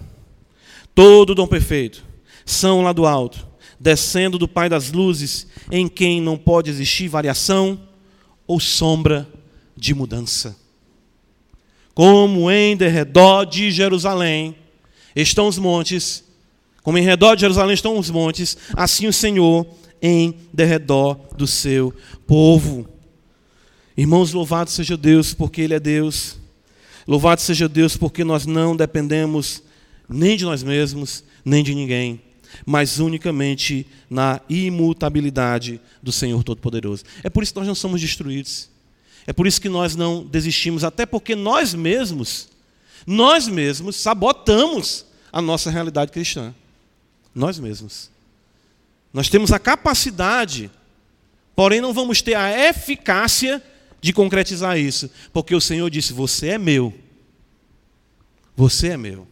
todo 0.94 1.34
dom 1.34 1.46
perfeito, 1.46 2.04
são 2.44 2.82
lá 2.82 2.92
do 2.92 3.06
alto, 3.06 3.46
descendo 3.78 4.38
do 4.38 4.48
Pai 4.48 4.68
das 4.68 4.92
luzes, 4.92 5.46
em 5.70 5.88
quem 5.88 6.20
não 6.20 6.36
pode 6.36 6.70
existir 6.70 7.08
variação 7.08 7.80
ou 8.46 8.60
sombra 8.60 9.28
de 9.76 9.94
mudança. 9.94 10.56
Como 11.94 12.48
em 12.50 12.76
derredor 12.76 13.44
de 13.44 13.72
Jerusalém 13.72 14.56
estão 15.16 15.48
os 15.48 15.58
montes, 15.58 16.24
como 16.82 16.96
em 16.96 17.02
redor 17.02 17.34
de 17.34 17.40
Jerusalém 17.40 17.74
estão 17.74 17.98
os 17.98 18.08
montes, 18.08 18.56
assim 18.74 19.08
o 19.08 19.12
Senhor 19.12 19.66
em 20.00 20.34
derredor 20.52 21.18
do 21.36 21.46
seu 21.46 21.94
povo. 22.26 22.88
Irmãos, 23.96 24.32
louvado 24.32 24.70
seja 24.70 24.96
Deus, 24.96 25.34
porque 25.34 25.60
Ele 25.60 25.74
é 25.74 25.80
Deus. 25.80 26.38
Louvado 27.06 27.40
seja 27.40 27.68
Deus, 27.68 27.96
porque 27.96 28.22
nós 28.22 28.46
não 28.46 28.76
dependemos 28.76 29.62
nem 30.08 30.36
de 30.36 30.44
nós 30.44 30.62
mesmos, 30.62 31.24
nem 31.44 31.62
de 31.62 31.74
ninguém, 31.74 32.20
mas 32.64 32.98
unicamente 32.98 33.86
na 34.08 34.40
imutabilidade 34.48 35.80
do 36.02 36.12
Senhor 36.12 36.42
Todo-Poderoso. 36.42 37.04
É 37.22 37.28
por 37.28 37.42
isso 37.42 37.52
que 37.52 37.58
nós 37.58 37.68
não 37.68 37.74
somos 37.74 38.00
destruídos. 38.00 38.70
É 39.26 39.32
por 39.32 39.46
isso 39.46 39.60
que 39.60 39.68
nós 39.68 39.94
não 39.94 40.24
desistimos, 40.24 40.84
até 40.84 41.04
porque 41.04 41.34
nós 41.34 41.74
mesmos, 41.74 42.48
nós 43.06 43.46
mesmos 43.46 43.96
sabotamos 43.96 45.04
a 45.30 45.42
nossa 45.42 45.70
realidade 45.70 46.10
cristã. 46.10 46.54
Nós 47.34 47.58
mesmos. 47.58 48.10
Nós 49.12 49.28
temos 49.28 49.52
a 49.52 49.58
capacidade, 49.58 50.70
porém 51.56 51.80
não 51.80 51.92
vamos 51.92 52.20
ter 52.22 52.34
a 52.34 52.68
eficácia 52.68 53.62
de 54.00 54.12
concretizar 54.12 54.78
isso, 54.78 55.10
porque 55.32 55.54
o 55.54 55.60
Senhor 55.60 55.90
disse: 55.90 56.12
Você 56.12 56.48
é 56.48 56.58
meu. 56.58 56.94
Você 58.56 58.88
é 58.88 58.96
meu. 58.96 59.26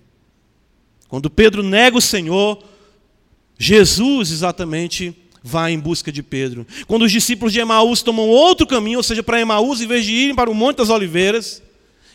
Quando 1.09 1.31
Pedro 1.31 1.63
nega 1.63 1.97
o 1.97 2.01
Senhor, 2.01 2.63
Jesus 3.59 4.31
exatamente 4.31 5.17
vai 5.43 5.73
em 5.73 5.79
busca 5.79 6.11
de 6.11 6.23
Pedro. 6.23 6.67
Quando 6.87 7.03
os 7.03 7.13
discípulos 7.13 7.53
de 7.53 7.61
Emaús 7.61 8.03
tomam 8.03 8.29
outro 8.29 8.67
caminho, 8.67 8.99
ou 8.99 9.03
seja, 9.03 9.23
para 9.23 9.41
Emaús, 9.41 9.81
em 9.81 9.87
vez 9.87 10.05
de 10.05 10.13
irem 10.13 10.35
para 10.35 10.51
o 10.51 10.55
Monte 10.55 10.79
das 10.79 10.91
Oliveiras, 10.91 11.63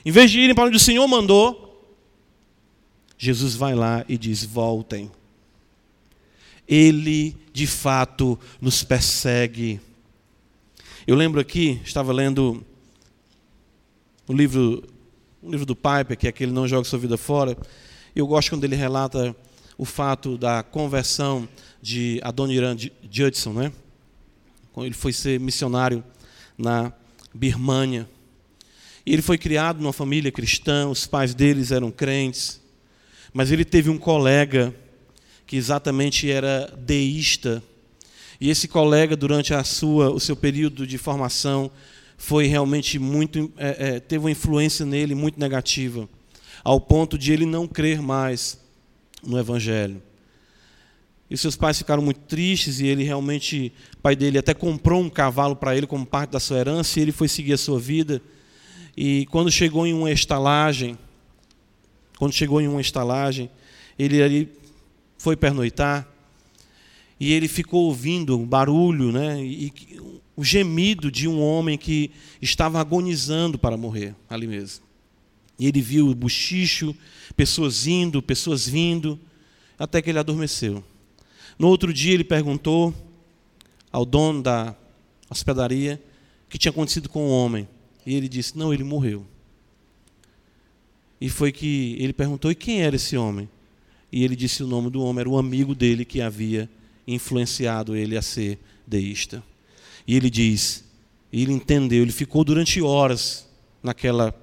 em 0.05 0.11
vez 0.11 0.29
de 0.29 0.39
irem 0.39 0.53
para 0.53 0.65
onde 0.65 0.75
o 0.75 0.79
Senhor 0.79 1.07
mandou, 1.07 1.89
Jesus 3.17 3.55
vai 3.55 3.75
lá 3.75 4.03
e 4.09 4.17
diz: 4.17 4.43
Voltem. 4.43 5.09
Ele 6.71 7.35
de 7.51 7.67
fato 7.67 8.39
nos 8.61 8.81
persegue. 8.81 9.81
Eu 11.05 11.17
lembro 11.17 11.41
aqui, 11.41 11.81
estava 11.83 12.13
lendo 12.13 12.63
o 14.25 14.31
livro, 14.31 14.81
o 15.43 15.51
livro 15.51 15.65
do 15.65 15.75
Piper, 15.75 16.17
que 16.17 16.27
é 16.27 16.29
aquele 16.29 16.53
Não 16.53 16.65
Joga 16.65 16.87
Sua 16.87 16.97
Vida 16.97 17.17
Fora. 17.17 17.57
Eu 18.15 18.25
gosto 18.25 18.51
quando 18.51 18.63
ele 18.63 18.77
relata 18.77 19.35
o 19.77 19.83
fato 19.83 20.37
da 20.37 20.63
conversão 20.63 21.45
de 21.81 22.21
Adoniran 22.23 22.77
Judson, 23.09 23.51
né? 23.51 23.73
ele 24.77 24.93
foi 24.93 25.11
ser 25.11 25.41
missionário 25.41 26.01
na 26.57 26.93
Birmânia. 27.33 28.07
E 29.05 29.11
ele 29.11 29.21
foi 29.21 29.37
criado 29.37 29.81
numa 29.81 29.91
família 29.91 30.31
cristã, 30.31 30.87
os 30.87 31.05
pais 31.05 31.33
deles 31.33 31.71
eram 31.71 31.91
crentes, 31.91 32.61
mas 33.33 33.51
ele 33.51 33.65
teve 33.65 33.89
um 33.89 33.97
colega 33.97 34.73
que 35.51 35.57
exatamente 35.57 36.31
era 36.31 36.73
deísta. 36.77 37.61
E 38.39 38.49
esse 38.49 38.69
colega, 38.69 39.17
durante 39.17 39.53
a 39.53 39.65
sua, 39.65 40.09
o 40.09 40.17
seu 40.17 40.33
período 40.33 40.87
de 40.87 40.97
formação, 40.97 41.69
foi 42.17 42.47
realmente 42.47 42.97
muito 42.97 43.51
é, 43.57 43.95
é, 43.95 43.99
teve 43.99 44.23
uma 44.23 44.31
influência 44.31 44.85
nele 44.85 45.13
muito 45.13 45.37
negativa, 45.37 46.07
ao 46.63 46.79
ponto 46.79 47.17
de 47.17 47.33
ele 47.33 47.45
não 47.45 47.67
crer 47.67 48.01
mais 48.01 48.61
no 49.21 49.37
Evangelho. 49.37 50.01
E 51.29 51.35
seus 51.35 51.57
pais 51.57 51.77
ficaram 51.77 52.01
muito 52.01 52.21
tristes 52.21 52.79
e 52.79 52.87
ele 52.87 53.03
realmente, 53.03 53.73
o 53.97 54.01
pai 54.01 54.15
dele 54.15 54.37
até 54.37 54.53
comprou 54.53 55.01
um 55.01 55.09
cavalo 55.09 55.57
para 55.57 55.75
ele 55.75 55.85
como 55.85 56.05
parte 56.05 56.29
da 56.29 56.39
sua 56.39 56.59
herança 56.59 56.97
e 56.97 57.01
ele 57.01 57.11
foi 57.11 57.27
seguir 57.27 57.51
a 57.51 57.57
sua 57.57 57.77
vida. 57.77 58.21
E 58.95 59.25
quando 59.25 59.51
chegou 59.51 59.85
em 59.85 59.93
uma 59.93 60.11
estalagem, 60.11 60.97
quando 62.17 62.31
chegou 62.31 62.61
em 62.61 62.69
uma 62.69 62.79
estalagem, 62.79 63.51
ele 63.99 64.23
ali 64.23 64.60
foi 65.21 65.35
pernoitar 65.35 66.07
e 67.19 67.31
ele 67.31 67.47
ficou 67.47 67.83
ouvindo 67.83 68.41
o 68.41 68.43
barulho, 68.43 69.11
né, 69.11 69.39
e 69.39 69.71
o 70.35 70.43
gemido 70.43 71.11
de 71.11 71.27
um 71.27 71.39
homem 71.39 71.77
que 71.77 72.09
estava 72.41 72.79
agonizando 72.79 73.59
para 73.59 73.77
morrer 73.77 74.15
ali 74.27 74.47
mesmo. 74.47 74.83
E 75.59 75.67
ele 75.67 75.79
viu 75.79 76.09
o 76.09 76.15
buchicho, 76.15 76.95
pessoas 77.35 77.85
indo, 77.85 78.19
pessoas 78.19 78.67
vindo, 78.67 79.19
até 79.77 80.01
que 80.01 80.09
ele 80.09 80.17
adormeceu. 80.17 80.83
No 81.59 81.67
outro 81.67 81.93
dia 81.93 82.15
ele 82.15 82.23
perguntou 82.23 82.91
ao 83.91 84.03
dono 84.03 84.41
da 84.41 84.75
hospedaria 85.29 86.01
o 86.47 86.49
que 86.49 86.57
tinha 86.57 86.71
acontecido 86.71 87.07
com 87.07 87.27
o 87.27 87.29
homem. 87.29 87.67
E 88.03 88.15
ele 88.15 88.27
disse: 88.27 88.57
Não, 88.57 88.73
ele 88.73 88.83
morreu. 88.83 89.23
E 91.19 91.29
foi 91.29 91.51
que 91.51 91.95
ele 91.99 92.13
perguntou: 92.13 92.49
E 92.49 92.55
quem 92.55 92.81
era 92.81 92.95
esse 92.95 93.15
homem? 93.15 93.47
E 94.11 94.23
ele 94.23 94.35
disse 94.35 94.63
o 94.63 94.67
nome 94.67 94.89
do 94.89 95.01
homem, 95.01 95.21
era 95.21 95.29
o 95.29 95.37
amigo 95.37 95.73
dele 95.73 96.03
que 96.03 96.21
havia 96.21 96.69
influenciado 97.07 97.95
ele 97.95 98.17
a 98.17 98.21
ser 98.21 98.59
deísta. 98.85 99.43
E 100.05 100.15
ele 100.15 100.29
diz, 100.29 100.83
e 101.31 101.41
ele 101.41 101.53
entendeu, 101.53 102.01
ele 102.01 102.11
ficou 102.11 102.43
durante 102.43 102.81
horas 102.81 103.47
naquela, 103.81 104.35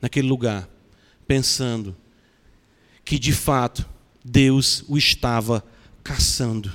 naquele 0.00 0.28
lugar, 0.28 0.68
pensando 1.26 1.96
que 3.04 3.18
de 3.18 3.32
fato 3.32 3.84
Deus 4.24 4.84
o 4.88 4.96
estava 4.96 5.64
caçando. 6.04 6.72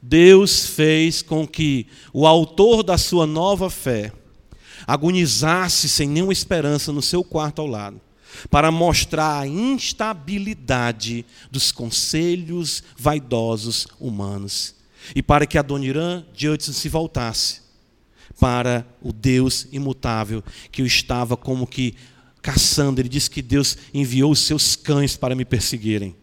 Deus 0.00 0.66
fez 0.66 1.22
com 1.22 1.46
que 1.46 1.86
o 2.12 2.26
autor 2.26 2.84
da 2.84 2.96
sua 2.96 3.26
nova 3.26 3.68
fé 3.68 4.12
agonizasse 4.86 5.88
sem 5.88 6.08
nenhuma 6.08 6.32
esperança 6.32 6.92
no 6.92 7.02
seu 7.02 7.24
quarto 7.24 7.60
ao 7.60 7.66
lado, 7.66 8.00
para 8.50 8.70
mostrar 8.70 9.40
a 9.40 9.46
instabilidade 9.46 11.24
dos 11.50 11.72
conselhos 11.72 12.82
vaidosos 12.96 13.86
humanos 13.98 14.74
e 15.14 15.22
para 15.22 15.46
que 15.46 15.58
Adoniran 15.58 16.24
de 16.34 16.48
Hudson 16.48 16.72
se 16.72 16.88
voltasse 16.88 17.62
para 18.38 18.86
o 19.02 19.12
Deus 19.12 19.66
imutável 19.72 20.42
que 20.70 20.82
o 20.82 20.86
estava 20.86 21.36
como 21.36 21.66
que 21.66 21.94
caçando. 22.40 23.00
Ele 23.00 23.08
disse 23.08 23.30
que 23.30 23.42
Deus 23.42 23.76
enviou 23.92 24.30
os 24.30 24.40
seus 24.40 24.76
cães 24.76 25.16
para 25.16 25.34
me 25.34 25.44
perseguirem. 25.44 26.14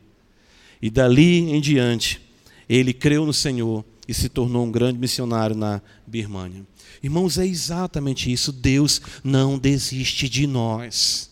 E 0.81 0.89
dali 0.89 1.51
em 1.51 1.59
diante, 1.59 2.21
ele 2.69 2.93
creu 2.93 3.25
no 3.25 3.33
Senhor 3.33 3.83
e 4.07 4.13
se 4.13 4.29
tornou 4.29 4.65
um 4.65 4.71
grande 4.71 4.99
missionário 4.99 5.55
na 5.55 5.81
Birmânia. 6.05 6.65
Irmãos, 7.01 7.37
é 7.37 7.45
exatamente 7.45 8.31
isso. 8.31 8.51
Deus 8.51 9.01
não 9.23 9.57
desiste 9.57 10.29
de 10.29 10.45
nós. 10.47 11.31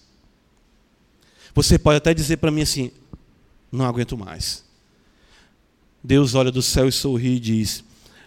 Você 1.54 1.78
pode 1.78 1.97
até 1.97 2.14
dizer 2.14 2.38
para 2.38 2.51
mim 2.51 2.62
assim: 2.62 2.91
não 3.72 3.86
aguento 3.86 4.18
mais. 4.18 4.64
Deus 6.04 6.36
olha 6.36 6.51
do 6.51 6.62
céu 6.62 6.88
e 6.88 6.91
sorri 6.91 7.36
e 7.36 7.39
diz: 7.39 7.84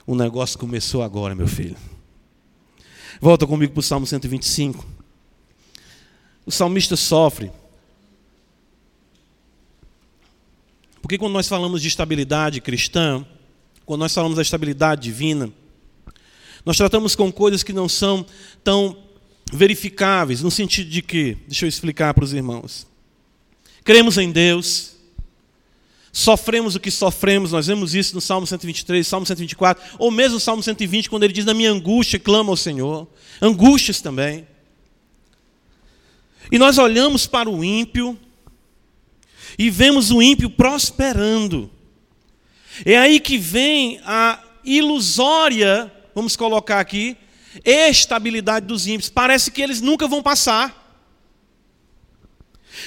O 0.06 0.14
negócio 0.14 0.58
começou 0.58 1.02
agora, 1.02 1.34
meu 1.34 1.48
filho. 1.48 1.76
Volta 3.20 3.46
comigo 3.46 3.72
para 3.72 3.80
o 3.80 3.82
Salmo 3.82 4.06
125. 4.06 4.84
O 6.44 6.50
salmista 6.50 6.96
sofre. 6.96 7.50
Porque 11.02 11.18
quando 11.18 11.32
nós 11.32 11.48
falamos 11.48 11.82
de 11.82 11.88
estabilidade 11.88 12.60
cristã, 12.60 13.24
quando 13.84 14.00
nós 14.00 14.12
falamos 14.12 14.36
da 14.36 14.42
estabilidade 14.42 15.02
divina, 15.02 15.52
nós 16.64 16.76
tratamos 16.76 17.14
com 17.14 17.30
coisas 17.30 17.62
que 17.62 17.72
não 17.72 17.88
são 17.88 18.26
tão 18.64 18.96
verificáveis, 19.52 20.42
no 20.42 20.50
sentido 20.50 20.90
de 20.90 21.00
que, 21.02 21.36
deixa 21.46 21.64
eu 21.64 21.68
explicar 21.68 22.12
para 22.12 22.24
os 22.24 22.32
irmãos. 22.32 22.86
Cremos 23.86 24.18
em 24.18 24.32
Deus, 24.32 24.96
sofremos 26.12 26.74
o 26.74 26.80
que 26.80 26.90
sofremos, 26.90 27.52
nós 27.52 27.68
vemos 27.68 27.94
isso 27.94 28.16
no 28.16 28.20
Salmo 28.20 28.44
123, 28.44 29.06
Salmo 29.06 29.24
124, 29.24 29.80
ou 29.96 30.10
mesmo 30.10 30.34
no 30.34 30.40
Salmo 30.40 30.60
120, 30.60 31.08
quando 31.08 31.22
ele 31.22 31.32
diz: 31.32 31.44
Na 31.44 31.54
minha 31.54 31.70
angústia 31.70 32.18
clama 32.18 32.50
ao 32.50 32.56
Senhor. 32.56 33.06
Angústias 33.40 34.00
também. 34.00 34.44
E 36.50 36.58
nós 36.58 36.78
olhamos 36.78 37.28
para 37.28 37.48
o 37.48 37.62
ímpio 37.62 38.18
e 39.56 39.70
vemos 39.70 40.10
o 40.10 40.20
ímpio 40.20 40.50
prosperando. 40.50 41.70
É 42.84 42.98
aí 42.98 43.20
que 43.20 43.38
vem 43.38 44.00
a 44.04 44.42
ilusória, 44.64 45.92
vamos 46.12 46.34
colocar 46.34 46.80
aqui, 46.80 47.16
estabilidade 47.64 48.66
dos 48.66 48.88
ímpios. 48.88 49.08
Parece 49.08 49.52
que 49.52 49.62
eles 49.62 49.80
nunca 49.80 50.08
vão 50.08 50.24
passar. 50.24 50.85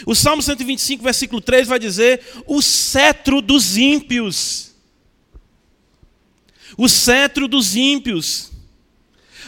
O 0.06 0.16
Salmo 0.16 0.42
125, 0.42 1.04
versículo 1.04 1.42
3 1.42 1.68
vai 1.68 1.80
dizer: 1.80 2.22
o 2.46 2.62
cetro 2.62 3.42
dos 3.42 3.78
ímpios. 3.78 4.74
O 6.78 6.88
cetro 6.88 7.48
dos 7.48 7.76
ímpios. 7.76 8.52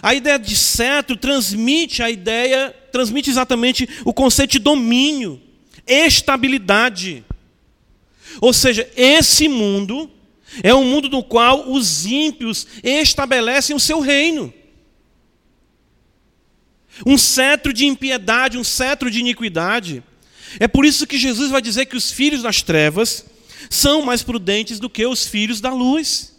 A 0.02 0.16
ideia 0.16 0.40
de 0.40 0.56
cetro 0.56 1.16
transmite 1.16 2.02
a 2.02 2.10
ideia, 2.10 2.76
transmite 2.92 3.30
exatamente 3.30 3.88
o 4.04 4.14
conceito 4.14 4.52
de 4.52 4.60
domínio, 4.60 5.40
estabilidade. 5.86 7.24
Ou 8.40 8.52
seja, 8.52 8.90
esse 8.96 9.48
mundo 9.48 10.10
é 10.64 10.74
um 10.74 10.84
mundo 10.84 11.08
no 11.08 11.24
qual 11.24 11.70
os 11.70 12.06
ímpios 12.06 12.68
estabelecem 12.84 13.76
o 13.76 13.80
seu 13.80 14.00
reino. 14.00 14.54
Um 17.06 17.18
cetro 17.18 17.72
de 17.72 17.86
impiedade, 17.86 18.58
um 18.58 18.64
cetro 18.64 19.10
de 19.10 19.20
iniquidade. 19.20 20.04
É 20.60 20.68
por 20.68 20.86
isso 20.86 21.08
que 21.08 21.18
Jesus 21.18 21.52
vai 21.52 21.62
dizer 21.62 21.86
que 21.86 21.98
os 21.98 22.12
filhos 22.12 22.42
das 22.42 22.62
trevas 22.62 23.26
são 23.70 24.02
mais 24.02 24.24
prudentes 24.24 24.80
do 24.80 24.90
que 24.90 25.06
os 25.06 25.26
filhos 25.26 25.62
da 25.62 25.72
luz. 25.72 26.36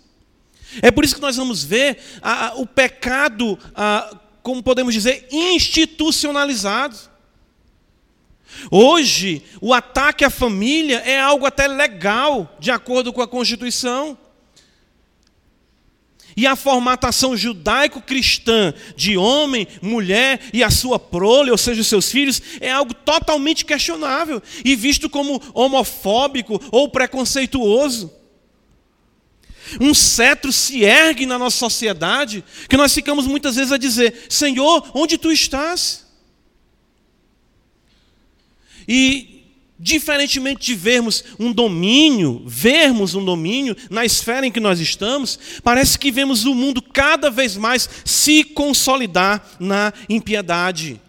É 0.80 0.90
por 0.90 1.04
isso 1.04 1.14
que 1.14 1.20
nós 1.20 1.36
vamos 1.36 1.62
ver 1.62 1.98
a, 2.20 2.48
a, 2.48 2.54
o 2.54 2.66
pecado, 2.66 3.58
a, 3.74 4.16
como 4.42 4.62
podemos 4.62 4.94
dizer, 4.94 5.28
institucionalizado. 5.30 6.96
Hoje, 8.70 9.42
o 9.60 9.72
ataque 9.72 10.24
à 10.24 10.30
família 10.30 10.98
é 10.98 11.18
algo 11.18 11.46
até 11.46 11.66
legal, 11.66 12.54
de 12.58 12.70
acordo 12.70 13.12
com 13.12 13.22
a 13.22 13.28
Constituição. 13.28 14.16
E 16.36 16.46
a 16.46 16.56
formatação 16.56 17.36
judaico-cristã 17.36 18.72
de 18.96 19.16
homem, 19.16 19.66
mulher 19.80 20.40
e 20.52 20.62
a 20.62 20.70
sua 20.70 20.98
prole, 20.98 21.50
ou 21.50 21.58
seja, 21.58 21.80
os 21.80 21.86
seus 21.86 22.10
filhos, 22.10 22.40
é 22.60 22.70
algo 22.70 22.94
totalmente 22.94 23.64
questionável 23.64 24.42
e 24.64 24.74
visto 24.74 25.10
como 25.10 25.40
homofóbico 25.54 26.60
ou 26.70 26.88
preconceituoso. 26.88 28.12
Um 29.80 29.94
cetro 29.94 30.52
se 30.52 30.82
ergue 30.82 31.24
na 31.26 31.38
nossa 31.38 31.56
sociedade 31.56 32.44
que 32.68 32.76
nós 32.76 32.92
ficamos 32.92 33.26
muitas 33.26 33.56
vezes 33.56 33.72
a 33.72 33.78
dizer: 33.78 34.26
Senhor, 34.28 34.90
onde 34.94 35.16
tu 35.16 35.30
estás? 35.30 36.06
E 38.86 39.41
Diferentemente 39.84 40.64
de 40.66 40.76
vermos 40.76 41.24
um 41.40 41.52
domínio, 41.52 42.40
vermos 42.46 43.16
um 43.16 43.24
domínio 43.24 43.76
na 43.90 44.04
esfera 44.04 44.46
em 44.46 44.52
que 44.52 44.60
nós 44.60 44.78
estamos, 44.78 45.36
parece 45.60 45.98
que 45.98 46.12
vemos 46.12 46.44
o 46.44 46.54
mundo 46.54 46.80
cada 46.80 47.28
vez 47.32 47.56
mais 47.56 47.90
se 48.04 48.44
consolidar 48.44 49.44
na 49.58 49.92
impiedade. 50.08 51.00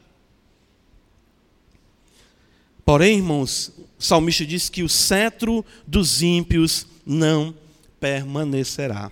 Porém, 2.84 3.18
irmãos, 3.18 3.72
o 4.00 4.04
salmista 4.04 4.44
diz 4.44 4.70
que 4.70 4.82
o 4.82 4.90
cetro 4.90 5.64
dos 5.86 6.24
ímpios 6.24 6.88
não 7.06 7.54
permanecerá. 8.00 9.12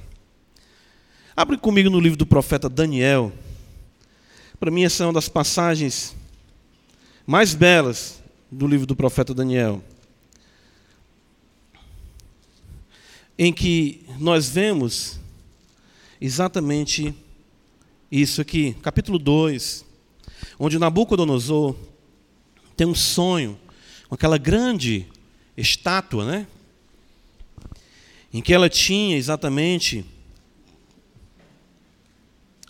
Abre 1.35 1.55
comigo 1.55 1.87
no 1.91 1.99
livro 1.99 2.17
do 2.17 2.25
profeta 2.25 2.67
Daniel. 2.67 3.31
Para 4.59 4.71
mim, 4.71 4.83
essa 4.83 5.03
é 5.03 5.05
uma 5.05 5.13
das 5.13 5.29
passagens 5.29 6.15
mais 7.27 7.53
belas 7.53 8.20
do 8.51 8.67
livro 8.67 8.85
do 8.85 8.95
profeta 8.95 9.33
Daniel, 9.33 9.81
em 13.37 13.53
que 13.53 14.05
nós 14.19 14.49
vemos 14.49 15.19
exatamente 16.19 17.15
isso 18.11 18.41
aqui, 18.41 18.73
capítulo 18.81 19.17
2, 19.17 19.85
onde 20.59 20.77
Nabucodonosor 20.77 21.75
tem 22.75 22.85
um 22.85 22.93
sonho 22.93 23.57
com 24.09 24.15
aquela 24.15 24.37
grande 24.37 25.07
estátua, 25.55 26.25
né? 26.25 26.47
Em 28.33 28.41
que 28.41 28.53
ela 28.53 28.69
tinha 28.69 29.15
exatamente 29.15 30.05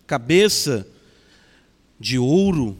cabeça 0.06 0.88
de 2.00 2.20
ouro, 2.20 2.78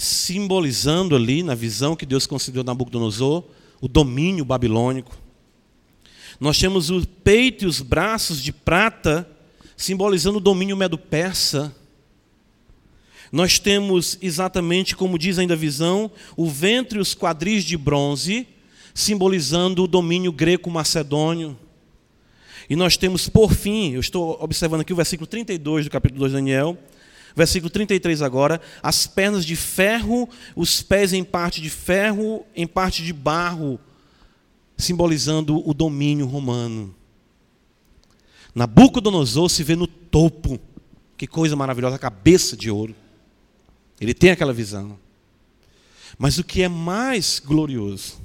simbolizando 0.00 1.14
ali, 1.14 1.42
na 1.42 1.54
visão 1.54 1.94
que 1.94 2.06
Deus 2.06 2.26
concedeu 2.26 2.62
a 2.62 2.64
Nabucodonosor, 2.64 3.44
o 3.82 3.86
domínio 3.86 4.46
babilônico. 4.46 5.14
Nós 6.40 6.58
temos 6.58 6.88
o 6.88 7.06
peito 7.06 7.64
e 7.64 7.68
os 7.68 7.82
braços 7.82 8.42
de 8.42 8.50
prata, 8.50 9.28
simbolizando 9.76 10.38
o 10.38 10.40
domínio 10.40 10.74
medo-persa. 10.74 11.76
Nós 13.30 13.58
temos 13.58 14.16
exatamente, 14.22 14.96
como 14.96 15.18
diz 15.18 15.38
ainda 15.38 15.52
a 15.52 15.56
visão, 15.56 16.10
o 16.34 16.48
ventre 16.48 16.98
e 16.98 17.02
os 17.02 17.14
quadris 17.14 17.62
de 17.62 17.76
bronze, 17.76 18.48
simbolizando 18.94 19.84
o 19.84 19.86
domínio 19.86 20.32
greco-macedônio. 20.32 21.58
E 22.70 22.74
nós 22.74 22.96
temos, 22.96 23.28
por 23.28 23.52
fim, 23.52 23.92
eu 23.92 24.00
estou 24.00 24.42
observando 24.42 24.80
aqui 24.80 24.94
o 24.94 24.96
versículo 24.96 25.26
32 25.26 25.84
do 25.84 25.90
capítulo 25.90 26.20
2 26.20 26.32
de 26.32 26.38
Daniel, 26.38 26.78
versículo 27.34 27.70
33 27.70 28.22
agora, 28.22 28.60
as 28.82 29.06
pernas 29.06 29.44
de 29.44 29.56
ferro, 29.56 30.28
os 30.54 30.82
pés 30.82 31.12
em 31.12 31.24
parte 31.24 31.60
de 31.60 31.70
ferro, 31.70 32.44
em 32.54 32.66
parte 32.66 33.02
de 33.02 33.12
barro, 33.12 33.78
simbolizando 34.76 35.68
o 35.68 35.74
domínio 35.74 36.26
romano. 36.26 36.94
Nabucodonosor 38.54 39.48
se 39.48 39.62
vê 39.62 39.76
no 39.76 39.86
topo, 39.86 40.58
que 41.16 41.26
coisa 41.26 41.54
maravilhosa, 41.54 41.96
a 41.96 41.98
cabeça 42.00 42.56
de 42.56 42.70
ouro. 42.70 42.94
Ele 44.00 44.14
tem 44.14 44.30
aquela 44.30 44.52
visão. 44.52 44.98
Mas 46.18 46.38
o 46.38 46.44
que 46.44 46.62
é 46.62 46.68
mais 46.68 47.38
glorioso 47.38 48.18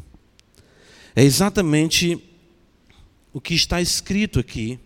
é 1.15 1.23
exatamente 1.23 2.21
o 3.31 3.39
que 3.39 3.53
está 3.53 3.81
escrito 3.81 4.39
aqui, 4.39 4.79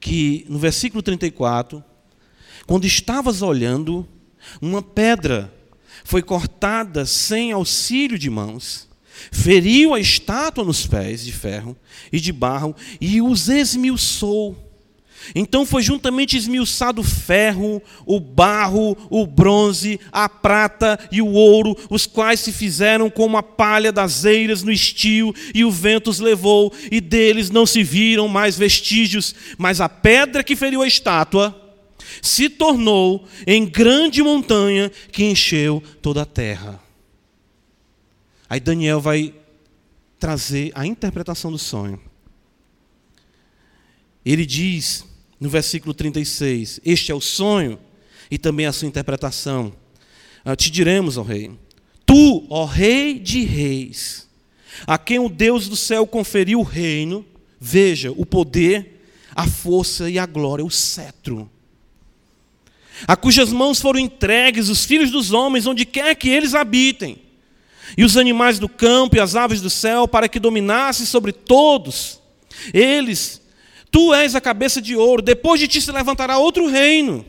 que 0.00 0.44
no 0.48 0.58
versículo 0.58 1.02
34, 1.02 1.84
quando 2.66 2.84
estavas 2.84 3.42
olhando, 3.42 4.06
uma 4.60 4.82
pedra 4.82 5.52
foi 6.04 6.22
cortada 6.22 7.06
sem 7.06 7.52
auxílio 7.52 8.18
de 8.18 8.28
mãos, 8.28 8.88
feriu 9.30 9.94
a 9.94 10.00
estátua 10.00 10.64
nos 10.64 10.86
pés 10.86 11.24
de 11.24 11.32
ferro 11.32 11.76
e 12.12 12.18
de 12.18 12.32
barro 12.32 12.74
e 13.00 13.22
os 13.22 13.48
esmiuçou 13.48 14.72
então 15.34 15.64
foi 15.64 15.82
juntamente 15.82 16.36
esmiuçado 16.36 17.00
o 17.00 17.04
ferro, 17.04 17.82
o 18.04 18.18
barro, 18.18 18.96
o 19.10 19.26
bronze, 19.26 20.00
a 20.10 20.28
prata 20.28 20.98
e 21.10 21.22
o 21.22 21.28
ouro, 21.28 21.76
os 21.88 22.06
quais 22.06 22.40
se 22.40 22.52
fizeram 22.52 23.08
como 23.08 23.36
a 23.36 23.42
palha 23.42 23.92
das 23.92 24.24
eiras 24.24 24.62
no 24.62 24.72
estio, 24.72 25.34
e 25.54 25.64
o 25.64 25.70
vento 25.70 26.10
os 26.10 26.18
levou, 26.18 26.72
e 26.90 27.00
deles 27.00 27.50
não 27.50 27.66
se 27.66 27.82
viram 27.82 28.28
mais 28.28 28.56
vestígios. 28.56 29.34
Mas 29.56 29.80
a 29.80 29.88
pedra 29.88 30.42
que 30.42 30.56
feriu 30.56 30.82
a 30.82 30.86
estátua 30.86 31.58
se 32.20 32.48
tornou 32.48 33.26
em 33.46 33.64
grande 33.64 34.22
montanha 34.22 34.90
que 35.10 35.24
encheu 35.24 35.82
toda 36.00 36.22
a 36.22 36.26
terra. 36.26 36.80
Aí 38.48 38.60
Daniel 38.60 39.00
vai 39.00 39.34
trazer 40.18 40.70
a 40.74 40.86
interpretação 40.86 41.50
do 41.50 41.58
sonho. 41.58 42.00
Ele 44.24 44.46
diz 44.46 45.04
no 45.40 45.48
versículo 45.48 45.92
36. 45.92 46.80
Este 46.84 47.10
é 47.10 47.14
o 47.14 47.20
sonho 47.20 47.78
e 48.30 48.38
também 48.38 48.66
a 48.66 48.72
sua 48.72 48.86
interpretação. 48.86 49.72
Ah, 50.44 50.54
te 50.54 50.70
diremos, 50.70 51.16
ó 51.16 51.22
Rei: 51.22 51.50
Tu, 52.06 52.46
ó 52.48 52.64
Rei 52.64 53.18
de 53.18 53.42
Reis, 53.42 54.28
a 54.86 54.96
quem 54.96 55.18
o 55.18 55.28
Deus 55.28 55.68
do 55.68 55.76
céu 55.76 56.06
conferiu 56.06 56.60
o 56.60 56.64
reino, 56.64 57.26
veja, 57.60 58.12
o 58.12 58.24
poder, 58.24 59.04
a 59.34 59.46
força 59.46 60.08
e 60.08 60.18
a 60.18 60.26
glória, 60.26 60.64
o 60.64 60.70
cetro, 60.70 61.50
a 63.06 63.16
cujas 63.16 63.52
mãos 63.52 63.80
foram 63.80 63.98
entregues 63.98 64.68
os 64.68 64.84
filhos 64.84 65.10
dos 65.10 65.32
homens, 65.32 65.66
onde 65.66 65.84
quer 65.84 66.14
que 66.14 66.28
eles 66.28 66.54
habitem, 66.54 67.18
e 67.96 68.04
os 68.04 68.16
animais 68.16 68.58
do 68.58 68.68
campo 68.68 69.16
e 69.16 69.20
as 69.20 69.36
aves 69.36 69.60
do 69.60 69.70
céu, 69.70 70.08
para 70.08 70.28
que 70.28 70.38
dominasse 70.38 71.06
sobre 71.06 71.32
todos. 71.32 72.20
Eles 72.72 73.42
Tu 73.92 74.14
és 74.14 74.34
a 74.34 74.40
cabeça 74.40 74.80
de 74.80 74.96
ouro, 74.96 75.20
depois 75.20 75.60
de 75.60 75.68
ti 75.68 75.78
se 75.78 75.92
levantará 75.92 76.38
outro 76.38 76.66
reino, 76.66 77.26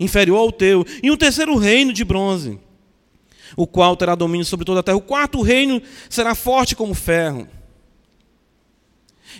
inferior 0.00 0.38
ao 0.38 0.50
teu, 0.50 0.86
e 1.02 1.10
um 1.10 1.18
terceiro 1.18 1.54
reino 1.54 1.92
de 1.92 2.02
bronze, 2.02 2.58
o 3.54 3.66
qual 3.66 3.94
terá 3.94 4.14
domínio 4.14 4.46
sobre 4.46 4.64
toda 4.64 4.80
a 4.80 4.82
terra. 4.82 4.96
O 4.96 5.02
quarto 5.02 5.42
reino 5.42 5.82
será 6.08 6.34
forte 6.34 6.74
como 6.74 6.94
ferro. 6.94 7.46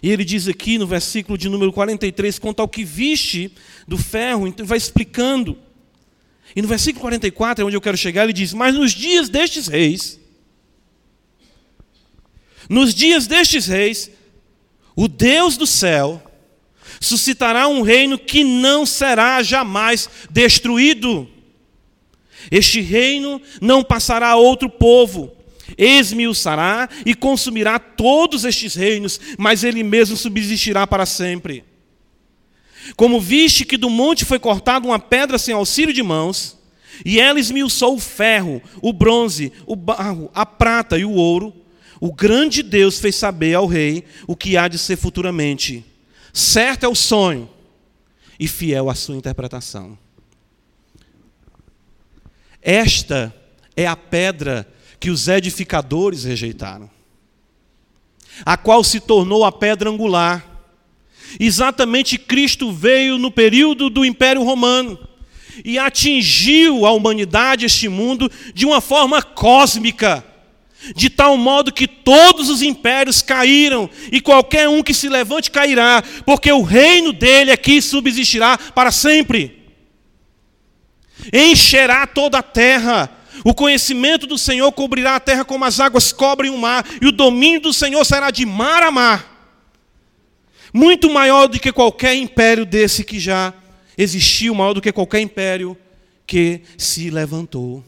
E 0.02 0.10
ele 0.10 0.24
diz 0.24 0.46
aqui 0.48 0.78
no 0.78 0.86
versículo 0.86 1.38
de 1.38 1.48
número 1.48 1.72
43, 1.72 2.38
quanto 2.38 2.60
ao 2.60 2.68
que 2.68 2.84
viste 2.84 3.50
do 3.86 3.96
ferro, 3.96 4.46
então 4.46 4.66
vai 4.66 4.78
explicando. 4.78 5.58
E 6.54 6.62
no 6.62 6.68
versículo 6.68 7.02
44, 7.02 7.62
é 7.62 7.66
onde 7.66 7.76
eu 7.76 7.80
quero 7.80 7.96
chegar, 7.96 8.24
ele 8.24 8.32
diz: 8.32 8.52
Mas 8.52 8.74
nos 8.74 8.92
dias 8.92 9.28
destes 9.28 9.66
reis, 9.66 10.20
nos 12.68 12.94
dias 12.94 13.26
destes 13.26 13.66
reis, 13.66 14.10
o 14.94 15.08
Deus 15.08 15.56
do 15.56 15.66
céu 15.66 16.22
suscitará 17.00 17.68
um 17.68 17.82
reino 17.82 18.18
que 18.18 18.42
não 18.42 18.86
será 18.86 19.42
jamais 19.42 20.08
destruído. 20.30 21.28
Este 22.50 22.80
reino 22.80 23.40
não 23.60 23.82
passará 23.82 24.30
a 24.30 24.36
outro 24.36 24.70
povo, 24.70 25.35
esmiuçará 25.76 26.88
e 27.04 27.14
consumirá 27.14 27.78
todos 27.78 28.44
estes 28.44 28.74
reinos, 28.74 29.20
mas 29.38 29.64
ele 29.64 29.82
mesmo 29.82 30.16
subsistirá 30.16 30.86
para 30.86 31.06
sempre. 31.06 31.64
Como 32.94 33.20
viste 33.20 33.64
que 33.64 33.76
do 33.76 33.90
monte 33.90 34.24
foi 34.24 34.38
cortada 34.38 34.86
uma 34.86 34.98
pedra 34.98 35.38
sem 35.38 35.54
auxílio 35.54 35.92
de 35.92 36.02
mãos, 36.02 36.56
e 37.04 37.20
ela 37.20 37.38
esmiuçou 37.38 37.94
o 37.94 38.00
ferro, 38.00 38.62
o 38.80 38.92
bronze, 38.92 39.52
o 39.66 39.76
barro, 39.76 40.30
a 40.34 40.46
prata 40.46 40.96
e 40.98 41.04
o 41.04 41.12
ouro, 41.12 41.52
o 42.00 42.12
grande 42.12 42.62
Deus 42.62 42.98
fez 42.98 43.16
saber 43.16 43.54
ao 43.54 43.66
rei 43.66 44.04
o 44.26 44.36
que 44.36 44.56
há 44.56 44.68
de 44.68 44.78
ser 44.78 44.96
futuramente 44.96 45.84
Certo 46.36 46.84
é 46.84 46.88
o 46.88 46.94
sonho 46.94 47.48
e 48.38 48.46
fiel 48.46 48.90
a 48.90 48.94
sua 48.94 49.16
interpretação. 49.16 49.98
Esta 52.60 53.34
é 53.74 53.86
a 53.86 53.96
pedra 53.96 54.68
que 54.98 55.10
os 55.10 55.28
edificadores 55.28 56.24
rejeitaram, 56.24 56.90
a 58.44 58.56
qual 58.56 58.82
se 58.82 59.00
tornou 59.00 59.44
a 59.44 59.52
pedra 59.52 59.90
angular. 59.90 60.44
Exatamente 61.38 62.18
Cristo 62.18 62.72
veio 62.72 63.18
no 63.18 63.30
período 63.30 63.90
do 63.90 64.04
Império 64.04 64.42
Romano 64.42 64.98
e 65.64 65.78
atingiu 65.78 66.86
a 66.86 66.92
humanidade, 66.92 67.66
este 67.66 67.88
mundo, 67.88 68.30
de 68.54 68.64
uma 68.64 68.80
forma 68.80 69.22
cósmica 69.22 70.24
de 70.94 71.10
tal 71.10 71.36
modo 71.36 71.72
que 71.72 71.88
todos 71.88 72.48
os 72.48 72.62
impérios 72.62 73.22
caíram, 73.22 73.88
e 74.12 74.20
qualquer 74.20 74.68
um 74.68 74.82
que 74.82 74.94
se 74.94 75.08
levante 75.08 75.50
cairá, 75.50 76.02
porque 76.24 76.52
o 76.52 76.62
reino 76.62 77.12
dele 77.12 77.50
aqui 77.50 77.80
subsistirá 77.80 78.58
para 78.58 78.90
sempre. 78.90 79.64
Encherá 81.32 82.06
toda 82.06 82.38
a 82.38 82.42
terra, 82.42 83.10
o 83.44 83.54
conhecimento 83.54 84.26
do 84.26 84.38
Senhor 84.38 84.70
cobrirá 84.72 85.16
a 85.16 85.20
terra 85.20 85.44
como 85.44 85.64
as 85.64 85.80
águas 85.80 86.12
cobrem 86.12 86.50
o 86.50 86.58
mar, 86.58 86.84
e 87.00 87.06
o 87.06 87.12
domínio 87.12 87.60
do 87.60 87.72
Senhor 87.72 88.04
será 88.04 88.30
de 88.30 88.44
mar 88.44 88.82
a 88.82 88.90
mar 88.90 89.36
muito 90.76 91.08
maior 91.10 91.46
do 91.46 91.58
que 91.58 91.72
qualquer 91.72 92.14
império 92.14 92.66
desse 92.66 93.02
que 93.02 93.18
já 93.18 93.54
existiu, 93.96 94.54
maior 94.54 94.74
do 94.74 94.82
que 94.82 94.92
qualquer 94.92 95.20
império 95.20 95.74
que 96.26 96.60
se 96.76 97.08
levantou. 97.08 97.82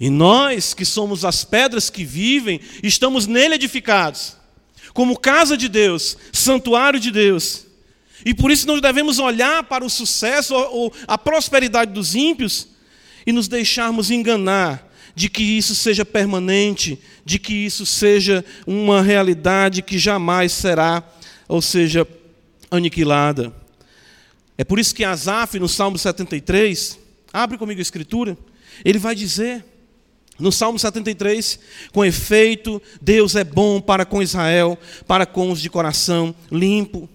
E 0.00 0.08
nós, 0.08 0.72
que 0.72 0.86
somos 0.86 1.26
as 1.26 1.44
pedras 1.44 1.90
que 1.90 2.04
vivem, 2.04 2.58
estamos 2.82 3.26
nele 3.26 3.56
edificados, 3.56 4.34
como 4.94 5.18
casa 5.18 5.54
de 5.54 5.68
Deus, 5.68 6.16
santuário 6.32 6.98
de 6.98 7.10
Deus. 7.10 7.66
E 8.24 8.32
por 8.32 8.50
isso 8.50 8.66
nós 8.66 8.80
devemos 8.80 9.18
olhar 9.18 9.64
para 9.64 9.84
o 9.84 9.90
sucesso 9.90 10.54
ou 10.54 10.90
a 11.06 11.18
prosperidade 11.18 11.92
dos 11.92 12.14
ímpios 12.14 12.68
e 13.26 13.32
nos 13.32 13.48
deixarmos 13.48 14.10
enganar 14.10 14.90
de 15.14 15.28
que 15.28 15.42
isso 15.42 15.74
seja 15.74 16.04
permanente, 16.04 16.98
de 17.24 17.38
que 17.38 17.52
isso 17.52 17.84
seja 17.84 18.44
uma 18.66 19.02
realidade 19.02 19.82
que 19.82 19.98
jamais 19.98 20.52
será, 20.52 21.02
ou 21.48 21.60
seja, 21.60 22.06
aniquilada. 22.70 23.54
É 24.56 24.64
por 24.64 24.78
isso 24.78 24.94
que 24.94 25.04
Asaf, 25.04 25.58
no 25.58 25.68
Salmo 25.68 25.98
73, 25.98 26.98
abre 27.32 27.58
comigo 27.58 27.80
a 27.80 27.82
escritura, 27.82 28.36
ele 28.84 28.98
vai 28.98 29.14
dizer: 29.14 29.64
no 30.38 30.50
Salmo 30.50 30.78
73, 30.78 31.58
com 31.92 32.04
efeito, 32.04 32.80
Deus 33.00 33.36
é 33.36 33.44
bom 33.44 33.80
para 33.80 34.04
com 34.04 34.22
Israel, 34.22 34.78
para 35.06 35.26
com 35.26 35.50
os 35.50 35.60
de 35.60 35.70
coração 35.70 36.34
limpo. 36.50 37.08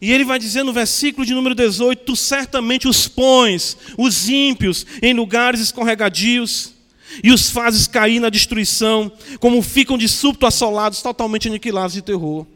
E 0.00 0.12
ele 0.12 0.24
vai 0.24 0.38
dizer 0.38 0.62
no 0.62 0.72
versículo 0.72 1.26
de 1.26 1.34
número 1.34 1.54
18: 1.54 2.04
Tu 2.04 2.16
certamente 2.16 2.86
os 2.86 3.08
pões, 3.08 3.76
os 3.96 4.28
ímpios, 4.28 4.86
em 5.02 5.14
lugares 5.14 5.60
escorregadios, 5.60 6.74
e 7.22 7.32
os 7.32 7.50
fazes 7.50 7.86
cair 7.86 8.20
na 8.20 8.28
destruição, 8.28 9.10
como 9.40 9.62
ficam 9.62 9.96
de 9.96 10.08
súbito 10.08 10.46
assolados, 10.46 11.00
totalmente 11.00 11.48
aniquilados 11.48 11.94
de 11.94 12.02
terror. 12.02 12.46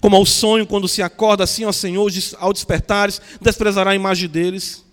Como 0.00 0.16
ao 0.16 0.26
sonho, 0.26 0.66
quando 0.66 0.88
se 0.88 1.02
acorda 1.02 1.44
assim, 1.44 1.64
ó 1.64 1.72
Senhor, 1.72 2.10
ao 2.38 2.52
despertares, 2.52 3.20
desprezará 3.40 3.92
a 3.92 3.94
imagem 3.94 4.28
deles. 4.28 4.84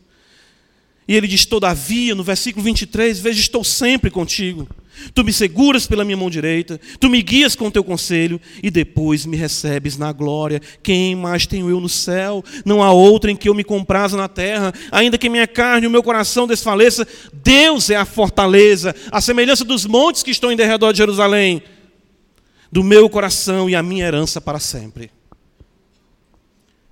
E 1.08 1.16
ele 1.16 1.28
diz: 1.28 1.46
Todavia, 1.46 2.14
no 2.14 2.24
versículo 2.24 2.64
23, 2.64 3.20
veja, 3.20 3.40
estou 3.40 3.64
sempre 3.64 4.12
contigo. 4.12 4.68
Tu 5.14 5.24
me 5.24 5.34
seguras 5.34 5.88
pela 5.88 6.06
minha 6.06 6.18
mão 6.18 6.30
direita, 6.30 6.80
tu 7.00 7.10
me 7.10 7.22
guias 7.22 7.56
com 7.56 7.68
o 7.68 7.72
teu 7.72 7.84
conselho, 7.84 8.40
e 8.62 8.70
depois 8.70 9.26
me 9.26 9.36
recebes 9.36 9.98
na 9.98 10.12
glória. 10.12 10.62
Quem 10.82 11.16
mais 11.16 11.46
tenho 11.46 11.70
eu 11.70 11.80
no 11.80 11.90
céu? 11.90 12.44
Não 12.64 12.82
há 12.82 12.92
outra 12.92 13.32
em 13.32 13.36
que 13.36 13.50
eu 13.50 13.54
me 13.54 13.64
compraza 13.64 14.16
na 14.16 14.28
terra, 14.28 14.74
ainda 14.92 15.18
que 15.18 15.30
minha 15.30 15.48
carne 15.48 15.86
e 15.86 15.88
o 15.88 15.92
meu 15.92 16.04
coração 16.04 16.48
desfaleça. 16.48 17.08
Deus 17.34 17.90
é 17.90 17.96
a 17.96 18.06
fortaleza, 18.06 18.96
a 19.12 19.20
semelhança 19.20 19.66
dos 19.66 19.86
montes 19.86 20.24
que 20.24 20.32
estão 20.32 20.52
em 20.52 20.56
derredor 20.56 20.94
de 20.94 21.00
Jerusalém, 21.00 21.64
do 22.72 22.84
meu 22.84 23.10
coração 23.10 23.70
e 23.70 23.76
a 23.76 23.84
minha 23.84 24.06
herança 24.06 24.40
para 24.40 24.60
sempre. 24.60 25.12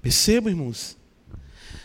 Perceba, 0.01 0.49
irmãos? 0.49 0.97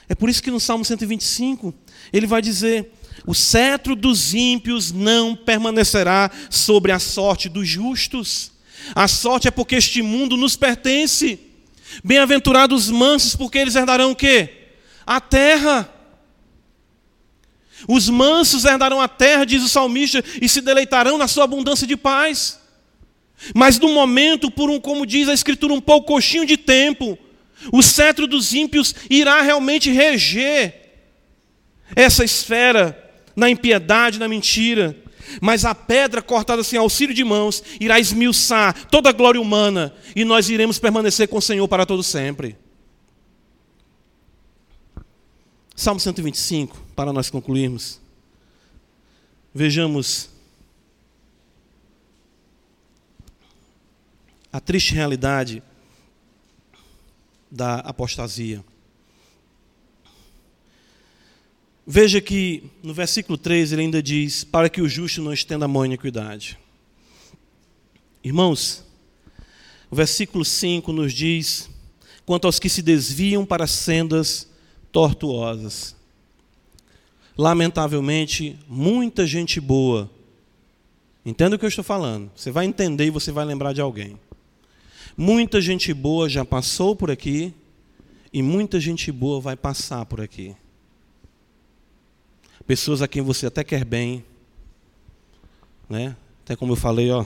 É 0.09 0.15
por 0.15 0.31
isso 0.31 0.43
que 0.43 0.51
no 0.51 0.61
Salmo 0.61 0.85
125 0.85 1.75
ele 2.13 2.27
vai 2.27 2.41
dizer: 2.41 2.91
O 3.27 3.35
cetro 3.35 3.97
dos 3.97 4.35
ímpios 4.35 4.93
não 4.93 5.35
permanecerá 5.35 6.31
sobre 6.49 6.93
a 6.93 7.01
sorte 7.01 7.49
dos 7.49 7.69
justos. 7.69 8.53
A 8.95 9.09
sorte 9.09 9.49
é 9.49 9.51
porque 9.51 9.75
este 9.75 10.01
mundo 10.01 10.37
nos 10.37 10.55
pertence. 10.55 11.41
Bem-aventurados 12.05 12.85
os 12.85 12.91
mansos, 12.91 13.35
porque 13.35 13.59
eles 13.59 13.75
herdarão 13.75 14.13
o 14.13 14.17
quê? 14.17 14.69
A 15.05 15.21
terra. 15.21 15.93
Os 17.89 18.09
mansos 18.09 18.65
herdarão 18.65 19.01
a 19.01 19.09
terra, 19.09 19.45
diz 19.45 19.63
o 19.63 19.69
salmista, 19.69 20.23
e 20.41 20.49
se 20.49 20.61
deleitarão 20.61 21.19
na 21.19 21.27
sua 21.27 21.45
abundância 21.45 21.87
de 21.87 21.97
paz. 21.97 22.61
Mas 23.53 23.77
no 23.79 23.93
momento, 23.93 24.53
por 24.53 24.71
um, 24.71 24.79
como 24.79 25.05
diz 25.05 25.29
a 25.29 25.35
Escritura, 25.35 25.75
um 25.75 25.81
pouco 25.81 26.15
coxinho 26.15 26.47
de 26.47 26.57
tempo, 26.57 27.19
o 27.73 27.83
cetro 27.83 28.29
dos 28.29 28.55
ímpios 28.55 28.95
irá 29.11 29.43
realmente 29.43 29.91
reger 29.91 30.75
essa 31.95 32.25
esfera 32.25 33.06
na 33.37 33.51
impiedade, 33.51 34.19
na 34.19 34.27
mentira. 34.27 34.97
Mas 35.41 35.65
a 35.65 35.75
pedra 35.75 36.23
cortada 36.23 36.65
sem 36.65 36.79
auxílio 36.79 37.15
de 37.15 37.23
mãos 37.23 37.63
irá 37.79 38.01
esmiuçar 38.01 38.89
toda 38.89 39.11
a 39.11 39.13
glória 39.13 39.41
humana 39.41 39.95
e 40.15 40.25
nós 40.25 40.49
iremos 40.49 40.79
permanecer 40.79 41.29
com 41.29 41.39
o 41.39 41.43
Senhor 41.43 41.69
para 41.69 41.85
todo 41.85 42.03
sempre. 42.03 42.57
Salmo 45.75 46.01
125, 46.01 46.77
para 46.97 47.13
nós 47.13 47.29
concluirmos. 47.29 48.01
Vejamos 49.53 50.31
a 54.53 54.61
triste 54.61 54.95
realidade 54.95 55.63
da 57.51 57.77
apostasia. 57.81 58.65
Veja 61.87 62.21
que 62.21 62.65
no 62.83 62.93
versículo 62.93 63.39
3 63.39 63.73
ele 63.73 63.83
ainda 63.83 64.03
diz: 64.03 64.43
Para 64.43 64.69
que 64.69 64.81
o 64.81 64.89
justo 64.89 65.23
não 65.23 65.33
estenda 65.33 65.67
a 65.67 65.69
mão 65.69 65.83
à 65.83 65.87
iniquidade. 65.87 66.59
Irmãos, 68.25 68.85
o 69.89 69.95
versículo 69.95 70.45
5 70.45 70.93
nos 70.93 71.13
diz: 71.13 71.71
Quanto 72.25 72.47
aos 72.47 72.59
que 72.59 72.69
se 72.69 72.83
desviam 72.83 73.47
para 73.47 73.69
sendas 73.69 74.49
tortuosas. 74.91 75.95
Lamentavelmente, 77.39 78.59
muita 78.67 79.27
gente 79.27 79.61
boa, 79.61 80.11
entenda 81.25 81.55
o 81.55 81.59
que 81.59 81.67
eu 81.67 81.69
estou 81.69 81.85
falando, 81.85 82.31
você 82.35 82.51
vai 82.51 82.65
entender 82.65 83.05
e 83.05 83.11
você 83.11 83.31
vai 83.31 83.45
lembrar 83.45 83.75
de 83.75 83.81
alguém. 83.81 84.19
Muita 85.15 85.61
gente 85.61 85.93
boa 85.93 86.29
já 86.29 86.45
passou 86.45 86.97
por 86.97 87.11
aqui 87.11 87.53
e 88.33 88.43
muita 88.43 88.81
gente 88.81 89.13
boa 89.13 89.39
vai 89.39 89.55
passar 89.55 90.05
por 90.07 90.21
aqui. 90.21 90.57
Pessoas 92.67 93.01
a 93.01 93.07
quem 93.07 93.23
você 93.23 93.47
até 93.47 93.63
quer 93.63 93.85
bem, 93.85 94.25
né? 95.89 96.17
Até 96.43 96.57
como 96.57 96.73
eu 96.73 96.77
falei, 96.77 97.11
ó, 97.11 97.25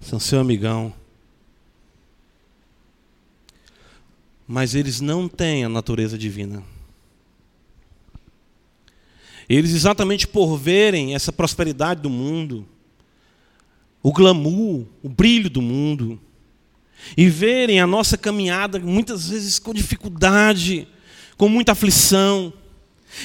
são 0.00 0.18
seu 0.18 0.40
amigão. 0.40 0.92
Mas 4.48 4.74
eles 4.74 5.00
não 5.00 5.28
têm 5.28 5.64
a 5.64 5.68
natureza 5.68 6.18
divina. 6.18 6.64
Eles, 9.48 9.72
exatamente 9.72 10.26
por 10.26 10.56
verem 10.56 11.14
essa 11.14 11.32
prosperidade 11.32 12.00
do 12.00 12.10
mundo, 12.10 12.66
o 14.02 14.12
glamour, 14.12 14.86
o 15.02 15.08
brilho 15.08 15.50
do 15.50 15.62
mundo, 15.62 16.20
e 17.16 17.28
verem 17.28 17.80
a 17.80 17.86
nossa 17.86 18.16
caminhada 18.16 18.78
muitas 18.78 19.28
vezes 19.28 19.58
com 19.58 19.72
dificuldade, 19.72 20.88
com 21.36 21.48
muita 21.48 21.72
aflição, 21.72 22.52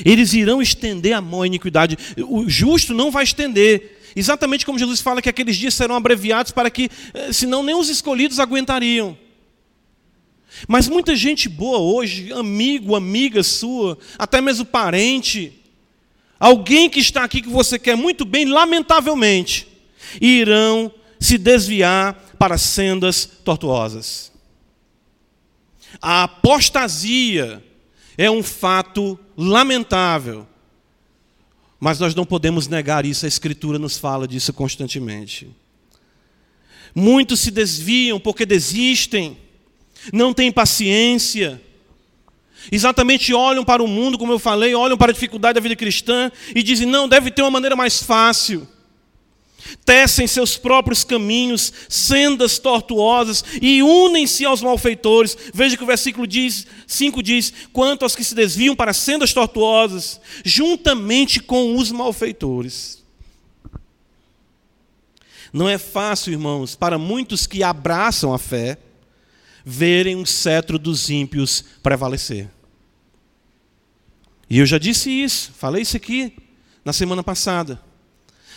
eles 0.03 0.33
irão 0.33 0.61
estender 0.61 1.13
a 1.13 1.21
mão 1.21 1.41
à 1.41 1.47
iniquidade. 1.47 1.97
O 2.27 2.49
justo 2.49 2.93
não 2.93 3.11
vai 3.11 3.23
estender. 3.23 4.01
Exatamente 4.15 4.65
como 4.65 4.79
Jesus 4.79 5.01
fala 5.01 5.21
que 5.21 5.29
aqueles 5.29 5.57
dias 5.57 5.73
serão 5.73 5.95
abreviados 5.95 6.51
para 6.51 6.69
que, 6.69 6.89
eh, 7.13 7.33
senão 7.33 7.61
nem 7.61 7.75
os 7.75 7.89
escolhidos 7.89 8.39
aguentariam. 8.39 9.17
Mas 10.67 10.87
muita 10.87 11.15
gente 11.15 11.49
boa 11.49 11.79
hoje, 11.79 12.31
amigo, 12.31 12.95
amiga 12.95 13.43
sua, 13.43 13.97
até 14.17 14.39
mesmo 14.39 14.63
parente, 14.63 15.51
alguém 16.39 16.89
que 16.89 16.99
está 16.99 17.23
aqui 17.23 17.41
que 17.41 17.49
você 17.49 17.77
quer 17.77 17.97
muito 17.97 18.23
bem, 18.23 18.45
lamentavelmente, 18.45 19.67
irão 20.21 20.91
se 21.19 21.37
desviar 21.37 22.13
para 22.39 22.57
sendas 22.57 23.25
tortuosas. 23.25 24.31
A 26.01 26.23
apostasia 26.23 27.63
é 28.17 28.29
um 28.31 28.43
fato 28.43 29.19
lamentável. 29.37 30.47
Mas 31.79 31.99
nós 31.99 32.15
não 32.15 32.25
podemos 32.25 32.67
negar 32.67 33.05
isso, 33.05 33.25
a 33.25 33.27
Escritura 33.27 33.77
nos 33.77 33.97
fala 33.97 34.27
disso 34.27 34.53
constantemente. 34.53 35.49
Muitos 36.93 37.41
se 37.41 37.51
desviam 37.51 38.19
porque 38.19 38.45
desistem, 38.45 39.37
não 40.13 40.33
têm 40.33 40.51
paciência, 40.51 41.61
exatamente 42.71 43.33
olham 43.33 43.65
para 43.65 43.83
o 43.83 43.87
mundo, 43.87 44.17
como 44.17 44.31
eu 44.31 44.39
falei, 44.39 44.73
olham 44.73 44.97
para 44.97 45.11
a 45.11 45.13
dificuldade 45.13 45.55
da 45.55 45.61
vida 45.61 45.75
cristã 45.75 46.31
e 46.55 46.63
dizem: 46.63 46.87
não, 46.87 47.07
deve 47.07 47.29
ter 47.31 47.41
uma 47.41 47.51
maneira 47.51 47.75
mais 47.75 48.01
fácil 48.01 48.67
tecem 49.83 50.27
seus 50.27 50.57
próprios 50.57 51.03
caminhos, 51.03 51.71
sendas 51.89 52.59
tortuosas 52.59 53.43
e 53.61 53.81
unem-se 53.81 54.45
aos 54.45 54.61
malfeitores. 54.61 55.37
Veja 55.53 55.77
que 55.77 55.83
o 55.83 55.87
versículo 55.87 56.27
diz, 56.27 56.65
5 56.87 57.23
diz: 57.23 57.53
quanto 57.71 58.03
aos 58.03 58.15
que 58.15 58.23
se 58.23 58.35
desviam 58.35 58.75
para 58.75 58.93
sendas 58.93 59.33
tortuosas, 59.33 60.19
juntamente 60.43 61.39
com 61.39 61.75
os 61.77 61.91
malfeitores. 61.91 63.03
Não 65.51 65.69
é 65.69 65.77
fácil, 65.77 66.33
irmãos, 66.33 66.75
para 66.75 66.97
muitos 66.97 67.47
que 67.47 67.63
abraçam 67.63 68.33
a 68.33 68.37
fé, 68.37 68.77
verem 69.63 70.17
o 70.17 70.25
cetro 70.25 70.77
dos 70.77 71.09
ímpios 71.09 71.63
prevalecer. 71.81 72.49
E 74.49 74.59
eu 74.59 74.65
já 74.65 74.77
disse 74.77 75.09
isso, 75.09 75.51
falei 75.57 75.81
isso 75.81 75.97
aqui 75.97 76.35
na 76.83 76.93
semana 76.93 77.23
passada. 77.23 77.81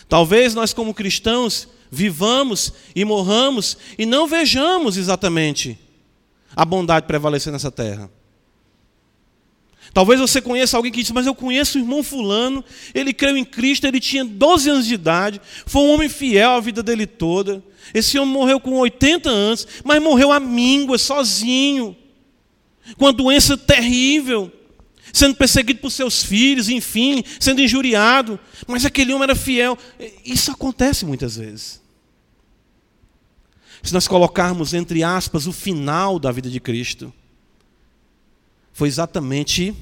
Talvez 0.09 0.55
nós, 0.55 0.73
como 0.73 0.91
cristãos, 0.91 1.67
vivamos 1.91 2.73
e 2.95 3.05
morramos 3.05 3.77
e 3.97 4.07
não 4.07 4.27
vejamos 4.27 4.97
exatamente 4.97 5.77
a 6.55 6.65
bondade 6.65 7.05
prevalecer 7.05 7.53
nessa 7.53 7.71
terra. 7.71 8.09
Talvez 9.93 10.19
você 10.19 10.41
conheça 10.41 10.77
alguém 10.77 10.91
que 10.91 11.01
diz, 11.01 11.11
mas 11.11 11.27
eu 11.27 11.35
conheço 11.35 11.77
o 11.77 11.81
irmão 11.81 12.03
Fulano, 12.03 12.63
ele 12.93 13.13
creu 13.13 13.37
em 13.37 13.45
Cristo, 13.45 13.85
ele 13.85 13.99
tinha 13.99 14.25
12 14.25 14.69
anos 14.69 14.85
de 14.85 14.95
idade, 14.95 15.41
foi 15.65 15.81
um 15.83 15.91
homem 15.91 16.09
fiel 16.09 16.51
a 16.51 16.59
vida 16.59 16.81
dele 16.81 17.05
toda. 17.07 17.63
Esse 17.93 18.17
homem 18.17 18.33
morreu 18.33 18.59
com 18.59 18.77
80 18.77 19.29
anos, 19.29 19.67
mas 19.83 20.01
morreu 20.01 20.31
à 20.31 20.39
míngua, 20.39 20.97
sozinho, 20.97 21.95
com 22.97 23.05
uma 23.05 23.13
doença 23.13 23.55
terrível 23.57 24.51
sendo 25.13 25.35
perseguido 25.35 25.79
por 25.79 25.91
seus 25.91 26.23
filhos, 26.23 26.69
enfim, 26.69 27.23
sendo 27.39 27.61
injuriado. 27.61 28.39
Mas 28.67 28.85
aquele 28.85 29.13
homem 29.13 29.23
era 29.23 29.35
fiel. 29.35 29.77
Isso 30.25 30.51
acontece 30.51 31.05
muitas 31.05 31.35
vezes. 31.37 31.81
Se 33.81 33.93
nós 33.93 34.07
colocarmos, 34.07 34.73
entre 34.73 35.03
aspas, 35.03 35.47
o 35.47 35.53
final 35.53 36.19
da 36.19 36.31
vida 36.31 36.49
de 36.49 36.59
Cristo, 36.59 37.13
foi 38.73 38.87
exatamente, 38.87 39.75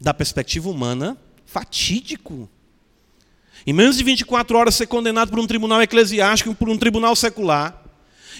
da 0.00 0.12
perspectiva 0.14 0.68
humana, 0.68 1.16
fatídico. 1.44 2.48
Em 3.66 3.72
menos 3.72 3.96
de 3.96 4.04
24 4.04 4.56
horas 4.56 4.74
ser 4.74 4.86
condenado 4.86 5.30
por 5.30 5.38
um 5.38 5.46
tribunal 5.46 5.82
eclesiástico, 5.82 6.54
por 6.54 6.68
um 6.68 6.78
tribunal 6.78 7.16
secular. 7.16 7.82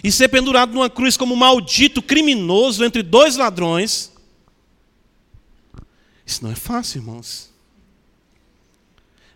e 0.05 0.13
ser 0.13 0.29
pendurado 0.29 0.75
numa 0.75 0.91
cruz 0.91 1.17
como 1.17 1.35
maldito 1.35 2.03
criminoso 2.03 2.85
entre 2.85 3.03
dois 3.03 3.37
ladrões. 3.37 4.13
Isso 6.27 6.43
não 6.43 6.51
é 6.51 6.57
fácil, 6.57 6.99
irmãos. 6.99 7.51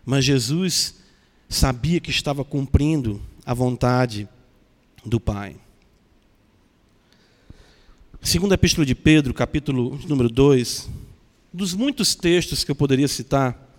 Mas 0.05 0.25
Jesus 0.25 0.95
sabia 1.47 2.01
que 2.01 2.11
estava 2.11 2.43
cumprindo 2.43 3.21
a 3.45 3.53
vontade 3.53 4.27
do 5.05 5.19
Pai. 5.19 5.55
Segunda 8.21 8.55
Epístola 8.55 8.85
de 8.85 8.93
Pedro, 8.93 9.33
capítulo 9.33 9.99
número 10.05 10.29
2, 10.29 10.89
dos 11.51 11.73
muitos 11.73 12.13
textos 12.13 12.63
que 12.63 12.71
eu 12.71 12.75
poderia 12.75 13.07
citar, 13.07 13.69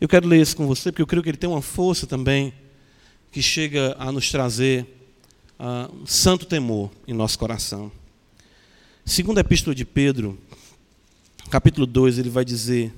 eu 0.00 0.08
quero 0.08 0.26
ler 0.26 0.40
esse 0.40 0.54
com 0.54 0.66
você, 0.66 0.92
porque 0.92 1.02
eu 1.02 1.06
creio 1.06 1.22
que 1.22 1.30
ele 1.30 1.38
tem 1.38 1.48
uma 1.48 1.62
força 1.62 2.06
também 2.06 2.52
que 3.32 3.40
chega 3.40 3.96
a 3.98 4.12
nos 4.12 4.30
trazer 4.30 4.86
uh, 5.58 6.02
um 6.02 6.06
santo 6.06 6.44
temor 6.46 6.90
em 7.06 7.14
nosso 7.14 7.38
coração. 7.38 7.90
Segunda 9.04 9.40
Epístola 9.40 9.74
de 9.74 9.84
Pedro, 9.84 10.38
capítulo 11.54 11.86
2, 11.86 12.18
ele 12.18 12.30
vai 12.30 12.44
dizer, 12.44 12.92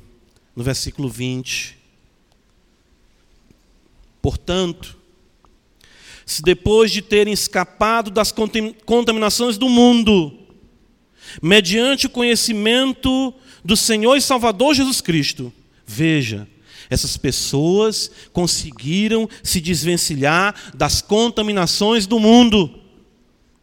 no 0.56 0.64
versículo 0.64 1.10
20: 1.10 1.76
Portanto, 4.22 4.96
se 6.24 6.40
depois 6.40 6.90
de 6.90 7.02
terem 7.02 7.34
escapado 7.34 8.10
das 8.10 8.32
contaminações 8.86 9.58
do 9.58 9.68
mundo, 9.68 10.38
mediante 11.42 12.06
o 12.06 12.10
conhecimento 12.10 13.34
do 13.62 13.76
Senhor 13.76 14.16
e 14.16 14.22
Salvador 14.22 14.74
Jesus 14.74 15.02
Cristo. 15.02 15.52
Veja, 15.86 16.48
essas 16.88 17.18
pessoas 17.18 18.10
conseguiram 18.32 19.28
se 19.42 19.60
desvencilhar 19.60 20.72
das 20.74 21.02
contaminações 21.02 22.06
do 22.06 22.18
mundo. 22.18 22.85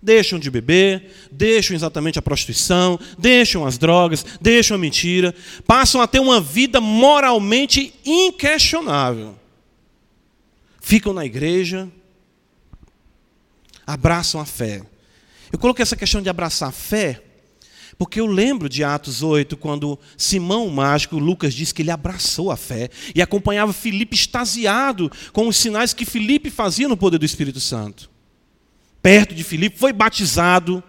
Deixam 0.03 0.37
de 0.37 0.51
beber, 0.51 1.11
deixam 1.31 1.73
exatamente 1.75 2.19
a 2.19 2.21
prostituição, 2.21 2.99
deixam 3.17 3.65
as 3.65 3.77
drogas, 3.77 4.25
deixam 4.41 4.75
a 4.75 4.77
mentira, 4.77 5.33
passam 5.65 6.01
a 6.01 6.07
ter 6.07 6.19
uma 6.19 6.41
vida 6.41 6.81
moralmente 6.81 7.93
inquestionável. 8.05 9.39
Ficam 10.81 11.13
na 11.13 11.25
igreja, 11.25 11.89
abraçam 13.87 14.41
a 14.41 14.45
fé. 14.45 14.81
Eu 15.51 15.57
coloquei 15.57 15.83
essa 15.83 15.95
questão 15.95 16.21
de 16.21 16.29
abraçar 16.29 16.67
a 16.67 16.73
fé 16.73 17.23
porque 17.97 18.19
eu 18.19 18.25
lembro 18.25 18.67
de 18.67 18.83
Atos 18.83 19.21
8, 19.21 19.55
quando 19.55 19.99
Simão 20.17 20.67
o 20.67 20.71
mágico, 20.71 21.17
Lucas 21.17 21.53
diz 21.53 21.71
que 21.71 21.81
ele 21.81 21.91
abraçou 21.91 22.51
a 22.51 22.57
fé 22.57 22.89
e 23.13 23.21
acompanhava 23.21 23.71
Filipe 23.71 24.15
extasiado 24.15 25.11
com 25.31 25.47
os 25.47 25.57
sinais 25.57 25.93
que 25.93 26.05
Filipe 26.05 26.49
fazia 26.49 26.87
no 26.87 26.97
poder 26.97 27.17
do 27.17 27.25
Espírito 27.25 27.59
Santo. 27.59 28.12
Perto 29.03 29.35
de 29.35 29.43
Filipe, 29.43 29.77
foi 29.77 29.93
batizado. 29.93 30.83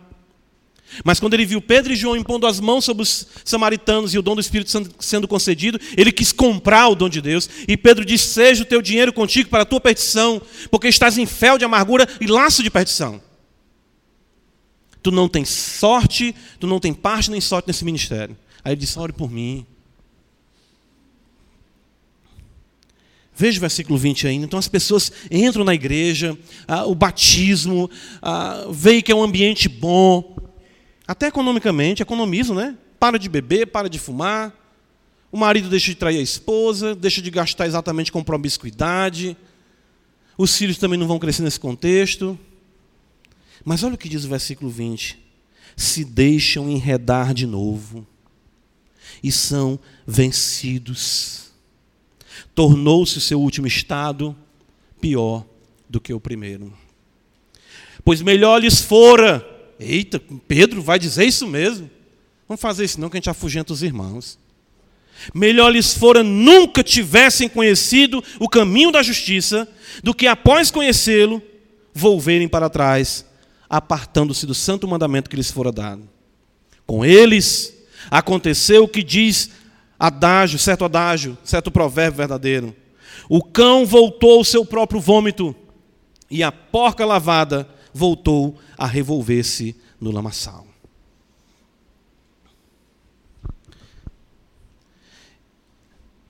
Mas 1.04 1.20
quando 1.20 1.34
ele 1.34 1.44
viu 1.44 1.60
Pedro 1.60 1.92
e 1.92 1.96
João 1.96 2.16
impondo 2.16 2.46
as 2.46 2.58
mãos 2.60 2.86
sobre 2.86 3.02
os 3.02 3.26
samaritanos 3.44 4.14
e 4.14 4.18
o 4.18 4.22
dom 4.22 4.36
do 4.36 4.40
Espírito 4.40 4.70
Santo 4.70 4.94
sendo 5.00 5.28
concedido, 5.28 5.78
ele 5.96 6.10
quis 6.10 6.32
comprar 6.32 6.88
o 6.88 6.94
dom 6.94 7.10
de 7.10 7.20
Deus. 7.20 7.50
E 7.68 7.76
Pedro 7.76 8.06
disse: 8.06 8.28
Seja 8.28 8.62
o 8.62 8.66
teu 8.66 8.80
dinheiro 8.80 9.12
contigo 9.12 9.50
para 9.50 9.64
a 9.64 9.66
tua 9.66 9.80
perdição, 9.80 10.40
porque 10.70 10.88
estás 10.88 11.18
em 11.18 11.26
fel 11.26 11.58
de 11.58 11.66
amargura 11.66 12.08
e 12.18 12.26
laço 12.26 12.62
de 12.62 12.70
perdição 12.70 13.20
tu 15.04 15.12
não 15.12 15.28
tens 15.28 15.50
sorte, 15.50 16.34
tu 16.58 16.66
não 16.66 16.80
tens 16.80 16.96
parte 16.96 17.30
nem 17.30 17.38
sorte 17.38 17.68
nesse 17.68 17.84
ministério. 17.84 18.34
Aí 18.64 18.72
ele 18.72 18.80
disse: 18.80 18.98
ore 18.98 19.12
por 19.12 19.30
mim. 19.30 19.66
Veja 23.36 23.58
o 23.58 23.60
versículo 23.60 23.98
20 23.98 24.28
ainda. 24.28 24.46
Então 24.46 24.58
as 24.58 24.68
pessoas 24.68 25.10
entram 25.30 25.64
na 25.64 25.74
igreja, 25.74 26.38
ah, 26.68 26.84
o 26.84 26.94
batismo, 26.94 27.90
ah, 28.22 28.66
veem 28.70 29.02
que 29.02 29.10
é 29.10 29.14
um 29.14 29.22
ambiente 29.22 29.68
bom, 29.68 30.36
até 31.06 31.26
economicamente, 31.26 32.02
economizam, 32.02 32.54
né? 32.54 32.76
Para 32.98 33.18
de 33.18 33.28
beber, 33.28 33.66
para 33.66 33.88
de 33.88 33.98
fumar. 33.98 34.54
O 35.30 35.36
marido 35.36 35.68
deixa 35.68 35.86
de 35.86 35.96
trair 35.96 36.18
a 36.18 36.22
esposa, 36.22 36.94
deixa 36.94 37.20
de 37.20 37.30
gastar 37.30 37.66
exatamente 37.66 38.12
com 38.12 38.22
promiscuidade. 38.22 39.36
Os 40.38 40.56
filhos 40.56 40.78
também 40.78 40.98
não 40.98 41.06
vão 41.06 41.18
crescer 41.18 41.42
nesse 41.42 41.58
contexto. 41.58 42.38
Mas 43.64 43.82
olha 43.82 43.94
o 43.94 43.98
que 43.98 44.08
diz 44.08 44.24
o 44.24 44.28
versículo 44.28 44.70
20: 44.70 45.18
se 45.76 46.04
deixam 46.04 46.70
enredar 46.70 47.34
de 47.34 47.46
novo 47.46 48.06
e 49.22 49.32
são 49.32 49.78
vencidos. 50.06 51.43
Tornou-se 52.54 53.20
seu 53.20 53.40
último 53.40 53.66
estado 53.66 54.36
pior 55.00 55.44
do 55.88 56.00
que 56.00 56.12
o 56.12 56.20
primeiro. 56.20 56.72
Pois 58.04 58.22
melhor 58.22 58.60
lhes 58.60 58.80
fora. 58.80 59.44
Eita, 59.78 60.20
Pedro 60.46 60.82
vai 60.82 60.98
dizer 60.98 61.24
isso 61.24 61.46
mesmo. 61.46 61.90
Vamos 62.48 62.60
fazer 62.60 62.84
isso 62.84 63.00
não, 63.00 63.08
que 63.08 63.16
a 63.16 63.18
gente 63.18 63.30
afugenta 63.30 63.72
os 63.72 63.82
irmãos. 63.82 64.38
Melhor 65.32 65.70
lhes 65.70 65.94
fora 65.94 66.22
nunca 66.22 66.82
tivessem 66.82 67.48
conhecido 67.48 68.22
o 68.38 68.48
caminho 68.48 68.90
da 68.90 69.02
justiça, 69.02 69.68
do 70.02 70.14
que 70.14 70.26
após 70.26 70.70
conhecê-lo, 70.70 71.42
volverem 71.92 72.48
para 72.48 72.68
trás 72.68 73.24
apartando-se 73.68 74.46
do 74.46 74.54
santo 74.54 74.86
mandamento 74.86 75.28
que 75.28 75.36
lhes 75.36 75.50
fora 75.50 75.72
dado. 75.72 76.08
Com 76.86 77.04
eles 77.04 77.74
aconteceu 78.10 78.84
o 78.84 78.88
que 78.88 79.02
diz 79.02 79.50
adágio, 79.98 80.58
certo 80.58 80.84
adágio, 80.84 81.36
certo 81.44 81.70
provérbio 81.70 82.18
verdadeiro. 82.18 82.74
O 83.28 83.42
cão 83.42 83.86
voltou 83.86 84.38
ao 84.38 84.44
seu 84.44 84.64
próprio 84.64 85.00
vômito, 85.00 85.54
e 86.30 86.42
a 86.42 86.50
porca 86.50 87.04
lavada 87.04 87.68
voltou 87.92 88.58
a 88.76 88.86
revolver-se 88.86 89.76
no 90.00 90.10
lamaçal. 90.10 90.66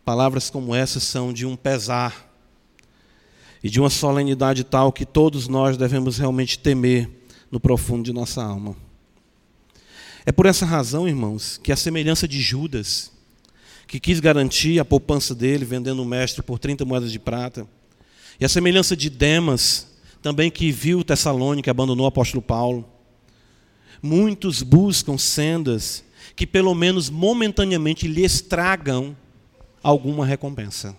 Palavras 0.05 0.51
como 0.51 0.75
essas 0.75 1.03
são 1.03 1.33
de 1.33 1.47
um 1.47 1.57
pesar 1.57 2.31
e 3.63 3.71
de 3.71 3.81
uma 3.81 3.89
solenidade 3.89 4.63
tal 4.63 4.93
que 4.93 5.07
todos 5.07 5.49
nós 5.49 5.79
devemos 5.79 6.19
realmente 6.19 6.59
temer 6.59 7.11
no 7.51 7.59
profundo 7.59 8.05
de 8.05 8.13
nossa 8.13 8.45
alma. 8.45 8.77
É 10.27 10.33
por 10.33 10.45
essa 10.45 10.67
razão, 10.67 11.09
irmãos, 11.09 11.59
que 11.63 11.73
a 11.73 11.77
semelhança 11.77 12.29
de 12.29 12.43
Judas, 12.43 13.11
que 13.87 14.01
quis 14.01 14.21
garantir 14.21 14.79
a 14.79 14.85
poupança 14.85 15.35
dele 15.35 15.65
vendendo 15.65 16.03
o 16.03 16.07
mestre 16.07 16.43
por 16.43 16.59
30 16.59 16.85
moedas 16.85 17.13
de 17.13 17.19
prata, 17.19 17.67
e 18.41 18.45
a 18.45 18.49
semelhança 18.49 18.97
de 18.97 19.09
Demas, 19.09 19.89
também 20.23 20.51
que 20.51 20.73
viu 20.73 21.05
Tessalônica 21.05 21.69
e 21.69 21.71
abandonou 21.71 22.05
o 22.05 22.09
apóstolo 22.09 22.43
Paulo, 22.43 22.89
muitos 24.03 24.63
buscam 24.63 25.17
sendas 25.17 26.05
que 26.35 26.47
pelo 26.47 26.75
menos 26.75 27.11
momentaneamente 27.11 28.09
lhe 28.09 28.25
estragam 28.25 29.17
alguma 29.83 30.27
recompensa. 30.27 30.97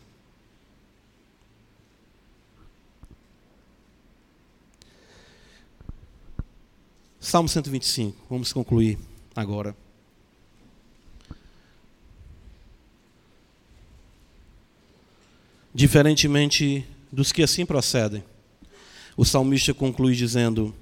Salmo 7.20 7.50
125, 7.50 8.16
vamos 8.30 8.54
concluir 8.54 9.00
agora. 9.36 9.76
Diferentemente 15.76 16.86
dos 17.12 17.34
que 17.34 17.44
assim 17.44 17.66
procedem, 17.66 18.24
o 19.18 19.26
salmista 19.26 19.74
conclui 19.74 20.16
dizendo: 20.16 20.74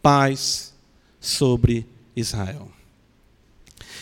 paz 0.00 0.72
sobre 1.18 1.84
Israel. 2.14 2.70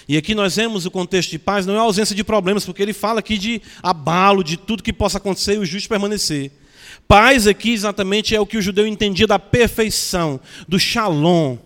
E 0.07 0.19
aqui 0.19 0.35
nós 0.35 0.57
vemos 0.57 0.85
o 0.85 0.91
contexto 0.91 1.31
de 1.31 1.39
paz, 1.39 1.65
não 1.65 1.75
é 1.75 1.79
ausência 1.79 2.15
de 2.15 2.23
problemas, 2.23 2.67
porque 2.67 2.83
ele 2.83 2.93
fala 2.93 3.21
aqui 3.21 3.39
de 3.39 3.63
abalo, 3.83 4.45
de 4.45 4.59
tudo 4.59 4.83
que 4.83 4.93
possa 4.93 5.17
acontecer 5.17 5.55
e 5.55 5.59
o 5.59 5.65
justo 5.65 5.89
permanecer. 5.89 6.53
Paz 7.09 7.47
aqui 7.47 7.73
exatamente 7.73 8.37
é 8.37 8.41
o 8.41 8.45
que 8.45 8.59
o 8.59 8.63
judeu 8.63 8.87
entendia 8.87 9.27
da 9.27 9.39
perfeição, 9.39 10.39
do 10.69 10.79
shalom. 10.79 11.57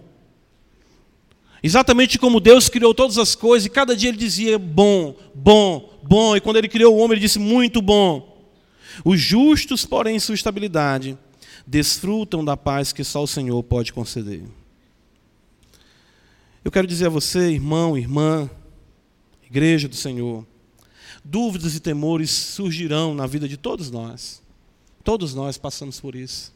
Exatamente 1.63 2.19
como 2.19 2.41
Deus 2.41 2.69
criou 2.69 2.95
todas 2.95 3.19
as 3.19 3.35
coisas 3.35 3.67
e 3.67 3.71
cada 3.71 3.97
dia 3.97 4.11
ele 4.11 4.19
dizia 4.19 4.59
bom, 4.59 5.17
bom, 5.35 5.99
bom, 6.03 6.37
e 6.37 6.41
quando 6.41 6.57
ele 6.57 6.69
criou 6.69 6.95
o 6.95 6.99
homem 6.99 7.13
ele 7.13 7.21
disse 7.21 7.39
muito 7.39 7.83
bom. 7.83 8.37
Os 9.05 9.21
justos, 9.21 9.85
porém, 9.85 10.17
em 10.17 10.21
sua 10.21 10.35
estabilidade, 10.35 11.19
desfrutam 11.67 12.45
da 12.45 12.57
paz 12.57 12.93
que 12.93 13.05
só 13.05 13.23
o 13.23 13.27
Senhor 13.27 13.63
pode 13.63 13.93
conceder. 13.93 14.43
Eu 16.65 16.71
quero 16.71 16.87
dizer 16.87 17.07
a 17.07 17.11
você, 17.11 17.51
irmão, 17.51 17.97
irmã, 17.97 18.49
igreja 19.49 19.89
do 19.89 19.97
Senhor, 19.97 20.47
dúvidas 21.25 21.75
e 21.75 21.81
temores 21.81 22.31
surgirão 22.31 23.15
na 23.15 23.27
vida 23.27 23.49
de 23.49 23.57
todos 23.57 23.91
nós. 23.91 24.43
Todos 25.03 25.35
nós 25.35 25.57
passamos 25.57 26.01
por 26.01 26.15
isso. 26.15 26.53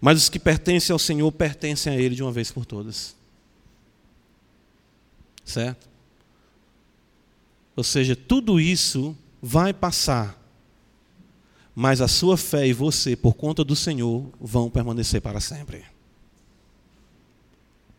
Mas 0.00 0.18
os 0.18 0.28
que 0.28 0.38
pertencem 0.38 0.92
ao 0.92 0.98
Senhor 0.98 1.30
pertencem 1.32 1.92
a 1.92 1.96
Ele 1.96 2.14
de 2.14 2.22
uma 2.22 2.30
vez 2.30 2.50
por 2.50 2.64
todas. 2.64 3.17
Certo? 5.48 5.88
Ou 7.74 7.82
seja, 7.82 8.14
tudo 8.14 8.60
isso 8.60 9.16
vai 9.40 9.72
passar. 9.72 10.36
mas 11.74 12.00
a 12.00 12.08
sua 12.08 12.36
fé 12.36 12.66
e 12.66 12.72
você, 12.72 13.14
por 13.14 13.34
conta 13.34 13.62
do 13.62 13.76
Senhor, 13.76 14.28
vão 14.40 14.68
permanecer 14.68 15.22
para 15.22 15.38
sempre. 15.38 15.84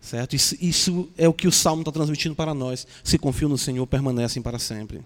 Certo? 0.01 0.35
Isso, 0.35 0.57
isso 0.59 1.09
é 1.17 1.29
o 1.29 1.33
que 1.33 1.47
o 1.47 1.51
Salmo 1.51 1.81
está 1.81 1.91
transmitindo 1.91 2.35
para 2.35 2.53
nós. 2.53 2.85
Se 3.05 3.17
confiam 3.17 3.47
no 3.47 3.57
Senhor, 3.57 3.87
permanecem 3.87 4.41
para 4.43 4.59
sempre. 4.59 5.01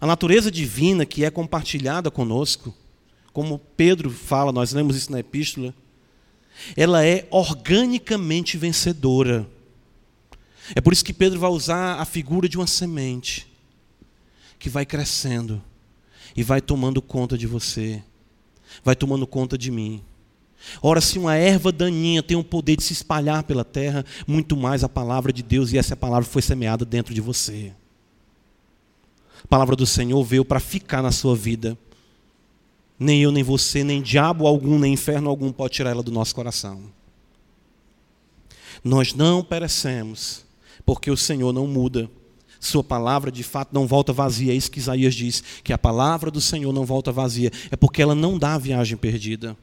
A 0.00 0.06
natureza 0.06 0.50
divina 0.50 1.04
que 1.04 1.26
é 1.26 1.30
compartilhada 1.30 2.10
conosco, 2.10 2.74
como 3.34 3.58
Pedro 3.76 4.10
fala, 4.10 4.50
nós 4.50 4.72
lemos 4.72 4.96
isso 4.96 5.12
na 5.12 5.20
epístola, 5.20 5.74
ela 6.74 7.04
é 7.04 7.28
organicamente 7.30 8.56
vencedora. 8.56 9.46
É 10.74 10.80
por 10.80 10.92
isso 10.92 11.04
que 11.04 11.12
Pedro 11.12 11.38
vai 11.38 11.50
usar 11.50 12.00
a 12.00 12.04
figura 12.04 12.48
de 12.48 12.56
uma 12.56 12.66
semente 12.66 13.46
que 14.58 14.68
vai 14.68 14.86
crescendo 14.86 15.62
e 16.36 16.42
vai 16.42 16.60
tomando 16.60 17.02
conta 17.02 17.36
de 17.36 17.46
você, 17.46 18.02
vai 18.84 18.94
tomando 18.94 19.26
conta 19.26 19.58
de 19.58 19.70
mim. 19.70 20.02
Ora, 20.80 21.00
se 21.00 21.18
uma 21.18 21.34
erva 21.34 21.72
daninha 21.72 22.22
tem 22.22 22.36
o 22.36 22.44
poder 22.44 22.76
de 22.76 22.84
se 22.84 22.92
espalhar 22.92 23.42
pela 23.42 23.64
terra, 23.64 24.04
muito 24.26 24.56
mais 24.56 24.84
a 24.84 24.88
palavra 24.88 25.32
de 25.32 25.42
Deus, 25.42 25.72
e 25.72 25.78
essa 25.78 25.96
palavra 25.96 26.28
foi 26.28 26.40
semeada 26.40 26.84
dentro 26.84 27.12
de 27.12 27.20
você. 27.20 27.72
A 29.42 29.46
palavra 29.48 29.74
do 29.74 29.86
Senhor 29.86 30.22
veio 30.24 30.44
para 30.44 30.60
ficar 30.60 31.02
na 31.02 31.10
sua 31.10 31.34
vida. 31.34 31.76
Nem 32.98 33.20
eu, 33.22 33.32
nem 33.32 33.42
você, 33.42 33.82
nem 33.82 34.00
diabo 34.00 34.46
algum, 34.46 34.78
nem 34.78 34.92
inferno 34.92 35.28
algum 35.28 35.50
pode 35.50 35.74
tirar 35.74 35.90
ela 35.90 36.02
do 36.02 36.12
nosso 36.12 36.34
coração. 36.34 36.82
Nós 38.84 39.14
não 39.14 39.42
perecemos, 39.42 40.44
porque 40.84 41.10
o 41.10 41.16
Senhor 41.16 41.52
não 41.52 41.66
muda. 41.66 42.10
Sua 42.60 42.84
palavra 42.84 43.30
de 43.30 43.42
fato 43.42 43.74
não 43.74 43.86
volta 43.86 44.12
vazia. 44.12 44.52
É 44.52 44.54
isso 44.54 44.70
que 44.70 44.78
Isaías 44.78 45.14
diz: 45.14 45.42
que 45.64 45.72
a 45.72 45.78
palavra 45.78 46.30
do 46.30 46.40
Senhor 46.40 46.72
não 46.72 46.84
volta 46.84 47.10
vazia. 47.10 47.50
É 47.70 47.76
porque 47.76 48.00
ela 48.00 48.14
não 48.14 48.38
dá 48.38 48.54
a 48.54 48.58
viagem 48.58 48.96
perdida. 48.96 49.56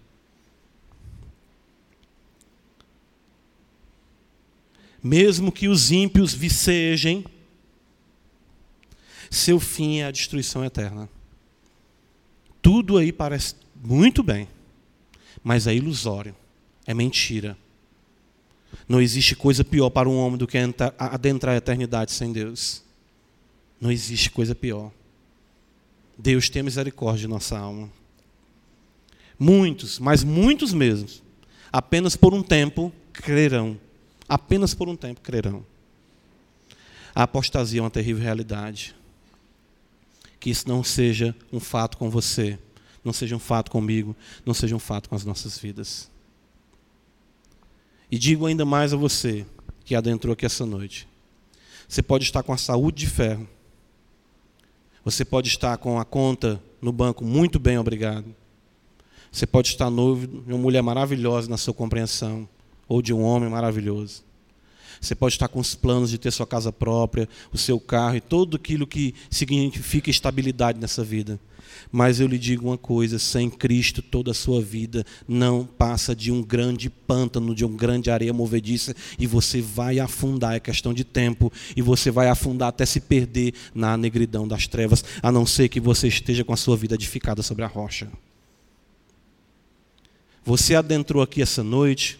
Mesmo 5.01 5.49
que 5.49 5.70
os 5.70 5.91
ímpios 5.91 6.34
vicejem, 6.34 7.24
seu 9.32 9.59
fim 9.59 9.99
é 9.99 10.05
a 10.05 10.11
destruição 10.11 10.65
eterna. 10.65 11.07
Tudo 12.61 12.97
aí 12.97 13.13
parece 13.13 13.55
muito 13.82 14.22
bem, 14.22 14.47
mas 15.41 15.67
é 15.67 15.74
ilusório, 15.74 16.36
é 16.86 16.93
mentira. 16.93 17.57
Não 18.88 19.01
existe 19.01 19.36
coisa 19.36 19.63
pior 19.63 19.89
para 19.89 20.09
um 20.09 20.17
homem 20.17 20.38
do 20.38 20.47
que 20.47 20.57
adentrar 20.97 21.53
a 21.53 21.57
eternidade 21.57 22.11
sem 22.11 22.32
Deus. 22.32 22.84
Não 23.80 23.91
existe 23.91 24.32
coisa 24.32 24.55
pior. 24.55 24.91
Deus 26.17 26.49
tem 26.49 26.63
misericórdia 26.63 27.21
de 27.21 27.27
nossa 27.27 27.57
alma. 27.57 27.89
Muitos, 29.38 29.99
mas 29.99 30.23
muitos 30.23 30.73
mesmos, 30.73 31.23
apenas 31.71 32.15
por 32.15 32.34
um 32.34 32.43
tempo 32.43 32.91
crerão. 33.13 33.80
Apenas 34.27 34.73
por 34.73 34.89
um 34.89 34.95
tempo 34.95 35.21
crerão. 35.21 35.65
A 37.15 37.23
apostasia 37.23 37.80
é 37.80 37.84
uma 37.84 37.89
terrível 37.89 38.21
realidade. 38.21 38.95
Que 40.39 40.49
isso 40.49 40.67
não 40.67 40.84
seja 40.84 41.36
um 41.51 41.59
fato 41.59 41.97
com 41.97 42.09
você, 42.09 42.59
não 43.03 43.11
seja 43.11 43.36
um 43.36 43.39
fato 43.39 43.71
comigo, 43.71 44.15
não 44.45 44.53
seja 44.53 44.75
um 44.75 44.80
fato 44.80 45.09
com 45.09 45.15
as 45.15 45.25
nossas 45.25 45.57
vidas. 45.57 46.09
E 48.12 48.18
digo 48.18 48.45
ainda 48.45 48.66
mais 48.66 48.93
a 48.93 48.97
você 48.97 49.45
que 49.86 49.95
adentrou 49.95 50.34
aqui 50.34 50.45
essa 50.45 50.66
noite. 50.66 51.07
Você 51.88 52.01
pode 52.01 52.24
estar 52.24 52.43
com 52.43 52.53
a 52.53 52.57
saúde 52.57 52.99
de 52.99 53.07
ferro, 53.07 53.47
você 55.03 55.26
pode 55.26 55.47
estar 55.47 55.78
com 55.78 55.99
a 55.99 56.05
conta 56.05 56.62
no 56.82 56.91
banco 56.91 57.24
muito 57.24 57.60
bem, 57.60 57.78
obrigado. 57.78 58.26
Você 59.32 59.45
pode 59.45 59.70
estar 59.70 59.89
noivo 59.89 60.28
de 60.28 60.51
uma 60.51 60.57
mulher 60.57 60.82
maravilhosa 60.82 61.49
na 61.49 61.57
sua 61.57 61.74
compreensão, 61.74 62.47
ou 62.88 63.01
de 63.01 63.14
um 63.14 63.22
homem 63.22 63.49
maravilhoso. 63.49 64.24
Você 64.99 65.16
pode 65.16 65.36
estar 65.36 65.47
com 65.47 65.60
os 65.60 65.76
planos 65.76 66.10
de 66.10 66.18
ter 66.18 66.32
sua 66.32 66.47
casa 66.47 66.74
própria, 66.74 67.30
o 67.53 67.57
seu 67.57 67.80
carro 67.80 68.18
e 68.18 68.22
tudo 68.22 68.57
aquilo 68.57 68.86
que 68.86 69.16
significa 69.30 70.10
estabilidade 70.10 70.80
nessa 70.80 71.03
vida. 71.03 71.39
Mas 71.91 72.19
eu 72.19 72.27
lhe 72.27 72.38
digo 72.38 72.67
uma 72.67 72.77
coisa: 72.77 73.19
sem 73.19 73.49
Cristo, 73.49 74.01
toda 74.01 74.32
a 74.32 74.34
sua 74.34 74.61
vida 74.61 75.05
não 75.27 75.65
passa 75.65 76.15
de 76.15 76.32
um 76.32 76.41
grande 76.41 76.89
pântano, 76.89 77.55
de 77.55 77.65
uma 77.65 77.77
grande 77.77 78.11
areia 78.11 78.34
movediça, 78.34 78.95
e 79.17 79.25
você 79.25 79.61
vai 79.61 79.99
afundar. 79.99 80.55
É 80.55 80.59
questão 80.59 80.93
de 80.93 81.03
tempo, 81.03 81.51
e 81.75 81.82
você 81.82 82.11
vai 82.11 82.30
afundar 82.30 82.69
até 82.69 82.86
se 82.86 82.99
perder 82.99 83.53
na 83.73 83.97
negridão 83.97 84.47
das 84.47 84.67
trevas, 84.67 85.03
a 85.21 85.32
não 85.32 85.45
ser 85.45 85.69
que 85.69 85.80
você 85.80 86.07
esteja 86.07 86.43
com 86.43 86.53
a 86.53 86.57
sua 86.57 86.77
vida 86.77 86.95
edificada 86.95 87.41
sobre 87.41 87.63
a 87.63 87.67
rocha. 87.67 88.09
Você 90.43 90.75
adentrou 90.75 91.21
aqui 91.21 91.41
essa 91.41 91.63
noite, 91.63 92.19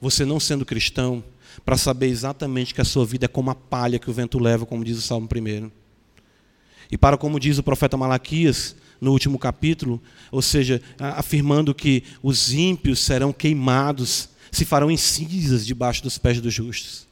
você 0.00 0.24
não 0.24 0.40
sendo 0.40 0.64
cristão, 0.64 1.22
para 1.64 1.76
saber 1.76 2.06
exatamente 2.06 2.74
que 2.74 2.80
a 2.80 2.84
sua 2.84 3.04
vida 3.04 3.26
é 3.26 3.28
como 3.28 3.50
a 3.50 3.54
palha 3.54 3.98
que 3.98 4.08
o 4.08 4.12
vento 4.12 4.38
leva, 4.38 4.64
como 4.64 4.84
diz 4.84 4.96
o 4.98 5.02
Salmo 5.02 5.28
1. 5.34 5.79
E 6.90 6.98
para, 6.98 7.16
como 7.16 7.38
diz 7.38 7.58
o 7.58 7.62
profeta 7.62 7.96
Malaquias, 7.96 8.74
no 9.00 9.12
último 9.12 9.38
capítulo, 9.38 10.00
ou 10.30 10.42
seja, 10.42 10.82
afirmando 10.98 11.74
que 11.74 12.04
os 12.22 12.52
ímpios 12.52 12.98
serão 13.00 13.32
queimados, 13.32 14.28
se 14.52 14.64
farão 14.64 14.90
em 14.90 14.96
cinzas 14.96 15.64
debaixo 15.64 16.02
dos 16.02 16.18
pés 16.18 16.40
dos 16.40 16.52
justos. 16.52 17.06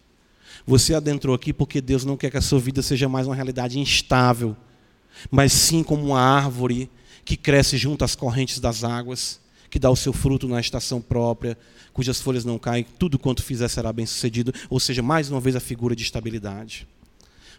Você 0.67 0.95
adentrou 0.95 1.35
aqui 1.35 1.53
porque 1.53 1.81
Deus 1.81 2.05
não 2.05 2.17
quer 2.17 2.31
que 2.31 2.37
a 2.37 2.43
sua 2.43 2.59
vida 2.59 2.83
seja 2.83 3.09
mais 3.09 3.27
uma 3.27 3.35
realidade 3.35 3.79
instável, 3.79 4.55
mas 5.31 5.53
sim 5.53 5.83
como 5.83 6.05
uma 6.05 6.21
árvore 6.21 6.91
que 7.25 7.37
cresce 7.37 7.79
junto 7.79 8.05
às 8.05 8.15
correntes 8.15 8.59
das 8.59 8.85
águas, 8.85 9.41
que 9.71 9.79
dá 9.79 9.91
o 9.91 9.97
seu 9.97 10.13
fruto 10.13 10.47
na 10.49 10.61
estação 10.61 11.01
própria, 11.01 11.57
cujas 11.93 12.21
folhas 12.21 12.45
não 12.45 12.59
caem, 12.59 12.87
tudo 12.99 13.19
quanto 13.19 13.43
fizer 13.43 13.69
será 13.69 13.93
bem 13.93 14.07
sucedido, 14.07 14.53
ou 14.69 14.79
seja, 14.79 15.03
mais 15.03 15.31
uma 15.31 15.41
vez 15.41 15.57
a 15.57 15.61
figura 15.61 15.97
de 15.97 16.03
estabilidade 16.03 16.87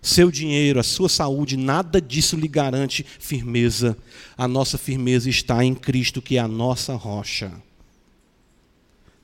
seu 0.02 0.32
dinheiro, 0.32 0.80
a 0.80 0.84
sua 0.84 1.10
saúde, 1.10 1.58
nada 1.58 2.02
disso 2.02 2.36
lhe 2.36 2.48
garante 2.48 3.06
firmeza. 3.20 3.98
A 4.38 4.48
nossa 4.48 4.78
firmeza 4.78 5.30
está 5.30 5.64
em 5.64 5.76
Cristo, 5.76 6.22
que 6.22 6.38
é 6.38 6.40
a 6.40 6.48
nossa 6.48 6.96
rocha. 6.96 7.52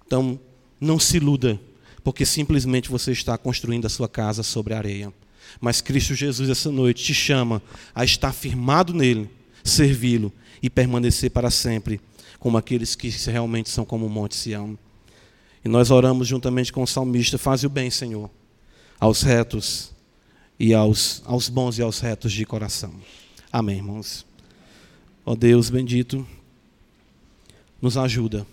Então, 0.06 0.40
não 0.80 1.00
se 1.00 1.18
iluda, 1.18 1.60
porque 2.04 2.26
simplesmente 2.26 2.90
você 2.90 3.12
está 3.12 3.38
construindo 3.38 3.86
a 3.86 3.90
sua 3.90 4.10
casa 4.10 4.44
sobre 4.44 4.74
areia. 4.74 5.14
Mas 5.62 5.80
Cristo 5.82 6.14
Jesus, 6.14 6.50
essa 6.50 6.72
noite, 6.72 7.04
te 7.04 7.14
chama 7.14 7.62
a 7.94 8.04
estar 8.04 8.34
firmado 8.34 8.94
nele, 8.94 9.30
servi-lo 9.64 10.32
e 10.62 10.70
permanecer 10.70 11.32
para 11.32 11.50
sempre, 11.50 12.02
como 12.38 12.58
aqueles 12.58 12.96
que 12.96 13.10
realmente 13.30 13.70
são 13.70 13.86
como 13.86 14.06
o 14.06 14.10
Monte 14.10 14.36
Sião. 14.36 14.78
E 15.64 15.70
nós 15.70 15.90
oramos 15.90 16.28
juntamente 16.28 16.72
com 16.72 16.84
o 16.84 16.88
salmista: 16.88 17.38
Faze 17.38 17.66
o 17.66 17.70
bem, 17.70 17.90
Senhor, 17.90 18.30
aos 19.00 19.22
retos 19.22 19.95
e 20.60 20.74
aos, 20.74 21.22
aos 21.26 21.50
bons 21.50 21.78
e 21.78 21.82
aos 21.82 22.00
retos 22.00 22.32
de 22.32 22.46
coração. 22.46 22.94
Amém, 23.52 23.78
irmãos. 23.78 24.26
Ó 25.26 25.32
oh 25.32 25.36
Deus 25.36 25.70
bendito, 25.70 26.26
nos 27.82 27.98
ajuda. 27.98 28.46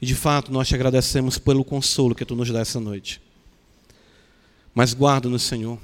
E 0.00 0.06
de 0.06 0.14
fato, 0.14 0.52
nós 0.52 0.68
te 0.68 0.74
agradecemos 0.74 1.38
pelo 1.38 1.64
consolo 1.64 2.14
que 2.14 2.24
tu 2.24 2.34
nos 2.34 2.50
dá 2.50 2.60
essa 2.60 2.80
noite. 2.80 3.20
Mas 4.74 4.94
guarda-nos, 4.94 5.42
Senhor. 5.42 5.78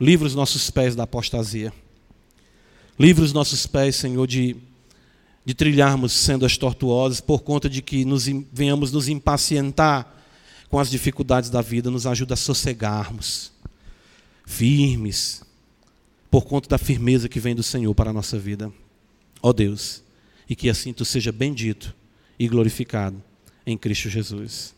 Livra 0.00 0.26
os 0.26 0.34
nossos 0.34 0.70
pés 0.70 0.96
da 0.96 1.04
apostasia. 1.04 1.72
Livra 2.98 3.24
os 3.24 3.32
nossos 3.32 3.66
pés, 3.66 3.96
Senhor, 3.96 4.26
de, 4.26 4.56
de 5.44 5.54
trilharmos 5.54 6.12
sendas 6.12 6.56
tortuosas 6.56 7.20
por 7.20 7.42
conta 7.42 7.68
de 7.68 7.82
que 7.82 8.04
nos, 8.04 8.26
venhamos 8.52 8.92
nos 8.92 9.08
impacientar 9.08 10.16
com 10.68 10.78
as 10.78 10.90
dificuldades 10.90 11.50
da 11.50 11.60
vida. 11.60 11.90
Nos 11.90 12.06
ajuda 12.06 12.34
a 12.34 12.36
sossegarmos 12.36 13.52
firmes, 14.50 15.42
por 16.28 16.44
conta 16.44 16.68
da 16.68 16.76
firmeza 16.76 17.28
que 17.28 17.38
vem 17.38 17.54
do 17.54 17.62
Senhor 17.62 17.94
para 17.94 18.10
a 18.10 18.12
nossa 18.12 18.36
vida. 18.36 18.70
Ó 19.40 19.52
Deus, 19.52 20.02
e 20.48 20.56
que 20.56 20.68
assim 20.68 20.92
tu 20.92 21.04
seja 21.04 21.30
bendito 21.30 21.94
e 22.36 22.48
glorificado 22.48 23.22
em 23.64 23.78
Cristo 23.78 24.10
Jesus. 24.10 24.74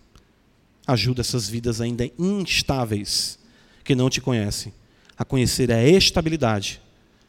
Ajuda 0.87 1.23
essas 1.23 1.49
vidas 1.49 1.81
ainda 1.81 2.09
instáveis, 2.19 3.39
que 3.83 3.95
não 3.95 4.11
te 4.11 4.21
conhecem, 4.21 4.73
a 5.17 5.25
conhecer 5.25 5.73
a 5.73 5.83
estabilidade 5.83 6.81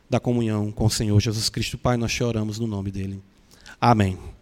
da 0.10 0.20
comunhão 0.20 0.72
com 0.72 0.86
o 0.86 0.92
Senhor 0.92 1.20
Jesus 1.20 1.50
Cristo. 1.50 1.78
Pai, 1.78 1.96
nós 1.96 2.12
choramos 2.12 2.60
no 2.60 2.68
nome 2.68 2.92
dele. 2.92 3.22
Amém. 3.80 4.20